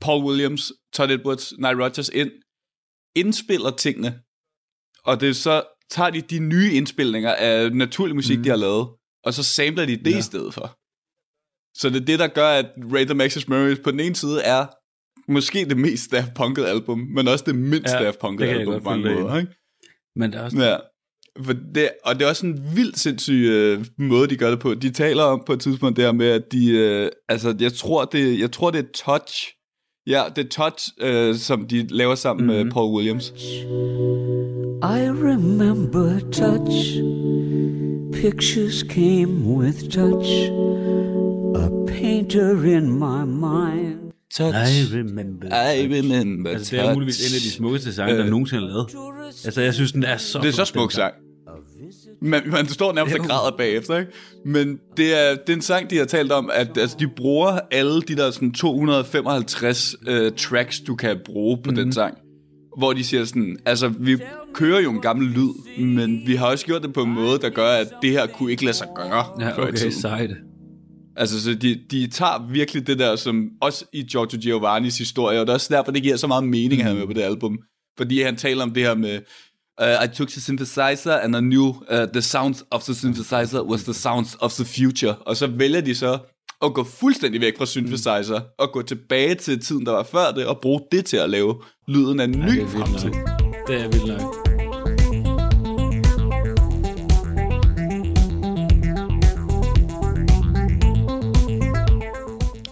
Paul 0.00 0.24
Williams, 0.24 0.72
Todd 0.92 1.10
Edwards, 1.10 1.52
Nile 1.58 1.84
Rodgers 1.84 2.08
ind, 2.08 2.30
indspiller 3.16 3.70
tingene, 3.70 4.20
og 5.04 5.20
det 5.20 5.28
er 5.28 5.32
så 5.32 5.62
tager 5.90 6.10
de 6.10 6.20
de 6.20 6.38
nye 6.38 6.72
indspilninger 6.72 7.32
af 7.34 7.72
naturlig 7.72 8.16
musik, 8.16 8.38
mm. 8.38 8.42
de 8.42 8.48
har 8.48 8.56
lavet, 8.56 8.88
og 9.24 9.34
så 9.34 9.42
samler 9.42 9.86
de 9.86 9.96
det 9.96 10.10
ja. 10.10 10.18
i 10.18 10.22
stedet 10.22 10.54
for. 10.54 10.76
Så 11.76 11.90
det 11.90 12.00
er 12.00 12.04
det, 12.04 12.18
der 12.18 12.26
gør, 12.26 12.48
at 12.48 12.66
Random 12.94 13.20
Access 13.20 13.48
Memories 13.48 13.78
på 13.78 13.90
den 13.90 14.00
ene 14.00 14.16
side 14.16 14.42
er 14.42 14.66
måske 15.32 15.64
det 15.64 15.76
mest 15.76 16.12
Daft 16.12 16.30
Punk'et 16.40 16.64
album, 16.64 16.98
men 16.98 17.28
også 17.28 17.44
det 17.46 17.54
mindst 17.54 17.94
Ja, 17.94 18.04
Daft 18.04 18.20
det 18.22 18.26
Punk'et 18.26 18.44
album 18.44 18.82
på 18.82 18.90
mange 18.90 19.14
måder. 19.14 19.38
Ikke? 19.38 19.52
Men 20.16 20.32
der 20.32 20.38
er 20.38 20.44
også, 20.44 20.56
Ja. 20.58 20.76
For 21.42 21.52
det, 21.52 21.88
og 22.04 22.14
det 22.14 22.24
er 22.24 22.28
også 22.28 22.46
en 22.46 22.76
vildt 22.76 22.98
sindssyg 22.98 23.32
øh, 23.32 23.84
måde, 23.98 24.28
de 24.28 24.36
gør 24.36 24.50
det 24.50 24.58
på. 24.58 24.74
De 24.74 24.90
taler 24.90 25.22
om 25.22 25.42
på 25.46 25.52
et 25.52 25.60
tidspunkt 25.60 25.96
der 25.96 26.12
med, 26.12 26.26
at 26.26 26.52
de, 26.52 26.70
øh, 26.70 27.10
altså 27.28 27.56
jeg 27.60 27.72
tror, 27.72 28.04
det, 28.04 28.40
jeg 28.40 28.52
tror, 28.52 28.70
det 28.70 28.78
er 28.78 28.88
Touch. 28.94 29.52
Ja, 30.06 30.24
det 30.36 30.44
er 30.44 30.48
Touch, 30.48 30.88
øh, 31.00 31.34
som 31.34 31.68
de 31.68 31.86
laver 31.86 32.14
sammen 32.14 32.46
mm-hmm. 32.46 32.64
med 32.64 32.72
Paul 32.72 32.96
Williams. 32.96 33.32
I 34.84 35.06
remember 35.08 36.20
touch. 36.30 36.98
Pictures 38.12 38.82
came 38.82 39.44
with 39.46 39.88
touch. 39.90 40.50
A 41.56 41.70
painter 41.86 42.64
in 42.66 42.90
my 42.90 43.24
mind. 43.24 44.12
Touch. 44.34 44.54
I 44.54 44.96
remember. 44.96 45.46
I 45.46 45.86
remember 45.96 46.50
Altså, 46.50 46.70
det 46.76 46.80
er 46.80 46.84
touch. 46.84 46.94
muligvis 46.94 47.30
en 47.30 47.34
af 47.34 47.40
de 47.40 47.50
smukkeste 47.50 47.92
sange, 47.94 48.14
der 48.16 48.24
Øh. 48.24 48.30
nogensinde 48.30 48.62
er 48.62 48.66
lavet. 48.66 48.88
Altså, 49.44 49.60
jeg 49.60 49.74
synes, 49.74 49.92
den 49.92 50.02
er 50.02 50.16
så 50.16 50.38
Det 50.38 50.48
er 50.48 50.52
så 50.52 50.64
smuk 50.64 50.90
den 50.90 50.96
sang. 50.96 51.14
Man, 52.22 52.42
man 52.46 52.68
står 52.68 52.92
nærmest 52.92 53.18
og 53.18 53.24
græder 53.24 53.56
bagefter, 53.56 53.98
ikke? 53.98 54.12
Men 54.44 54.78
det 54.96 55.14
er, 55.22 55.30
det 55.34 55.48
er 55.48 55.56
en 55.56 55.62
sang, 55.62 55.90
de 55.90 55.98
har 55.98 56.04
talt 56.04 56.32
om, 56.32 56.50
at 56.52 56.78
altså, 56.78 56.96
de 57.00 57.08
bruger 57.16 57.58
alle 57.70 58.02
de 58.02 58.16
der 58.16 58.30
sådan 58.30 58.52
255 58.52 59.94
øh, 60.08 60.32
tracks, 60.36 60.80
du 60.80 60.94
kan 60.94 61.16
bruge 61.24 61.58
på 61.64 61.70
mm. 61.70 61.76
den 61.76 61.92
sang. 61.92 62.18
Hvor 62.78 62.92
de 62.92 63.04
siger 63.04 63.24
sådan, 63.24 63.56
altså 63.66 63.88
vi 63.88 64.18
kører 64.54 64.80
jo 64.80 64.90
en 64.90 65.00
gammel 65.00 65.28
lyd, 65.28 65.84
men 65.84 66.26
vi 66.26 66.34
har 66.34 66.46
også 66.46 66.66
gjort 66.66 66.82
det 66.82 66.92
på 66.92 67.02
en 67.02 67.10
måde, 67.10 67.38
der 67.38 67.50
gør, 67.50 67.68
at 67.68 67.88
det 68.02 68.10
her 68.10 68.26
kunne 68.26 68.50
ikke 68.50 68.64
lade 68.64 68.76
sig 68.76 68.86
gøre 68.96 69.24
Ja, 69.40 69.62
okay, 69.62 69.90
sejt. 69.90 70.30
Altså, 71.16 71.42
så 71.42 71.54
de, 71.54 71.80
de 71.90 72.06
tager 72.06 72.48
virkelig 72.50 72.86
det 72.86 72.98
der, 72.98 73.16
som 73.16 73.48
også 73.60 73.84
i 73.92 74.02
Giorgio 74.02 74.38
Giovannis 74.40 74.98
historie, 74.98 75.40
og 75.40 75.46
det 75.46 75.50
er 75.50 75.54
også 75.54 75.74
derfor, 75.74 75.92
det 75.92 76.02
giver 76.02 76.16
så 76.16 76.26
meget 76.26 76.44
mening 76.44 76.80
at 76.80 76.86
have 76.86 76.98
med 76.98 77.06
på 77.06 77.12
det 77.12 77.22
album. 77.22 77.58
Fordi 77.96 78.22
han 78.22 78.36
taler 78.36 78.62
om 78.62 78.70
det 78.70 78.82
her 78.82 78.94
med, 78.94 79.20
uh, 79.82 80.04
I 80.04 80.08
took 80.14 80.28
the 80.28 80.40
synthesizer, 80.40 81.12
and 81.22 81.36
I 81.36 81.40
knew 81.40 81.68
uh, 81.68 82.08
the 82.12 82.22
sounds 82.22 82.64
of 82.70 82.82
the 82.82 82.94
synthesizer 82.94 83.62
was 83.62 83.84
the 83.84 83.94
sounds 83.94 84.36
of 84.40 84.52
the 84.52 84.64
future. 84.64 85.14
Og 85.14 85.36
så 85.36 85.46
vælger 85.46 85.80
de 85.80 85.94
så 85.94 86.18
at 86.62 86.74
gå 86.74 86.84
fuldstændig 86.84 87.40
væk 87.40 87.58
fra 87.58 87.66
synthesizer, 87.66 88.40
og 88.58 88.72
gå 88.72 88.82
tilbage 88.82 89.34
til 89.34 89.60
tiden, 89.60 89.86
der 89.86 89.92
var 89.92 90.02
før 90.02 90.32
det, 90.36 90.46
og 90.46 90.58
bruge 90.62 90.80
det 90.92 91.04
til 91.04 91.16
at 91.16 91.30
lave 91.30 91.54
lyden 91.88 92.20
af 92.20 92.24
en 92.24 92.32
det 92.32 92.44
ny 92.44 92.58
er 92.58 92.68
fremtid. 92.68 93.10
Det 93.68 93.80
er 93.80 93.88
vildt 93.88 94.06
nok. 94.06 94.43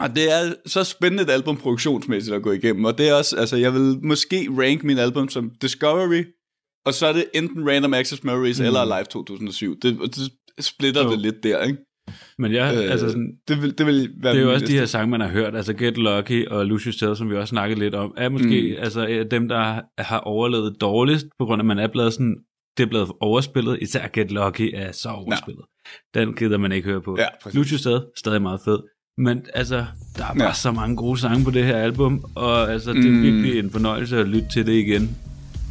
Og 0.02 0.16
det 0.16 0.32
er 0.32 0.54
så 0.66 0.84
spændende 0.84 1.22
et 1.22 1.30
album 1.30 1.56
produktionsmæssigt 1.56 2.36
at 2.36 2.42
gå 2.42 2.52
igennem, 2.52 2.84
og 2.84 2.98
det 2.98 3.08
er 3.08 3.14
også, 3.14 3.36
altså 3.36 3.56
jeg 3.56 3.74
vil 3.74 3.98
måske 4.02 4.48
rank 4.50 4.84
min 4.84 4.98
album 4.98 5.28
som 5.28 5.50
Discovery, 5.62 6.24
og 6.86 6.94
så 6.94 7.06
er 7.06 7.12
det 7.12 7.24
enten 7.34 7.68
Random 7.70 7.94
Access 7.94 8.24
Memories 8.24 8.60
mm. 8.60 8.66
eller 8.66 8.84
Live 8.84 9.04
2007. 9.04 9.76
Det, 9.82 9.98
det 10.16 10.64
splitter 10.64 11.04
Jo. 11.04 11.10
det 11.10 11.18
lidt 11.18 11.42
der, 11.42 11.62
ikke? 11.62 11.78
Men 12.38 12.52
jeg, 12.52 12.74
Øh, 12.76 12.90
altså 12.90 13.08
sådan, 13.08 13.32
det, 13.48 13.62
vil, 13.62 13.78
det 13.78 13.86
vil 13.86 14.10
være 14.22 14.32
det 14.32 14.40
er 14.40 14.44
jo 14.44 14.52
også 14.52 14.66
de 14.66 14.78
her 14.78 14.86
sange, 14.86 15.10
man 15.10 15.20
har 15.20 15.28
hørt, 15.28 15.56
altså 15.56 15.72
Get 15.74 15.98
Lucky 15.98 16.46
og 16.46 16.66
Lucius 16.66 16.96
Tale, 16.96 17.16
som 17.16 17.30
vi 17.30 17.36
også 17.36 17.50
snakkede 17.50 17.80
lidt 17.80 17.94
om, 17.94 18.14
er 18.16 18.28
måske 18.28 18.74
mm. 18.76 18.82
altså 18.84 19.06
øh, 19.06 19.30
dem, 19.30 19.48
der 19.48 19.80
har 19.98 20.18
overlevet 20.18 20.76
dårligst, 20.80 21.26
på 21.38 21.44
grund 21.44 21.60
af, 21.60 21.62
at 21.62 21.66
man 21.66 21.78
er 21.78 21.88
blevet 21.92 22.12
sådan, 22.12 22.36
det 22.76 22.82
er 22.82 22.88
blevet 22.88 23.12
overspillet, 23.20 23.78
især 23.82 24.08
Get 24.08 24.30
Lucky 24.30 24.70
er 24.74 24.92
så 24.92 25.08
overspillet. 25.08 25.64
Ja. 26.14 26.20
Den 26.20 26.34
gider 26.34 26.58
man 26.58 26.72
ikke 26.72 26.88
høre 26.88 27.02
på. 27.02 27.16
Ja, 27.18 27.26
præcis. 27.42 27.58
Lucius 27.58 27.82
Tale, 27.82 28.00
stadig 28.16 28.42
meget 28.42 28.60
fed. 28.64 28.78
Men 29.22 29.42
altså, 29.54 29.76
der 30.18 30.24
er 30.24 30.34
bare 30.34 30.44
Ja. 30.48 30.52
så 30.54 30.72
mange 30.72 30.96
gode 30.96 31.18
sange 31.20 31.44
på 31.44 31.50
det 31.50 31.64
her 31.64 31.76
album, 31.76 32.24
og 32.34 32.72
altså, 32.72 32.92
det 32.92 33.04
er 33.06 33.10
Mm. 33.10 33.22
virkelig 33.22 33.58
en 33.58 33.70
fornøjelse 33.70 34.16
at 34.20 34.28
lytte 34.28 34.48
til 34.52 34.66
det 34.66 34.72
igen. 34.72 35.16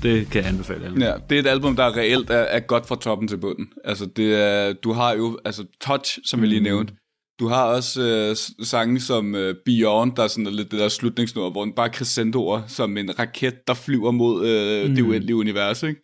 Det 0.03 0.29
kan 0.29 0.41
jeg 0.41 0.49
anbefale 0.49 0.85
alle. 0.85 1.05
Ja, 1.05 1.13
det 1.29 1.35
er 1.35 1.39
et 1.41 1.47
album, 1.47 1.75
der 1.75 1.97
reelt 1.97 2.29
er, 2.29 2.35
er 2.37 2.59
godt 2.59 2.87
fra 2.87 2.95
toppen 2.95 3.27
til 3.27 3.37
bunden. 3.37 3.67
Altså, 3.85 4.05
det 4.15 4.35
er, 4.35 4.73
du 4.73 4.91
har 4.93 5.13
jo, 5.15 5.39
altså 5.45 5.65
Touch, 5.81 6.19
som 6.25 6.39
jeg 6.39 6.49
lige 6.49 6.59
Mm. 6.59 6.63
nævnte. 6.63 6.93
Du 7.39 7.47
har 7.47 7.63
også 7.63 8.01
øh, 8.01 8.65
sange 8.65 8.99
som 8.99 9.35
øh, 9.35 9.55
Beyond, 9.65 10.15
der 10.15 10.23
er 10.23 10.27
sådan 10.27 10.53
lidt 10.53 10.71
det 10.71 10.79
der 10.79 10.89
slutningsnummer, 10.89 11.51
hvor 11.51 11.63
den 11.63 11.73
bare 11.73 11.87
er 11.87 11.91
crescendoer, 11.91 12.61
som 12.67 12.97
en 12.97 13.19
raket, 13.19 13.67
der 13.67 13.73
flyver 13.73 14.11
mod 14.11 14.47
øh, 14.47 14.89
mm. 14.89 14.95
det 14.95 15.01
uendelige 15.03 15.35
univers, 15.35 15.83
ikke? 15.83 16.01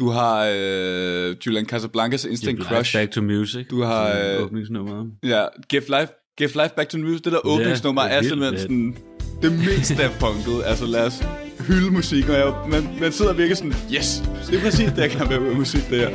Du 0.00 0.08
har 0.08 0.52
øh, 0.56 1.36
Julian 1.46 1.66
Casablancas 1.66 2.24
Instant 2.24 2.58
Give 2.58 2.68
Crush. 2.68 2.94
Life 2.94 2.98
Back 2.98 3.12
to 3.12 3.22
Music. 3.22 3.66
Du 3.70 3.82
har, 3.82 4.08
øh, 4.08 4.44
åbningsnummeret. 4.44 5.06
Ja, 5.22 5.44
Give 5.68 5.82
Life, 5.82 6.12
Give 6.38 6.48
Life 6.48 6.74
Back 6.76 6.88
to 6.88 6.98
Music, 6.98 7.22
det 7.22 7.32
der 7.32 7.46
åbningsnummer 7.46 8.02
det 8.02 8.12
er 8.12 8.16
er 8.16 8.22
simpelthen 8.22 8.58
sådan 8.58 8.96
det 9.42 9.52
mest 9.52 9.98
Daft 9.98 10.22
Punk'et. 10.22 10.64
Altså 10.64 10.86
lad 10.86 11.06
os 11.06 11.22
hylde 11.68 11.90
musik, 11.90 12.28
og 12.28 12.34
jeg, 12.34 12.54
man, 12.70 12.88
man 13.00 13.12
sidder 13.12 13.32
virkelig 13.32 13.56
sådan, 13.56 13.74
yes, 13.94 14.22
det 14.50 14.58
er 14.58 14.62
præcis 14.62 14.88
det, 14.88 14.98
jeg 14.98 15.10
kan 15.10 15.30
være 15.30 15.40
med 15.40 15.54
musik, 15.54 15.90
det 15.90 15.98
her. 15.98 16.10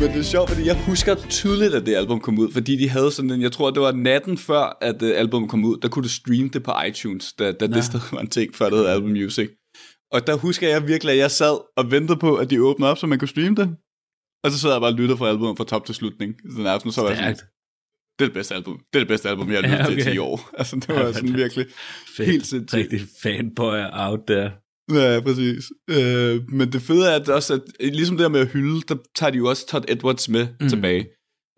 Men 0.00 0.10
det 0.10 0.18
er 0.18 0.22
sjovt, 0.22 0.50
fordi 0.50 0.66
jeg 0.66 0.76
husker 0.86 1.14
tydeligt, 1.14 1.74
at 1.74 1.86
det 1.86 1.94
album 1.94 2.20
kom 2.20 2.38
ud, 2.38 2.52
fordi 2.52 2.76
de 2.76 2.88
havde 2.88 3.10
sådan 3.10 3.30
en, 3.30 3.42
jeg 3.42 3.52
tror, 3.52 3.70
det 3.70 3.82
var 3.82 3.92
natten 3.92 4.38
før, 4.38 4.78
at 4.80 5.02
uh, 5.02 5.08
albumet 5.14 5.50
kom 5.50 5.64
ud, 5.64 5.76
der 5.82 5.88
kunne 5.88 6.02
du 6.02 6.08
streame 6.08 6.48
det 6.48 6.62
på 6.62 6.72
iTunes, 6.88 7.32
da, 7.32 7.52
da 7.52 7.66
det 7.66 7.84
stadig 7.84 8.06
var 8.12 8.20
en 8.20 8.30
ting, 8.30 8.54
før 8.54 8.68
det 8.68 8.78
hed 8.78 8.86
Album 8.86 9.10
Music. 9.10 9.48
Og 10.12 10.26
der 10.26 10.36
husker 10.36 10.68
jeg 10.68 10.88
virkelig, 10.88 11.12
at 11.12 11.18
jeg 11.18 11.30
sad 11.30 11.58
og 11.76 11.90
ventede 11.90 12.18
på, 12.18 12.36
at 12.36 12.50
de 12.50 12.62
åbnede 12.62 12.90
op, 12.90 12.98
så 12.98 13.06
man 13.06 13.18
kunne 13.18 13.28
streame 13.28 13.56
det. 13.56 13.76
Og 14.44 14.50
så 14.50 14.58
sad 14.58 14.70
jeg 14.70 14.80
bare 14.80 14.90
og 14.90 14.94
lyttede 14.96 15.18
fra 15.18 15.28
albumet 15.28 15.56
fra 15.56 15.64
top 15.64 15.86
til 15.86 15.94
slutning. 15.94 16.34
Sådan 16.50 16.60
en 16.60 16.66
aften, 16.66 16.92
så 16.92 17.00
var 17.02 17.08
jeg 17.08 17.18
sådan, 17.18 17.36
det 18.18 18.24
er 18.24 18.28
det 18.28 18.34
bedste 18.34 18.54
album. 18.54 18.78
Det 18.92 18.98
er 18.98 19.00
det 19.00 19.08
bedste 19.08 19.28
album, 19.28 19.50
jeg 19.52 19.60
har 19.60 19.76
Ja, 19.76 19.88
lyttet 19.88 19.88
til 19.88 19.98
i 19.98 20.02
okay. 20.02 20.12
10 20.12 20.18
år. 20.18 20.50
Altså, 20.58 20.76
det 20.76 20.88
var 20.88 21.12
sådan 21.12 21.36
virkelig 21.36 21.66
Fedt. 22.16 22.28
helt 22.28 22.46
sindssygt. 22.46 22.78
Rigtig 22.78 23.00
fanboy 23.22 23.78
out 23.92 24.20
der. 24.28 24.50
Ja, 24.92 25.20
præcis. 25.20 25.64
Øh, 25.90 26.40
men 26.48 26.72
det 26.72 26.82
fede 26.82 27.10
er 27.10 27.16
at 27.20 27.28
også, 27.28 27.54
at 27.54 27.62
ligesom 27.80 28.16
det 28.16 28.24
der 28.24 28.28
med 28.28 28.40
at 28.40 28.48
hylde, 28.48 28.80
der 28.88 28.96
tager 29.14 29.30
de 29.30 29.38
jo 29.38 29.46
også 29.46 29.66
Todd 29.66 29.84
Edwards 29.88 30.28
med 30.28 30.46
mm. 30.60 30.68
tilbage. 30.68 31.06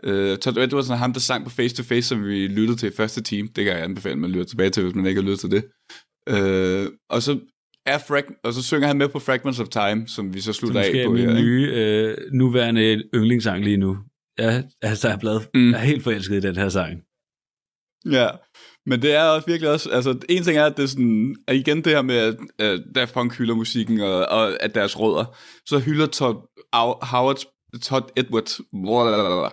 Øh, 0.04 0.38
Todd 0.38 0.58
Edwards 0.58 0.90
er 0.90 0.94
ham, 0.94 1.12
der 1.12 1.20
sang 1.20 1.44
på 1.44 1.50
Face 1.50 1.76
to 1.76 1.82
Face, 1.82 2.08
som 2.08 2.24
vi 2.24 2.46
lyttede 2.46 2.78
til 2.78 2.88
i 2.88 2.96
første 2.96 3.22
team. 3.22 3.48
Det 3.48 3.64
kan 3.64 3.74
jeg 3.74 3.82
anbefale, 3.82 4.12
at 4.12 4.18
man 4.18 4.30
lytter 4.30 4.44
tilbage 4.44 4.70
til, 4.70 4.82
hvis 4.82 4.94
man 4.94 5.06
ikke 5.06 5.20
har 5.20 5.28
lyttet 5.28 5.40
til 5.40 5.50
det. 5.50 5.64
Øh, 6.28 6.86
og 7.10 7.22
så 7.22 7.38
er 7.86 7.98
frag- 7.98 8.34
og 8.44 8.52
så 8.52 8.62
synger 8.62 8.86
han 8.86 8.98
med 8.98 9.08
på 9.08 9.18
Fragments 9.18 9.60
of 9.60 9.68
Time, 9.68 10.08
som 10.08 10.34
vi 10.34 10.40
så 10.40 10.52
slutter 10.52 10.80
af 10.80 10.88
er 10.90 11.06
på 11.06 11.12
min 11.12 11.20
her. 11.22 11.28
ikke? 11.36 11.40
nye, 11.42 11.70
øh, 11.74 12.16
nuværende 12.32 13.02
yndlingssang 13.14 13.64
lige 13.64 13.76
nu. 13.76 13.96
jeg, 14.38 14.64
altså, 14.82 15.08
jeg 15.08 15.14
er, 15.14 15.18
blevet, 15.18 15.48
Mm. 15.54 15.70
jeg 15.70 15.80
er 15.80 15.84
helt 15.84 16.02
forelsket 16.02 16.36
i 16.36 16.40
den 16.40 16.56
her 16.56 16.68
sang. 16.68 17.00
Ja, 18.12 18.28
men 18.86 19.02
det 19.02 19.14
er 19.14 19.22
også 19.24 19.46
virkelig 19.46 19.70
også, 19.70 19.90
altså 19.90 20.18
en 20.28 20.42
ting 20.42 20.58
er, 20.58 20.64
at 20.66 20.76
det 20.76 20.82
er 20.82 20.86
sådan, 20.86 21.36
at 21.48 21.56
igen 21.56 21.76
det 21.76 21.86
her 21.92 22.02
med, 22.02 22.16
at 22.16 22.36
uh, 22.78 22.84
Daft 22.94 23.14
Punk 23.14 23.38
hylder 23.38 23.54
musikken, 23.54 24.00
og, 24.00 24.26
og 24.26 24.62
at 24.62 24.74
deres 24.74 25.00
rødder, 25.00 25.36
så 25.66 25.78
hylder 25.78 26.06
Todd 26.06 26.36
Howard, 27.02 27.38
Todd 27.82 28.04
Edwards, 28.16 28.60
blablabla, 28.72 29.48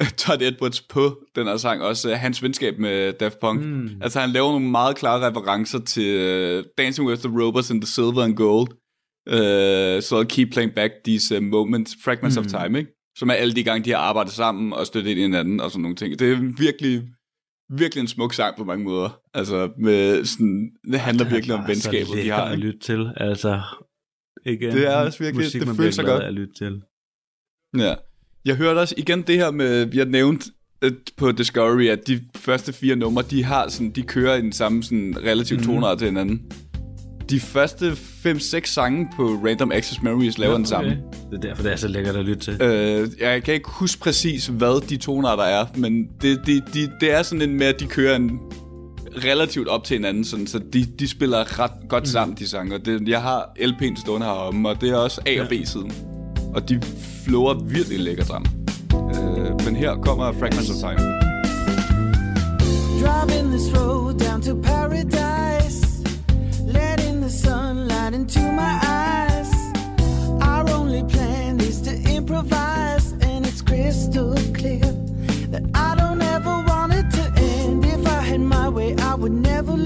Todd 0.22 0.42
Edwards 0.42 0.80
på 0.82 1.24
den 1.34 1.46
her 1.46 1.56
sang, 1.56 1.82
også 1.82 2.08
uh, 2.12 2.14
hans 2.18 2.42
venskab 2.42 2.78
med 2.78 3.12
Daft 3.12 3.40
Punk. 3.40 3.60
Mm. 3.64 3.88
Altså 4.02 4.20
han 4.20 4.30
laver 4.30 4.50
nogle 4.50 4.70
meget 4.70 4.96
klare 4.96 5.28
referencer 5.30 5.78
til 5.78 6.08
uh, 6.58 6.64
Dancing 6.78 7.08
with 7.08 7.22
the 7.22 7.42
Robots 7.42 7.70
in 7.70 7.80
the 7.80 7.86
Silver 7.88 8.22
and 8.22 8.36
Gold, 8.36 8.68
uh, 9.26 10.02
så 10.02 10.26
Keep 10.28 10.52
Playing 10.52 10.74
Back 10.74 10.92
These 11.04 11.36
uh, 11.36 11.42
Moments, 11.42 11.96
Fragments 12.04 12.36
mm. 12.38 12.44
of 12.44 12.46
Time, 12.62 12.78
ikke? 12.78 12.90
Som 13.18 13.30
er 13.30 13.34
alle 13.34 13.54
de 13.54 13.64
gange, 13.64 13.84
de 13.84 13.90
har 13.90 13.98
arbejdet 13.98 14.32
sammen 14.32 14.72
og 14.72 14.86
støttet 14.86 15.10
ind 15.10 15.18
i 15.18 15.22
hinanden 15.22 15.60
og 15.60 15.70
sådan 15.70 15.82
nogle 15.82 15.96
ting. 15.96 16.18
Det 16.18 16.32
er 16.32 16.36
virkelig, 16.58 17.02
virkelig 17.78 18.00
en 18.00 18.08
smuk 18.08 18.34
sang 18.34 18.56
på 18.56 18.64
mange 18.64 18.84
måder. 18.84 19.20
Altså, 19.34 19.70
med 19.78 20.24
sådan, 20.24 20.70
det 20.92 21.00
handler 21.00 21.24
er 21.26 21.30
virkelig 21.30 21.54
om 21.54 21.60
så 21.62 21.66
venskabet, 21.66 22.24
de 22.24 22.28
har. 22.30 22.42
at 22.44 22.52
Ikke? 22.52 22.66
lytte 22.66 22.78
til. 22.80 23.12
Altså, 23.16 23.60
igen, 24.46 24.72
Det 24.72 24.86
er 24.86 24.96
også 24.96 25.18
virkelig- 25.18 25.44
musik, 25.44 25.60
det 25.60 25.76
føles 25.76 25.94
så 25.94 26.02
godt. 26.02 26.22
at 26.22 26.34
lytte 26.34 26.54
til. 26.54 26.82
Ja. 27.78 27.94
Jeg 28.44 28.56
hørte 28.56 28.78
også 28.78 28.94
igen 28.98 29.22
det 29.22 29.36
her 29.36 29.50
med, 29.50 29.84
vi 29.84 29.98
har 29.98 30.04
nævnt 30.04 30.46
øh, 30.82 30.92
på 31.16 31.32
Discovery, 31.32 31.86
at 31.86 32.06
de 32.06 32.20
første 32.36 32.72
fire 32.72 32.96
numre, 32.96 33.22
de 33.30 33.44
har 33.44 33.68
sådan, 33.68 33.90
de 33.90 34.02
kører 34.02 34.36
i 34.36 34.40
den 34.40 34.52
samme 34.52 34.82
sådan 34.82 35.16
relativt 35.24 35.60
mm. 35.60 35.66
tonart 35.66 35.98
til 35.98 36.06
hinanden. 36.06 36.42
De 37.30 37.40
første 37.40 37.90
5-6 37.90 38.60
sange 38.64 39.08
på 39.16 39.22
Random 39.22 39.72
Access 39.72 40.02
Memories 40.02 40.38
laver 40.38 40.52
ja, 40.52 40.58
den 40.58 40.66
samme. 40.66 40.90
Det 40.90 41.36
er 41.36 41.40
derfor, 41.40 41.62
det 41.62 41.72
er 41.72 41.76
så 41.76 41.88
lækkert 41.88 42.16
at 42.16 42.24
lytte 42.24 42.42
til. 42.42 42.62
Øh, 42.62 43.08
jeg 43.20 43.42
kan 43.42 43.54
ikke 43.54 43.70
huske 43.70 44.00
præcis, 44.00 44.46
hvad 44.46 44.88
de 44.88 44.96
tonarter 44.96 45.44
er, 45.44 45.66
men 45.76 46.08
det, 46.22 46.40
det, 46.46 46.64
det, 46.74 46.90
det 47.00 47.12
er 47.12 47.22
sådan 47.22 47.50
en 47.50 47.56
med, 47.58 47.66
at 47.66 47.80
de 47.80 47.86
kører 47.86 48.16
en 48.16 48.40
relativt 49.24 49.68
op 49.68 49.84
til 49.84 49.94
hinanden, 49.94 50.24
sådan, 50.24 50.46
så 50.46 50.58
de, 50.72 50.84
de 50.84 51.08
spiller 51.08 51.58
ret 51.58 51.88
godt 51.88 52.08
sammen, 52.08 52.36
de 52.36 52.48
sange. 52.48 52.74
Og 52.74 52.84
det, 52.86 53.08
jeg 53.08 53.22
har 53.22 53.52
LP'en 53.58 54.00
stående 54.00 54.26
heromme, 54.26 54.68
og 54.68 54.80
det 54.80 54.90
er 54.90 54.96
også 54.96 55.20
A- 55.26 55.40
og 55.40 55.48
B-siden. 55.48 55.92
Og 56.54 56.68
de 56.68 56.80
flower 57.24 57.54
virkelig 57.54 58.00
lækkert 58.00 58.26
sammen. 58.26 58.50
Øh, 58.94 59.64
men 59.64 59.76
her 59.76 59.94
kommer 59.94 60.32
Fragments 60.32 60.70
of 60.70 60.76
Time. 60.76 61.00
Driving 63.02 63.50
this 63.50 63.68
road 63.76 64.18
down 64.18 64.42
to 64.42 64.54
paradise, 64.62 65.82
letting 66.66 67.20
the 67.22 67.30
sunlight 67.30 68.14
into 68.14 68.40
my 68.40 68.72
eyes. 68.82 69.50
Our 70.42 70.64
only 70.78 71.02
plan 71.14 71.60
is 71.60 71.80
to 71.88 71.92
improvise, 72.16 73.06
and 73.28 73.46
it's 73.46 73.62
crystal 73.62 74.34
clear 74.54 74.88
that 75.52 75.62
I 75.74 75.90
don't 76.00 76.22
ever 76.36 76.54
want 76.70 76.92
it 77.00 77.06
to 77.18 77.24
end. 77.36 77.84
If 77.84 78.06
I 78.06 78.20
had 78.30 78.40
my 78.40 78.68
way, 78.68 78.94
I 79.10 79.14
would 79.14 79.36
never 79.50 79.76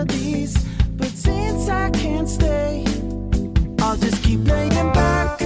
melodies. 0.00 0.54
But 0.96 1.08
since 1.08 1.68
I 1.68 1.90
can't 1.90 2.28
stay, 2.28 2.84
I'll 3.80 3.96
just 3.96 4.22
keep 4.22 4.44
playing 4.44 4.92
back 4.92 5.38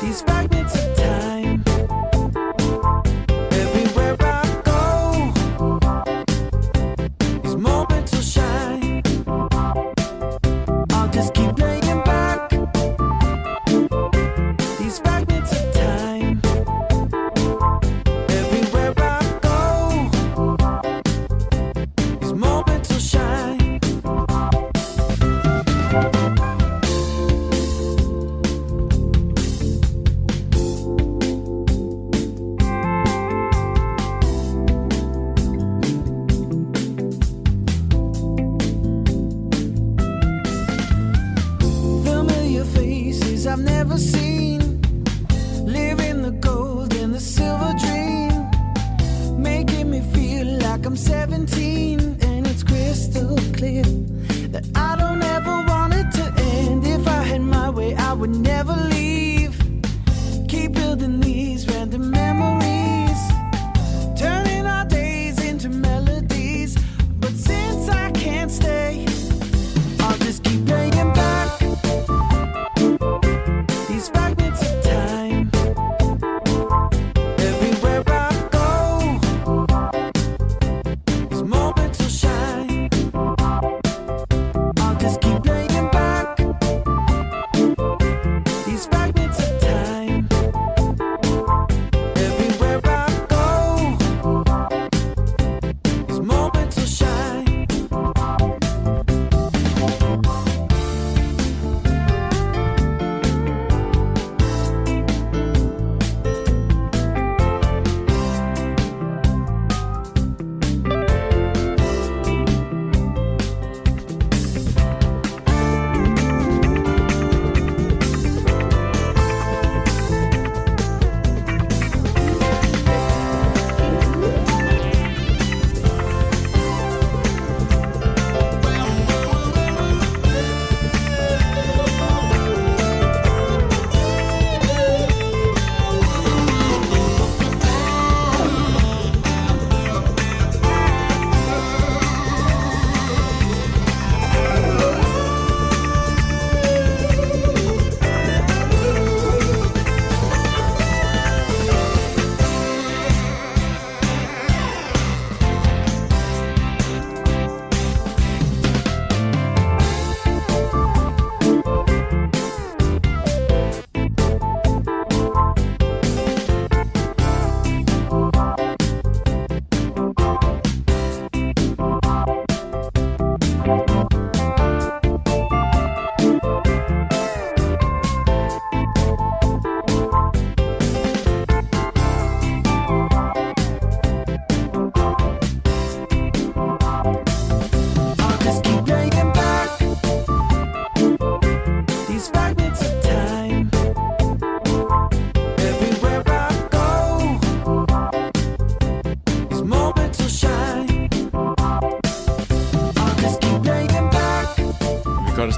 these 0.00 0.22
fragments 0.22 0.74
of 0.74 0.96
time. 0.96 1.64
Everywhere 3.52 4.16
I 4.20 4.62
go, 4.64 5.32
these 7.42 7.56
moments 7.56 8.12
will 8.12 8.22
shine. 8.22 9.02
I'll 10.90 11.10
just 11.10 11.34
keep 11.34 11.56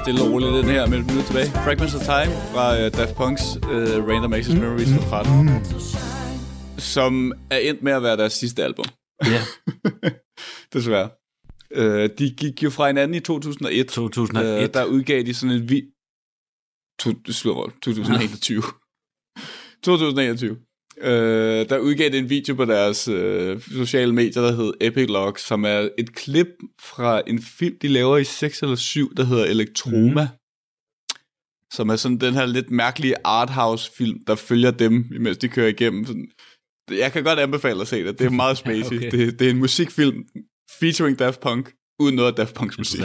stille 0.07 0.21
og 0.21 0.31
roligt 0.31 0.53
den 0.53 0.65
her 0.65 0.87
med 0.87 0.97
et 0.99 1.05
minut 1.05 1.25
tilbage. 1.25 1.49
Fragments 1.65 1.95
of 1.95 2.01
Time 2.01 2.31
fra 2.53 2.65
uh, 2.73 2.91
Daft 2.99 3.15
Punk's 3.21 3.45
uh, 3.71 4.07
Random 4.09 4.33
Access 4.33 4.55
Memories 4.59 4.89
fra 4.93 5.23
13. 5.23 5.49
Som 6.77 7.33
er 7.49 7.57
endt 7.57 7.83
med 7.83 7.91
at 7.91 8.03
være 8.03 8.17
deres 8.17 8.33
sidste 8.33 8.63
album. 8.63 8.85
Ja. 9.25 9.41
Desværre. 10.73 11.09
Uh, 11.77 12.09
de 12.17 12.35
gik 12.37 12.63
jo 12.63 12.69
fra 12.69 12.87
hinanden 12.87 13.15
i 13.15 13.19
2001. 13.19 13.87
2001. 13.87 14.69
Uh, 14.69 14.73
der 14.73 14.85
udgav 14.85 15.21
de 15.23 15.33
sådan 15.33 15.55
en 15.55 15.69
vi... 15.69 15.83
To, 16.99 17.11
slår, 17.31 17.71
2021. 17.81 18.63
2021. 19.83 20.57
Øh, 21.01 21.69
der 21.69 21.77
udgav 21.77 22.13
en 22.13 22.29
video 22.29 22.55
på 22.55 22.65
deres 22.65 23.07
øh, 23.07 23.61
sociale 23.61 24.13
medier, 24.13 24.43
der 24.43 24.51
hed 24.51 24.73
Epic 24.81 25.07
Log, 25.09 25.39
som 25.39 25.65
er 25.65 25.89
et 25.97 26.15
klip 26.15 26.47
fra 26.81 27.21
en 27.27 27.41
film, 27.41 27.77
de 27.81 27.87
laver 27.87 28.17
i 28.17 28.23
6 28.23 28.61
eller 28.61 28.75
7, 28.75 29.15
der 29.15 29.23
hedder 29.23 29.45
Elektroma. 29.45 30.23
Mm. 30.23 30.37
Som 31.73 31.89
er 31.89 31.95
sådan 31.95 32.17
den 32.17 32.33
her 32.33 32.45
lidt 32.45 32.71
mærkelige 32.71 33.15
arthouse-film, 33.23 34.19
der 34.27 34.35
følger 34.35 34.71
dem, 34.71 35.05
imens 35.15 35.37
de 35.37 35.49
kører 35.49 35.67
igennem. 35.67 36.05
Sådan, 36.05 36.31
jeg 36.89 37.11
kan 37.11 37.23
godt 37.23 37.39
anbefale 37.39 37.81
at 37.81 37.87
se 37.87 38.03
det. 38.03 38.19
Det 38.19 38.25
er 38.25 38.29
meget 38.29 38.57
spacey. 38.63 38.97
Okay. 38.97 39.11
det, 39.11 39.39
det 39.39 39.47
er 39.47 39.51
en 39.51 39.57
musikfilm 39.57 40.25
featuring 40.79 41.19
Daft 41.19 41.39
Punk, 41.39 41.73
uden 41.99 42.15
noget 42.15 42.29
af 42.29 42.35
Daft 42.35 42.55
Punks 42.55 42.77
musik. 42.77 43.01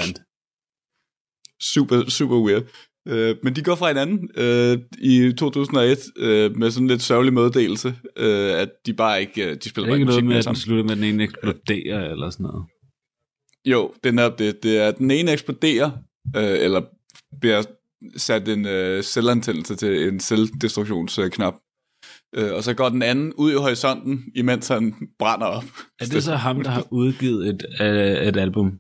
Super, 1.61 2.11
super 2.11 2.37
weird. 2.37 2.65
Uh, 3.11 3.37
men 3.43 3.57
de 3.57 3.63
går 3.63 3.75
fra 3.75 3.89
hinanden 3.89 4.31
uh, 4.39 4.83
i 4.99 5.33
2001 5.33 5.99
uh, 6.17 6.57
med 6.59 6.71
sådan 6.71 6.89
lidt 6.89 7.03
sørgelig 7.03 7.33
meddelelse, 7.35 7.89
uh, 8.21 8.61
at 8.61 8.69
de 8.87 8.95
bare 8.95 9.21
ikke, 9.21 9.51
uh, 9.51 9.57
de 9.65 9.69
spiller 9.69 9.87
Er 9.87 9.91
bare 9.91 9.97
ikke 9.97 10.07
noget 10.07 10.25
med, 10.25 10.37
at 10.37 10.45
den 10.45 10.57
slutter 10.57 10.85
med, 10.85 10.91
at 10.91 10.97
den 10.97 11.05
ene 11.05 11.23
eksploderer 11.23 12.11
eller 12.11 12.31
sådan 12.31 12.45
noget? 12.45 12.65
Jo, 13.65 13.95
det 14.05 14.09
er 14.09 14.13
netop 14.13 14.39
det. 14.39 14.63
Det 14.63 14.79
er, 14.79 14.89
at 14.89 14.99
den 14.99 15.11
ene 15.11 15.33
eksploderer, 15.33 15.91
uh, 16.37 16.43
eller 16.43 16.83
bliver 17.41 17.63
sat 18.17 18.49
en 18.49 18.65
uh, 18.65 19.05
selvantændelse 19.05 19.77
til 19.77 20.09
en 20.09 20.21
selvdestruktionsknap. 20.21 21.55
Uh, 22.39 22.53
og 22.53 22.63
så 22.65 22.75
går 22.75 22.89
den 22.89 23.03
anden 23.03 23.33
ud 23.35 23.53
i 23.53 23.57
horisonten, 23.57 24.25
imens 24.35 24.69
han 24.69 24.95
brænder 25.19 25.47
op. 25.47 25.65
Er 26.01 26.05
det 26.07 26.25
så 26.25 26.35
ham, 26.35 26.63
der 26.63 26.71
har 26.71 26.87
udgivet 26.91 27.49
et, 27.49 27.67
uh, 27.81 28.27
et 28.29 28.37
album? 28.37 28.79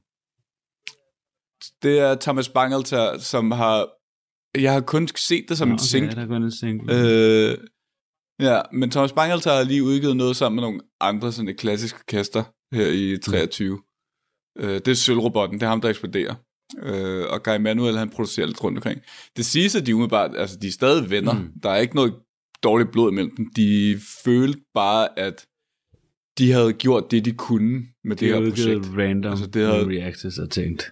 Det 1.83 1.99
er 1.99 2.14
Thomas 2.14 2.49
Bangalter, 2.49 3.18
som 3.18 3.51
har... 3.51 3.89
Jeg 4.59 4.72
har 4.72 4.80
kun 4.80 5.09
set 5.16 5.44
det 5.48 5.59
som 5.59 5.68
Nå, 5.68 5.72
en 5.74 5.78
single. 5.78 6.12
Der 6.12 6.22
er 6.22 6.26
kun 6.26 6.42
en 6.42 6.50
single. 6.53 6.94
Øh, 7.50 7.59
ja, 8.40 8.61
men 8.72 8.90
Thomas 8.90 9.12
Bangalter 9.12 9.53
har 9.53 9.62
lige 9.62 9.82
udgivet 9.82 10.16
noget 10.16 10.36
sammen 10.36 10.57
med 10.57 10.62
nogle 10.62 10.80
andre 11.00 11.32
sådan 11.32 11.48
et 11.48 11.57
klassisk 11.57 11.96
orkester 11.96 12.44
her 12.74 12.86
i 12.86 13.18
23. 13.18 13.76
Mm. 14.57 14.62
Øh, 14.64 14.74
det 14.74 14.88
er 14.88 14.94
Sølvrobotten, 14.94 15.59
det 15.61 15.64
er 15.66 15.70
ham, 15.70 15.80
der 15.80 15.88
eksploderer. 15.88 16.34
Øh, 16.82 17.24
og 17.30 17.42
Guy 17.42 17.57
Manuel, 17.57 17.98
han 17.98 18.11
producerer 18.11 18.46
lidt 18.46 18.64
rundt 18.64 18.78
omkring. 18.78 19.00
Det 19.36 19.44
siges, 19.46 19.74
at 19.74 19.86
de 19.86 19.94
umiddelbart, 19.94 20.30
altså 20.36 20.57
de 20.62 20.66
er 20.66 20.72
stadig 20.72 21.11
venner. 21.11 21.32
Mm. 21.32 21.48
Der 21.62 21.70
er 21.70 21.76
ikke 21.76 21.94
noget 21.94 22.14
dårligt 22.62 22.92
blod 22.92 23.12
imellem 23.12 23.36
dem. 23.36 23.46
De 23.57 23.98
følte 24.24 24.61
bare, 24.74 25.18
at 25.18 25.46
de 26.38 26.53
havde 26.53 26.72
gjort 26.72 27.11
det, 27.11 27.24
de 27.24 27.32
kunne 27.32 27.82
med 28.05 28.16
det 28.16 28.20
de 28.20 28.26
her 28.26 28.50
projekt. 28.50 28.86
random 28.98 29.32
Altså, 29.32 29.44
altså, 29.44 29.46
det 29.46 29.66
havde- 29.66 30.00
reactors 30.03 30.38
og 30.38 30.50
tænkt. 30.50 30.82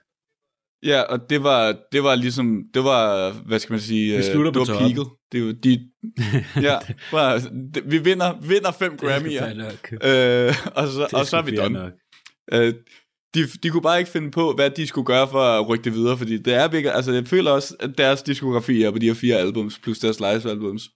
Ja, 0.82 1.00
og 1.00 1.30
det 1.30 1.42
var, 1.42 1.76
det 1.92 2.02
var 2.02 2.14
ligesom, 2.14 2.62
det 2.74 2.84
var, 2.84 3.30
hvad 3.32 3.58
skal 3.58 3.72
man 3.72 3.80
sige, 3.80 4.12
Vi 4.12 4.16
øh, 4.16 4.32
slutter 4.32 4.50
det 4.50 4.54
på 4.54 4.58
var 4.58 4.64
toppen. 4.66 4.86
peaket. 4.86 5.12
Det 5.32 5.40
jo 5.40 5.50
de, 5.50 5.90
ja, 6.68 6.78
bare, 7.10 7.40
det, 7.74 7.82
vi 7.86 7.98
vinder, 7.98 8.40
vinder 8.40 8.72
fem 8.72 8.92
Grammy'er, 9.02 9.44
øh, 10.08 10.54
og, 10.74 10.88
så, 10.88 11.08
og 11.12 11.26
så 11.26 11.36
er 11.36 11.42
vi 11.42 11.56
done. 11.56 11.74
Nok. 11.74 11.92
Øh, 12.52 12.74
de, 13.34 13.46
de 13.62 13.70
kunne 13.70 13.82
bare 13.82 13.98
ikke 13.98 14.10
finde 14.10 14.30
på, 14.30 14.52
hvad 14.52 14.70
de 14.70 14.86
skulle 14.86 15.06
gøre 15.06 15.28
for 15.28 15.42
at 15.42 15.68
rykke 15.68 15.84
det 15.84 15.94
videre, 15.94 16.18
fordi 16.18 16.38
det 16.38 16.54
er 16.54 16.68
virkelig, 16.68 16.94
altså 16.94 17.12
jeg 17.12 17.26
føler 17.26 17.50
også, 17.50 17.76
at 17.80 17.98
deres 17.98 18.22
diskografi 18.22 18.82
er 18.82 18.90
på 18.90 18.98
de 18.98 19.06
her 19.06 19.14
fire 19.14 19.36
albums, 19.36 19.78
plus 19.78 19.98
deres 19.98 20.20
live 20.20 20.50
albums, 20.50 20.88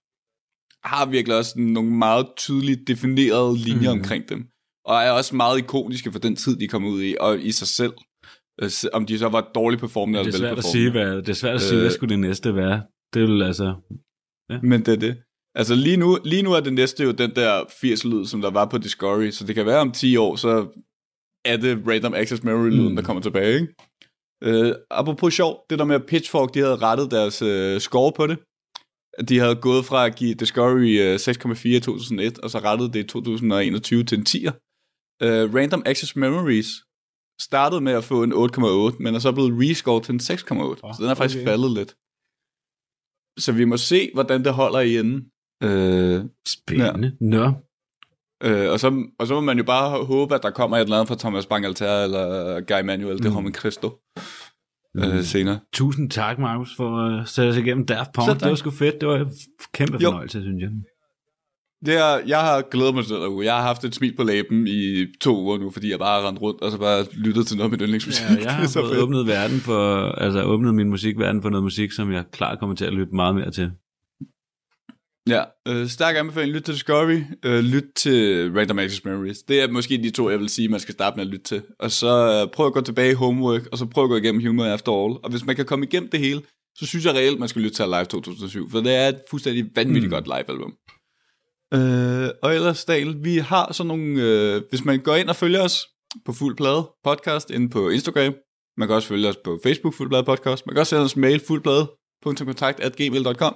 har 0.84 1.06
virkelig 1.06 1.36
også 1.38 1.58
nogle 1.58 1.90
meget 1.90 2.26
tydeligt 2.36 2.80
definerede 2.88 3.58
linjer 3.58 3.94
mm. 3.94 3.98
omkring 4.00 4.28
dem, 4.28 4.44
og 4.84 4.96
er 5.02 5.10
også 5.10 5.36
meget 5.36 5.58
ikoniske 5.58 6.12
for 6.12 6.18
den 6.18 6.36
tid, 6.36 6.56
de 6.56 6.68
kom 6.68 6.84
ud 6.84 7.02
i, 7.02 7.16
og 7.20 7.40
i 7.40 7.52
sig 7.52 7.68
selv. 7.68 7.92
Øh, 8.62 8.70
Om 8.92 9.06
de 9.06 9.18
så 9.18 9.28
var 9.28 9.50
dårligt 9.54 9.80
performende 9.80 10.18
Det 10.18 10.26
er 10.26 10.32
eller 10.34 10.48
velperformende. 10.48 10.72
sige, 10.72 10.90
hvad, 10.90 11.16
det 11.16 11.28
er 11.28 11.32
svært 11.34 11.54
at 11.54 11.60
sige, 11.60 11.76
hvad 11.76 11.86
Øh. 11.86 11.92
skulle 11.92 12.10
det 12.10 12.18
næste 12.18 12.54
være. 12.54 12.82
Det 13.14 13.22
vil 13.22 13.42
altså... 13.42 13.74
Men 14.62 14.80
det 14.86 14.88
er 14.88 14.96
det. 14.96 15.16
Altså 15.54 15.74
lige 15.74 15.96
nu, 15.96 16.18
lige 16.24 16.42
nu 16.42 16.52
er 16.52 16.60
det 16.60 16.72
næste 16.72 17.04
jo 17.04 17.10
den 17.12 17.34
der 17.34 17.60
80-lyd, 17.64 18.26
som 18.26 18.40
der 18.40 18.50
var 18.50 18.64
på 18.66 18.78
Discovery, 18.78 19.30
så 19.30 19.46
det 19.46 19.54
kan 19.54 19.66
være 19.66 19.80
om 19.80 19.92
10 19.92 20.16
år, 20.16 20.36
så 20.36 20.48
er 21.44 21.56
det 21.56 21.82
Random 21.88 22.14
Access 22.14 22.42
Memory-lyden, 22.44 22.88
Mm. 22.88 22.96
der 22.96 23.02
kommer 23.02 23.22
tilbage, 23.22 23.54
ikke? 23.54 23.74
Uh, 24.46 24.72
apropos 24.90 25.34
sjov, 25.34 25.60
det 25.70 25.78
der 25.78 25.84
med 25.84 26.00
Pitchfork, 26.00 26.54
de 26.54 26.58
havde 26.58 26.76
rettet 26.76 27.10
deres 27.10 27.42
uh, 27.42 27.78
score 27.80 28.12
på 28.16 28.26
det. 28.26 28.38
De 29.28 29.38
havde 29.38 29.56
gået 29.56 29.84
fra 29.84 30.06
at 30.06 30.16
give 30.16 30.34
Discovery 30.34 31.14
uh, 31.14 31.14
6,4 31.14 31.68
i 31.68 31.80
2001, 31.80 32.38
og 32.38 32.50
så 32.50 32.58
rettede 32.58 32.92
det 32.92 32.98
i 33.00 33.06
2021 33.06 34.04
til 34.04 34.18
en 34.18 34.26
10'er. 34.28 34.52
Uh, 35.24 35.54
Random 35.54 35.82
Access 35.86 36.16
Memories 36.16 36.66
startede 37.40 37.80
med 37.80 37.92
at 37.92 38.04
få 38.04 38.22
en 38.22 38.32
8,8, 38.32 38.96
men 39.00 39.14
er 39.14 39.18
så 39.18 39.32
blevet 39.32 39.52
rescored 39.70 40.02
til 40.02 40.12
en 40.14 40.20
6,8. 40.20 40.80
Oh, 40.82 40.94
så 40.94 40.98
den 41.02 41.10
er 41.10 41.14
faktisk 41.14 41.38
okay. 41.38 41.46
faldet 41.46 41.70
lidt. 41.70 41.94
Så 43.38 43.52
vi 43.52 43.64
må 43.64 43.76
se, 43.76 44.10
hvordan 44.14 44.44
det 44.44 44.52
holder 44.54 44.80
i 44.80 44.98
enden. 44.98 45.24
Øh, 45.62 46.24
Spændende. 46.48 47.16
Ja. 47.20 47.26
Nå, 47.26 47.52
øh, 48.42 48.70
og, 48.72 48.80
så, 48.80 49.06
og 49.18 49.26
så 49.26 49.34
må 49.34 49.40
man 49.40 49.58
jo 49.58 49.64
bare 49.64 50.04
håbe, 50.04 50.34
at 50.34 50.42
der 50.42 50.50
kommer 50.50 50.76
et 50.76 50.80
eller 50.82 50.96
andet 50.96 51.08
fra 51.08 51.16
Thomas 51.18 51.46
Bangalter 51.46 52.04
eller 52.04 52.60
Guy 52.60 52.86
Manuel, 52.86 53.18
det 53.18 53.24
Mm. 53.26 53.32
har 53.32 53.40
med 53.40 53.52
Christo 53.54 53.98
øh, 54.96 55.22
senere. 55.24 55.60
tusind 55.72 56.10
tak, 56.10 56.38
Markus, 56.38 56.76
for 56.76 56.96
at 56.98 57.28
sætte 57.28 57.50
os 57.50 57.56
igennem 57.56 57.86
Daft 57.86 58.12
Punk. 58.14 58.40
Det 58.40 58.48
var 58.48 58.54
sgu 58.54 58.70
fedt. 58.70 59.00
Det 59.00 59.08
var 59.08 59.16
en 59.16 59.30
kæmpe 59.74 59.98
Jo. 60.02 60.08
fornøjelse, 60.10 60.42
synes 60.42 60.62
jeg. 60.62 60.70
Det 61.86 61.94
er, 61.94 62.20
jeg 62.26 62.40
har 62.40 62.62
glædet 62.70 62.94
mig 62.94 63.04
til 63.04 63.16
den 63.16 63.28
uge. 63.28 63.44
Jeg 63.44 63.54
har 63.54 63.62
haft 63.62 63.84
et 63.84 63.94
smil 63.94 64.16
på 64.16 64.22
læben 64.22 64.66
i 64.66 65.06
to 65.20 65.40
uger 65.42 65.58
nu, 65.58 65.70
fordi 65.70 65.90
jeg 65.90 65.98
bare 65.98 66.20
har 66.20 66.28
rendt 66.28 66.40
rundt 66.40 66.60
og 66.60 66.70
så 66.70 66.78
bare 66.78 67.06
lyttet 67.12 67.46
til 67.46 67.56
noget 67.56 67.70
mit 67.70 67.80
yndlingsmusik. 67.80 68.24
Ja, 68.24 68.42
jeg 68.42 68.54
har 68.56 68.66
så 68.66 68.80
fået 68.80 69.02
åbnet 69.02 69.26
verden 69.26 69.60
for, 69.60 70.08
altså 70.08 70.42
åbnet 70.42 70.74
min 70.74 70.88
musikverden 70.88 71.42
for 71.42 71.50
noget 71.50 71.64
musik, 71.64 71.92
som 71.92 72.12
jeg 72.12 72.24
klart 72.32 72.58
kommer 72.58 72.76
til 72.76 72.84
at 72.84 72.92
lytte 72.92 73.14
meget 73.14 73.34
mere 73.34 73.50
til. 73.50 73.70
Ja, 75.28 75.42
øh, 75.68 75.88
stærk 75.88 76.16
anbefaling. 76.16 76.54
Lyt 76.54 76.62
til 76.62 76.74
Discovery. 76.74 77.20
Øh, 77.44 77.64
lyt 77.64 77.84
til 77.96 78.50
Random 78.56 78.78
Access 78.78 79.04
Memories. 79.04 79.38
Det 79.38 79.62
er 79.62 79.70
måske 79.70 79.98
de 79.98 80.10
to, 80.10 80.30
jeg 80.30 80.38
vil 80.38 80.48
sige, 80.48 80.68
man 80.68 80.80
skal 80.80 80.94
starte 80.94 81.16
med 81.16 81.24
at 81.24 81.30
lytte 81.30 81.44
til. 81.44 81.62
Og 81.78 81.90
så 81.90 82.42
øh, 82.42 82.52
prøv 82.52 82.66
at 82.66 82.72
gå 82.72 82.80
tilbage 82.80 83.10
i 83.10 83.14
Homework, 83.14 83.66
og 83.72 83.78
så 83.78 83.86
prøv 83.86 84.04
at 84.04 84.10
gå 84.10 84.16
igennem 84.16 84.46
Humor 84.46 84.64
After 84.64 84.92
All. 84.92 85.16
Og 85.22 85.30
hvis 85.30 85.46
man 85.46 85.56
kan 85.56 85.64
komme 85.64 85.86
igennem 85.86 86.10
det 86.10 86.20
hele, 86.20 86.42
så 86.78 86.86
synes 86.86 87.04
jeg 87.04 87.14
reelt, 87.14 87.38
man 87.38 87.48
skal 87.48 87.62
lytte 87.62 87.76
til 87.76 87.84
Live 87.84 88.04
2007. 88.04 88.70
For 88.70 88.80
det 88.80 88.94
er 88.94 89.08
et 89.08 89.20
fuldstændig 89.30 89.70
vanvittigt 89.74 90.04
mm. 90.04 90.10
godt 90.10 90.26
live-album. 90.26 90.74
Øh, 91.74 92.30
og 92.42 92.54
ellers, 92.54 92.84
Daniel, 92.84 93.24
vi 93.24 93.38
har 93.38 93.72
sådan 93.72 93.88
nogle... 93.88 94.22
Øh, 94.22 94.62
hvis 94.70 94.84
man 94.84 95.00
går 95.00 95.14
ind 95.14 95.28
og 95.28 95.36
følger 95.36 95.62
os 95.62 95.86
på 96.24 96.32
Fuld 96.32 96.56
Plade 96.56 96.90
podcast 97.04 97.50
inde 97.50 97.70
på 97.70 97.88
Instagram, 97.88 98.34
man 98.76 98.88
kan 98.88 98.94
også 98.94 99.08
følge 99.08 99.28
os 99.28 99.36
på 99.44 99.60
Facebook, 99.62 99.94
Fuld 99.94 100.08
Plade 100.08 100.24
podcast. 100.24 100.66
Man 100.66 100.74
kan 100.74 100.80
også 100.80 100.90
sende 100.90 101.04
os 101.04 101.16
mail, 101.16 101.40
fuldplade.kontakt.gmail.com. 101.46 103.54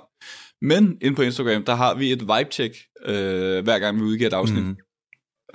Men 0.63 0.99
inde 1.03 1.17
på 1.17 1.23
Instagram, 1.23 1.65
der 1.65 1.75
har 1.75 1.95
vi 1.95 2.13
et 2.13 2.21
vibe-check, 2.21 2.75
øh, 3.05 3.65
hver 3.65 3.79
gang 3.79 3.97
vi 3.97 4.03
udgiver 4.03 4.31
et 4.31 4.35
afsnit. 4.35 4.65
Mm. 4.65 4.77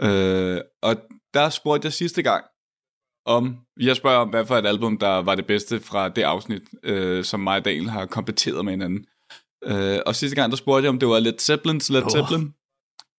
Øh, 0.06 0.62
og 0.84 0.96
der 1.34 1.50
spurgte 1.50 1.86
jeg 1.86 1.94
sidste 1.94 2.22
gang, 2.22 2.44
om, 3.26 3.58
jeg 3.80 3.96
spørger 3.96 4.18
om, 4.18 4.30
hvad 4.30 4.46
for 4.46 4.56
et 4.56 4.66
album, 4.66 4.98
der 4.98 5.22
var 5.22 5.36
det 5.36 5.48
bedste 5.48 5.80
fra 5.80 6.10
det 6.10 6.22
afsnit, 6.22 6.62
øh, 6.84 7.24
som 7.24 7.40
mig 7.40 7.58
og 7.58 7.66
Daniel 7.66 7.90
har 7.90 8.06
kompeteret 8.06 8.66
med 8.66 8.74
hinanden. 8.74 9.06
Øh, 9.66 10.00
og 10.06 10.16
sidste 10.16 10.36
gang, 10.36 10.52
der 10.52 10.58
spurgte 10.58 10.84
jeg, 10.86 10.90
om 10.90 11.00
det 11.00 11.08
var 11.10 11.20
Led 11.20 11.34
Zeppelin's 11.42 11.94
Led 11.94 12.04
Åh. 12.04 12.10
Zeppelin, 12.12 12.54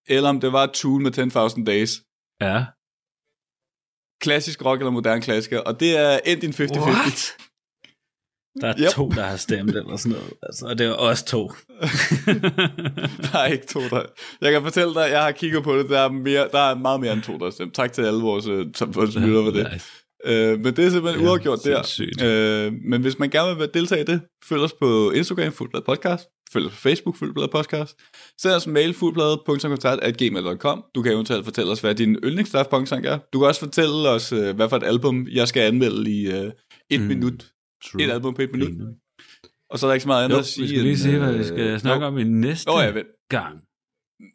eller 0.09 0.29
om 0.29 0.41
det 0.41 0.53
var 0.53 0.67
Tool 0.67 1.03
med 1.03 1.19
10.000 1.59 1.65
Days. 1.65 1.91
Ja. 2.41 2.65
Klassisk 4.21 4.65
rock 4.65 4.81
eller 4.81 4.91
moderne 4.91 5.23
klassiker, 5.23 5.61
og 5.61 5.81
det 5.81 5.97
er 5.99 6.19
endt 6.27 6.43
i 6.45 6.47
en 6.47 6.53
50-50. 6.53 7.41
Der 8.61 8.69
er 8.69 8.75
Yep. 8.81 8.89
to, 8.91 9.09
der 9.09 9.23
har 9.25 9.37
stemt 9.37 9.71
eller 9.71 9.97
sådan 9.97 10.13
noget. 10.19 10.33
Altså, 10.43 10.67
og 10.67 10.79
det 10.79 10.87
er 10.87 10.95
os 10.95 11.23
to. 11.23 11.49
Der 13.33 13.39
er 13.39 13.47
ikke 13.47 13.67
to, 13.67 13.81
der... 13.81 14.03
Jeg 14.41 14.53
kan 14.53 14.63
fortælle 14.63 14.95
dig, 14.95 15.11
jeg 15.11 15.23
har 15.23 15.33
kigget 15.33 15.65
på 15.65 15.77
det, 15.79 15.91
der 15.91 16.01
er, 16.01 16.09
mere, 16.09 16.49
der 16.53 16.59
er 16.61 16.75
meget 16.75 17.01
mere 17.01 17.13
end 17.13 17.23
to, 17.23 17.39
der 17.39 17.45
har 17.45 17.51
stemt. 17.51 17.75
Tak 17.75 17.93
til 17.93 18.03
alle 18.03 18.21
vores, 18.21 18.47
øh, 18.47 18.67
som- 18.75 18.95
vores 18.95 19.15
lyttere 19.15 19.45
for 19.45 19.51
det. 19.51 19.73
Nice. 19.73 19.87
Øh, 20.27 20.61
men 20.61 20.77
det 20.77 20.79
er 20.85 20.91
simpelthen 20.91 21.25
Ja, 21.25 21.31
uafgjort 21.31 21.59
der. 21.65 22.67
Øh, 22.67 22.73
men 22.91 23.03
hvis 23.03 23.19
man 23.19 23.31
gerne 23.31 23.59
vil 23.59 23.69
deltage 23.75 24.01
i 24.01 24.05
det, 24.05 24.21
følg 24.49 24.61
os 24.61 24.73
på 24.73 25.11
Instagram, 25.11 25.53
Fuldblad 25.53 25.83
Podcast. 25.83 26.25
Følg 26.53 26.67
os 26.67 26.73
på 26.73 26.77
Facebook, 26.79 27.17
Fuldblad 27.17 27.49
Podcast. 27.49 27.97
Send 28.41 28.53
os 28.53 28.65
en 28.65 28.73
mail, 28.73 28.95
fuldblad.kontakt.gmail.com. 28.95 30.85
Du 30.95 31.03
kan 31.03 31.13
eventuelt 31.13 31.45
fortælle 31.45 31.73
os, 31.73 31.81
hvad 31.81 31.95
din 31.95 32.17
yndlings 32.25 32.51
Daft 32.51 32.71
Punk 32.71 32.89
sang 32.89 33.07
er. 33.07 33.19
Du 33.33 33.39
kan 33.39 33.49
også 33.49 33.61
fortælle 33.61 34.09
os, 34.09 34.33
øh, 34.33 34.57
hvad 34.57 34.69
for 34.69 34.77
et 34.77 34.83
album, 34.85 35.27
jeg 35.33 35.49
skal 35.49 35.61
anmelde 35.63 36.11
i 36.11 36.27
øh, 36.27 36.51
et 36.91 37.01
Mm. 37.01 37.07
minut. 37.07 37.53
True. 37.85 38.03
Et 38.05 38.11
album 38.11 38.35
på 38.35 38.43
et 38.43 38.53
minut. 38.53 38.71
Og 39.71 39.79
så 39.79 39.87
er 39.87 39.91
der 39.91 39.95
ikke 39.95 40.03
så 40.03 40.09
meget 40.09 40.25
andet 40.25 40.35
Jo, 40.35 40.41
at 40.41 40.47
sige. 40.47 40.63
vi 40.63 40.69
skal 40.69 40.83
lige 40.83 40.99
se, 40.99 41.19
hvad 41.19 41.33
vi 41.33 41.39
øh, 41.39 41.45
skal 41.45 41.81
snakke 41.81 42.05
jo. 42.05 42.09
om 42.13 42.19
i 42.19 42.25
næste 42.25 42.71
Nå, 42.71 42.81
ja, 42.81 42.91
vent. 42.91 43.07
gang. 43.31 43.55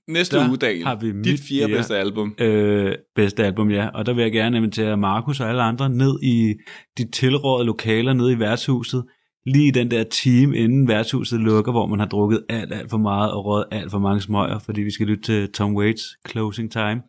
Næste 0.07 0.37
Der 0.37 0.47
uge, 0.49 0.57
Daniel. 0.57 0.85
har 0.85 0.95
vi 0.95 1.07
Dit 1.07 1.25
fjerde 1.25 1.41
fjerde- 1.47 1.73
bedste 1.73 1.97
album. 1.97 2.35
øh, 2.39 2.95
bedste 3.15 3.45
album, 3.45 3.71
ja. 3.71 3.87
Og 3.87 4.05
der 4.05 4.13
vil 4.13 4.21
jeg 4.21 4.31
gerne 4.31 4.57
invitere 4.57 4.97
Markus 4.97 5.39
og 5.39 5.49
alle 5.49 5.61
andre 5.61 5.89
ned 5.89 6.19
i 6.23 6.53
de 6.97 7.11
tilrådede 7.11 7.65
lokaler 7.67 8.13
nede 8.13 8.33
i 8.33 8.39
værtshuset 8.39 9.05
lige 9.45 9.71
den 9.71 9.91
der 9.91 10.03
time, 10.03 10.57
inden 10.57 10.87
værtshuset 10.87 11.39
lukker, 11.39 11.71
hvor 11.71 11.85
man 11.87 11.99
har 11.99 12.07
drukket 12.07 12.45
alt, 12.49 12.73
alt 12.73 12.89
for 12.89 12.97
meget 12.97 13.31
og 13.31 13.45
røget 13.45 13.65
alt 13.71 13.91
for 13.91 13.99
mange 13.99 14.21
smøger, 14.21 14.59
fordi 14.59 14.81
vi 14.81 14.91
skal 14.91 15.07
lytte 15.07 15.23
til 15.23 15.51
Tom 15.51 15.75
Waits 15.75 16.03
Closing 16.29 16.71
Time. 16.71 17.01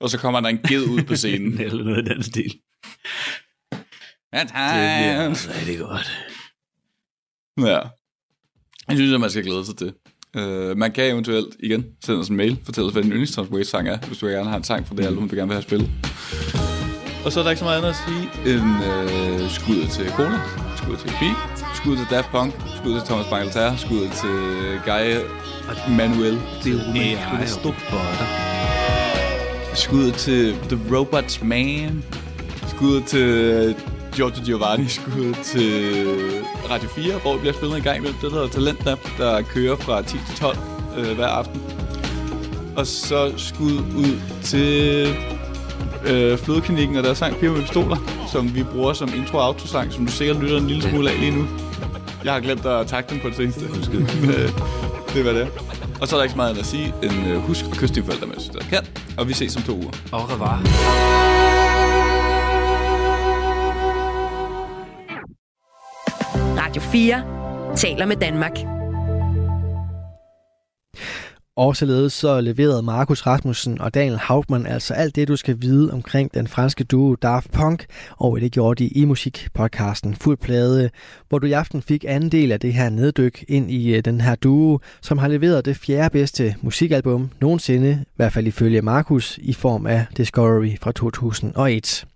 Og 0.00 0.10
så 0.10 0.18
kommer 0.18 0.40
der 0.40 0.48
en 0.48 0.58
ged 0.58 0.82
ud 0.88 1.02
på 1.02 1.16
scenen. 1.16 1.60
Eller 1.60 1.84
noget 1.84 2.06
i 2.08 2.14
den 2.14 2.22
stil. 2.22 2.54
Ja, 4.32 4.40
Det 4.40 4.48
bliver 4.50 5.28
rigtig 5.60 5.78
godt. 5.78 6.20
Ja. 7.60 7.78
Jeg 8.88 8.96
synes, 8.96 9.12
at 9.12 9.20
man 9.20 9.30
skal 9.30 9.44
glæde 9.44 9.64
sig 9.64 9.76
til. 9.76 9.92
Uh, 10.34 10.78
man 10.78 10.92
kan 10.92 11.04
eventuelt 11.12 11.46
igen 11.60 11.84
sende 12.04 12.20
os 12.20 12.28
en 12.28 12.36
mail, 12.36 12.58
fortælle 12.64 12.86
os, 12.86 12.92
hvad 12.92 13.02
din 13.02 13.12
yndlings 13.12 13.68
sang 13.70 13.88
er, 13.88 13.98
hvis 14.06 14.18
du 14.18 14.26
gerne 14.26 14.48
har 14.48 14.56
en 14.56 14.64
sang 14.64 14.88
fra 14.88 14.94
det 14.96 15.04
album, 15.04 15.28
du 15.28 15.34
gerne 15.34 15.48
vil 15.48 15.54
have 15.54 15.62
spillet. 15.62 15.90
Og 17.24 17.32
så 17.32 17.40
er 17.40 17.44
der 17.44 17.50
ikke 17.50 17.58
så 17.58 17.64
meget 17.64 17.78
andet 17.78 17.88
at 17.88 17.96
sige 18.06 18.54
end 18.54 18.62
uh, 18.62 19.50
skud 19.50 19.88
til 19.90 20.10
Cola, 20.10 20.40
skud 20.76 20.96
til 20.96 21.08
B, 21.08 21.22
skud 21.76 21.96
til 21.96 22.06
Daft 22.10 22.30
Punk, 22.30 22.54
skud 22.76 22.92
til 22.92 23.02
Thomas 23.06 23.26
Bangalter, 23.26 23.76
skud 23.76 24.08
til 24.20 24.38
Guy 24.84 25.06
Manuel. 25.96 26.38
Det 26.64 26.72
er 26.72 27.18
jo. 27.64 27.72
Skud 29.74 30.12
til 30.12 30.54
The 30.68 30.96
Robots 30.96 31.42
Man. 31.42 32.04
Skud 32.66 33.02
til 33.02 33.93
Giorgio 34.14 34.44
Giovanni. 34.44 34.88
Skud 34.88 35.34
til 35.44 35.94
Radio 36.70 36.88
4, 36.88 37.14
hvor 37.18 37.32
vi 37.34 37.38
bliver 37.40 37.52
spillet 37.54 37.76
en 37.76 37.82
gang 37.82 37.96
imellem. 37.96 38.18
Det 38.22 38.30
der 38.30 38.36
hedder 38.36 38.48
Talentlab, 38.48 38.98
der 39.18 39.42
kører 39.42 39.76
fra 39.76 40.02
10 40.02 40.16
til 40.28 40.36
12 40.36 40.56
øh, 40.96 41.14
hver 41.16 41.26
aften. 41.26 41.62
Og 42.76 42.86
så 42.86 43.32
skud 43.36 43.72
ud 43.72 44.20
til 44.42 45.06
øh, 46.06 46.38
Flødeklinikken 46.38 46.96
og 46.96 47.04
deres 47.04 47.18
sang 47.18 47.36
Piger 47.36 47.52
med 47.52 47.60
Pistoler, 47.60 47.96
som 48.32 48.54
vi 48.54 48.62
bruger 48.62 48.92
som 48.92 49.08
intro- 49.08 49.38
og 49.38 49.44
autosang, 49.44 49.92
som 49.92 50.06
du 50.06 50.12
sikkert 50.12 50.36
lytter 50.40 50.56
en 50.58 50.66
lille 50.66 50.82
smule 50.82 51.10
af 51.10 51.20
lige 51.20 51.30
nu. 51.30 51.46
Jeg 52.24 52.32
har 52.32 52.40
glemt 52.40 52.66
at 52.66 52.86
takke 52.86 53.10
dem 53.10 53.20
på 53.20 53.28
det 53.28 53.36
seneste. 53.36 53.60
det 55.14 55.24
var 55.26 55.32
det. 55.32 55.48
Og 56.00 56.08
så 56.08 56.16
er 56.16 56.18
der 56.18 56.22
ikke 56.24 56.32
så 56.32 56.36
meget 56.36 56.58
at 56.58 56.66
sige, 56.66 56.94
end 57.02 57.12
øh, 57.28 57.36
husk 57.40 57.64
at 57.64 57.78
kysse 57.78 57.94
dine 57.94 58.06
forældre, 58.06 58.26
du 58.26 58.40
stadig 58.40 58.66
kan. 58.68 58.86
Og 59.16 59.28
vi 59.28 59.32
ses 59.32 59.56
om 59.56 59.62
to 59.62 59.72
uger. 59.72 59.90
Au 60.12 60.20
revoir. 60.20 61.23
Radio 66.74 66.90
4 66.90 67.76
taler 67.76 68.06
med 68.06 68.16
Danmark. 68.16 68.52
Og 71.56 71.76
således 71.76 72.12
så 72.12 72.40
leverede 72.40 72.82
Markus 72.82 73.26
Rasmussen 73.26 73.80
og 73.80 73.94
Daniel 73.94 74.18
Hauptmann 74.18 74.66
altså 74.66 74.94
alt 74.94 75.16
det, 75.16 75.28
du 75.28 75.36
skal 75.36 75.56
vide 75.60 75.92
omkring 75.92 76.34
den 76.34 76.46
franske 76.46 76.84
duo 76.84 77.14
Daft 77.14 77.52
Punk, 77.52 77.86
og 78.10 78.40
det 78.40 78.52
gjorde 78.52 78.84
de 78.84 78.88
i 78.88 79.04
musikpodcasten 79.04 80.14
Fuld 80.14 80.36
Plade, 80.36 80.90
hvor 81.28 81.38
du 81.38 81.46
i 81.46 81.52
aften 81.52 81.82
fik 81.82 82.04
anden 82.08 82.32
del 82.32 82.52
af 82.52 82.60
det 82.60 82.72
her 82.72 82.90
neddyk 82.90 83.44
ind 83.48 83.70
i 83.70 83.94
øh, 83.94 84.04
den 84.04 84.20
her 84.20 84.34
duo, 84.34 84.78
som 85.02 85.18
har 85.18 85.28
leveret 85.28 85.64
det 85.64 85.76
fjerde 85.76 86.12
bedste 86.12 86.54
musikalbum 86.62 87.30
nogensinde, 87.40 88.04
i 88.06 88.12
hvert 88.16 88.32
fald 88.32 88.46
ifølge 88.46 88.82
Markus, 88.82 89.38
i 89.42 89.52
form 89.52 89.86
af 89.86 90.06
Discovery 90.16 90.76
fra 90.80 90.92
2001. 90.92 92.06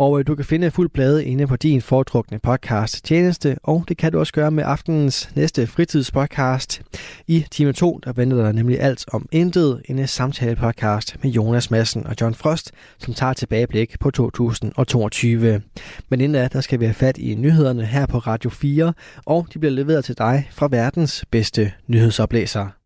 Og 0.00 0.18
øh, 0.18 0.26
du 0.26 0.34
kan 0.34 0.44
finde 0.44 0.70
fuld 0.70 0.90
plade 0.90 1.24
inde 1.24 1.46
på 1.46 1.56
din 1.56 1.82
foretrukne 1.82 2.38
podcast 2.38 3.04
tjeneste, 3.04 3.56
og 3.62 3.84
det 3.88 3.96
kan 3.96 4.12
du 4.12 4.18
også 4.18 4.32
gøre 4.32 4.50
med 4.50 4.64
aftenens 4.66 5.30
næste 5.34 5.66
fritidspodcast. 5.66 6.82
I 7.26 7.44
time 7.50 7.72
2, 7.72 8.00
der 8.04 8.12
venter 8.12 8.36
der 8.36 8.52
nemlig 8.52 8.80
alt 8.80 9.04
om 9.12 9.28
intet, 9.32 9.82
en 9.84 9.98
øh, 9.98 10.08
samtale-podcast 10.08 11.16
med 11.22 11.30
Jonas 11.30 11.70
Madsen 11.70 12.06
og 12.06 12.14
John 12.20 12.34
Frost, 12.34 12.72
som 12.98 13.14
tager 13.14 13.32
tilbageblik 13.32 14.00
på 14.00 14.10
2022. 14.10 15.62
Men 16.08 16.20
inden 16.20 16.42
da, 16.42 16.48
der 16.48 16.60
skal 16.60 16.80
vi 16.80 16.84
have 16.84 16.94
fat 16.94 17.18
i 17.18 17.34
nyhederne 17.34 17.84
her 17.84 18.06
på 18.06 18.18
Radio 18.18 18.50
4, 18.50 18.92
og 19.24 19.46
de 19.54 19.58
bliver 19.58 19.72
leveret 19.72 20.04
til 20.04 20.18
dig 20.18 20.48
fra 20.52 20.68
verdens 20.70 21.24
bedste 21.30 21.72
nyhedsoplæser. 21.86 22.79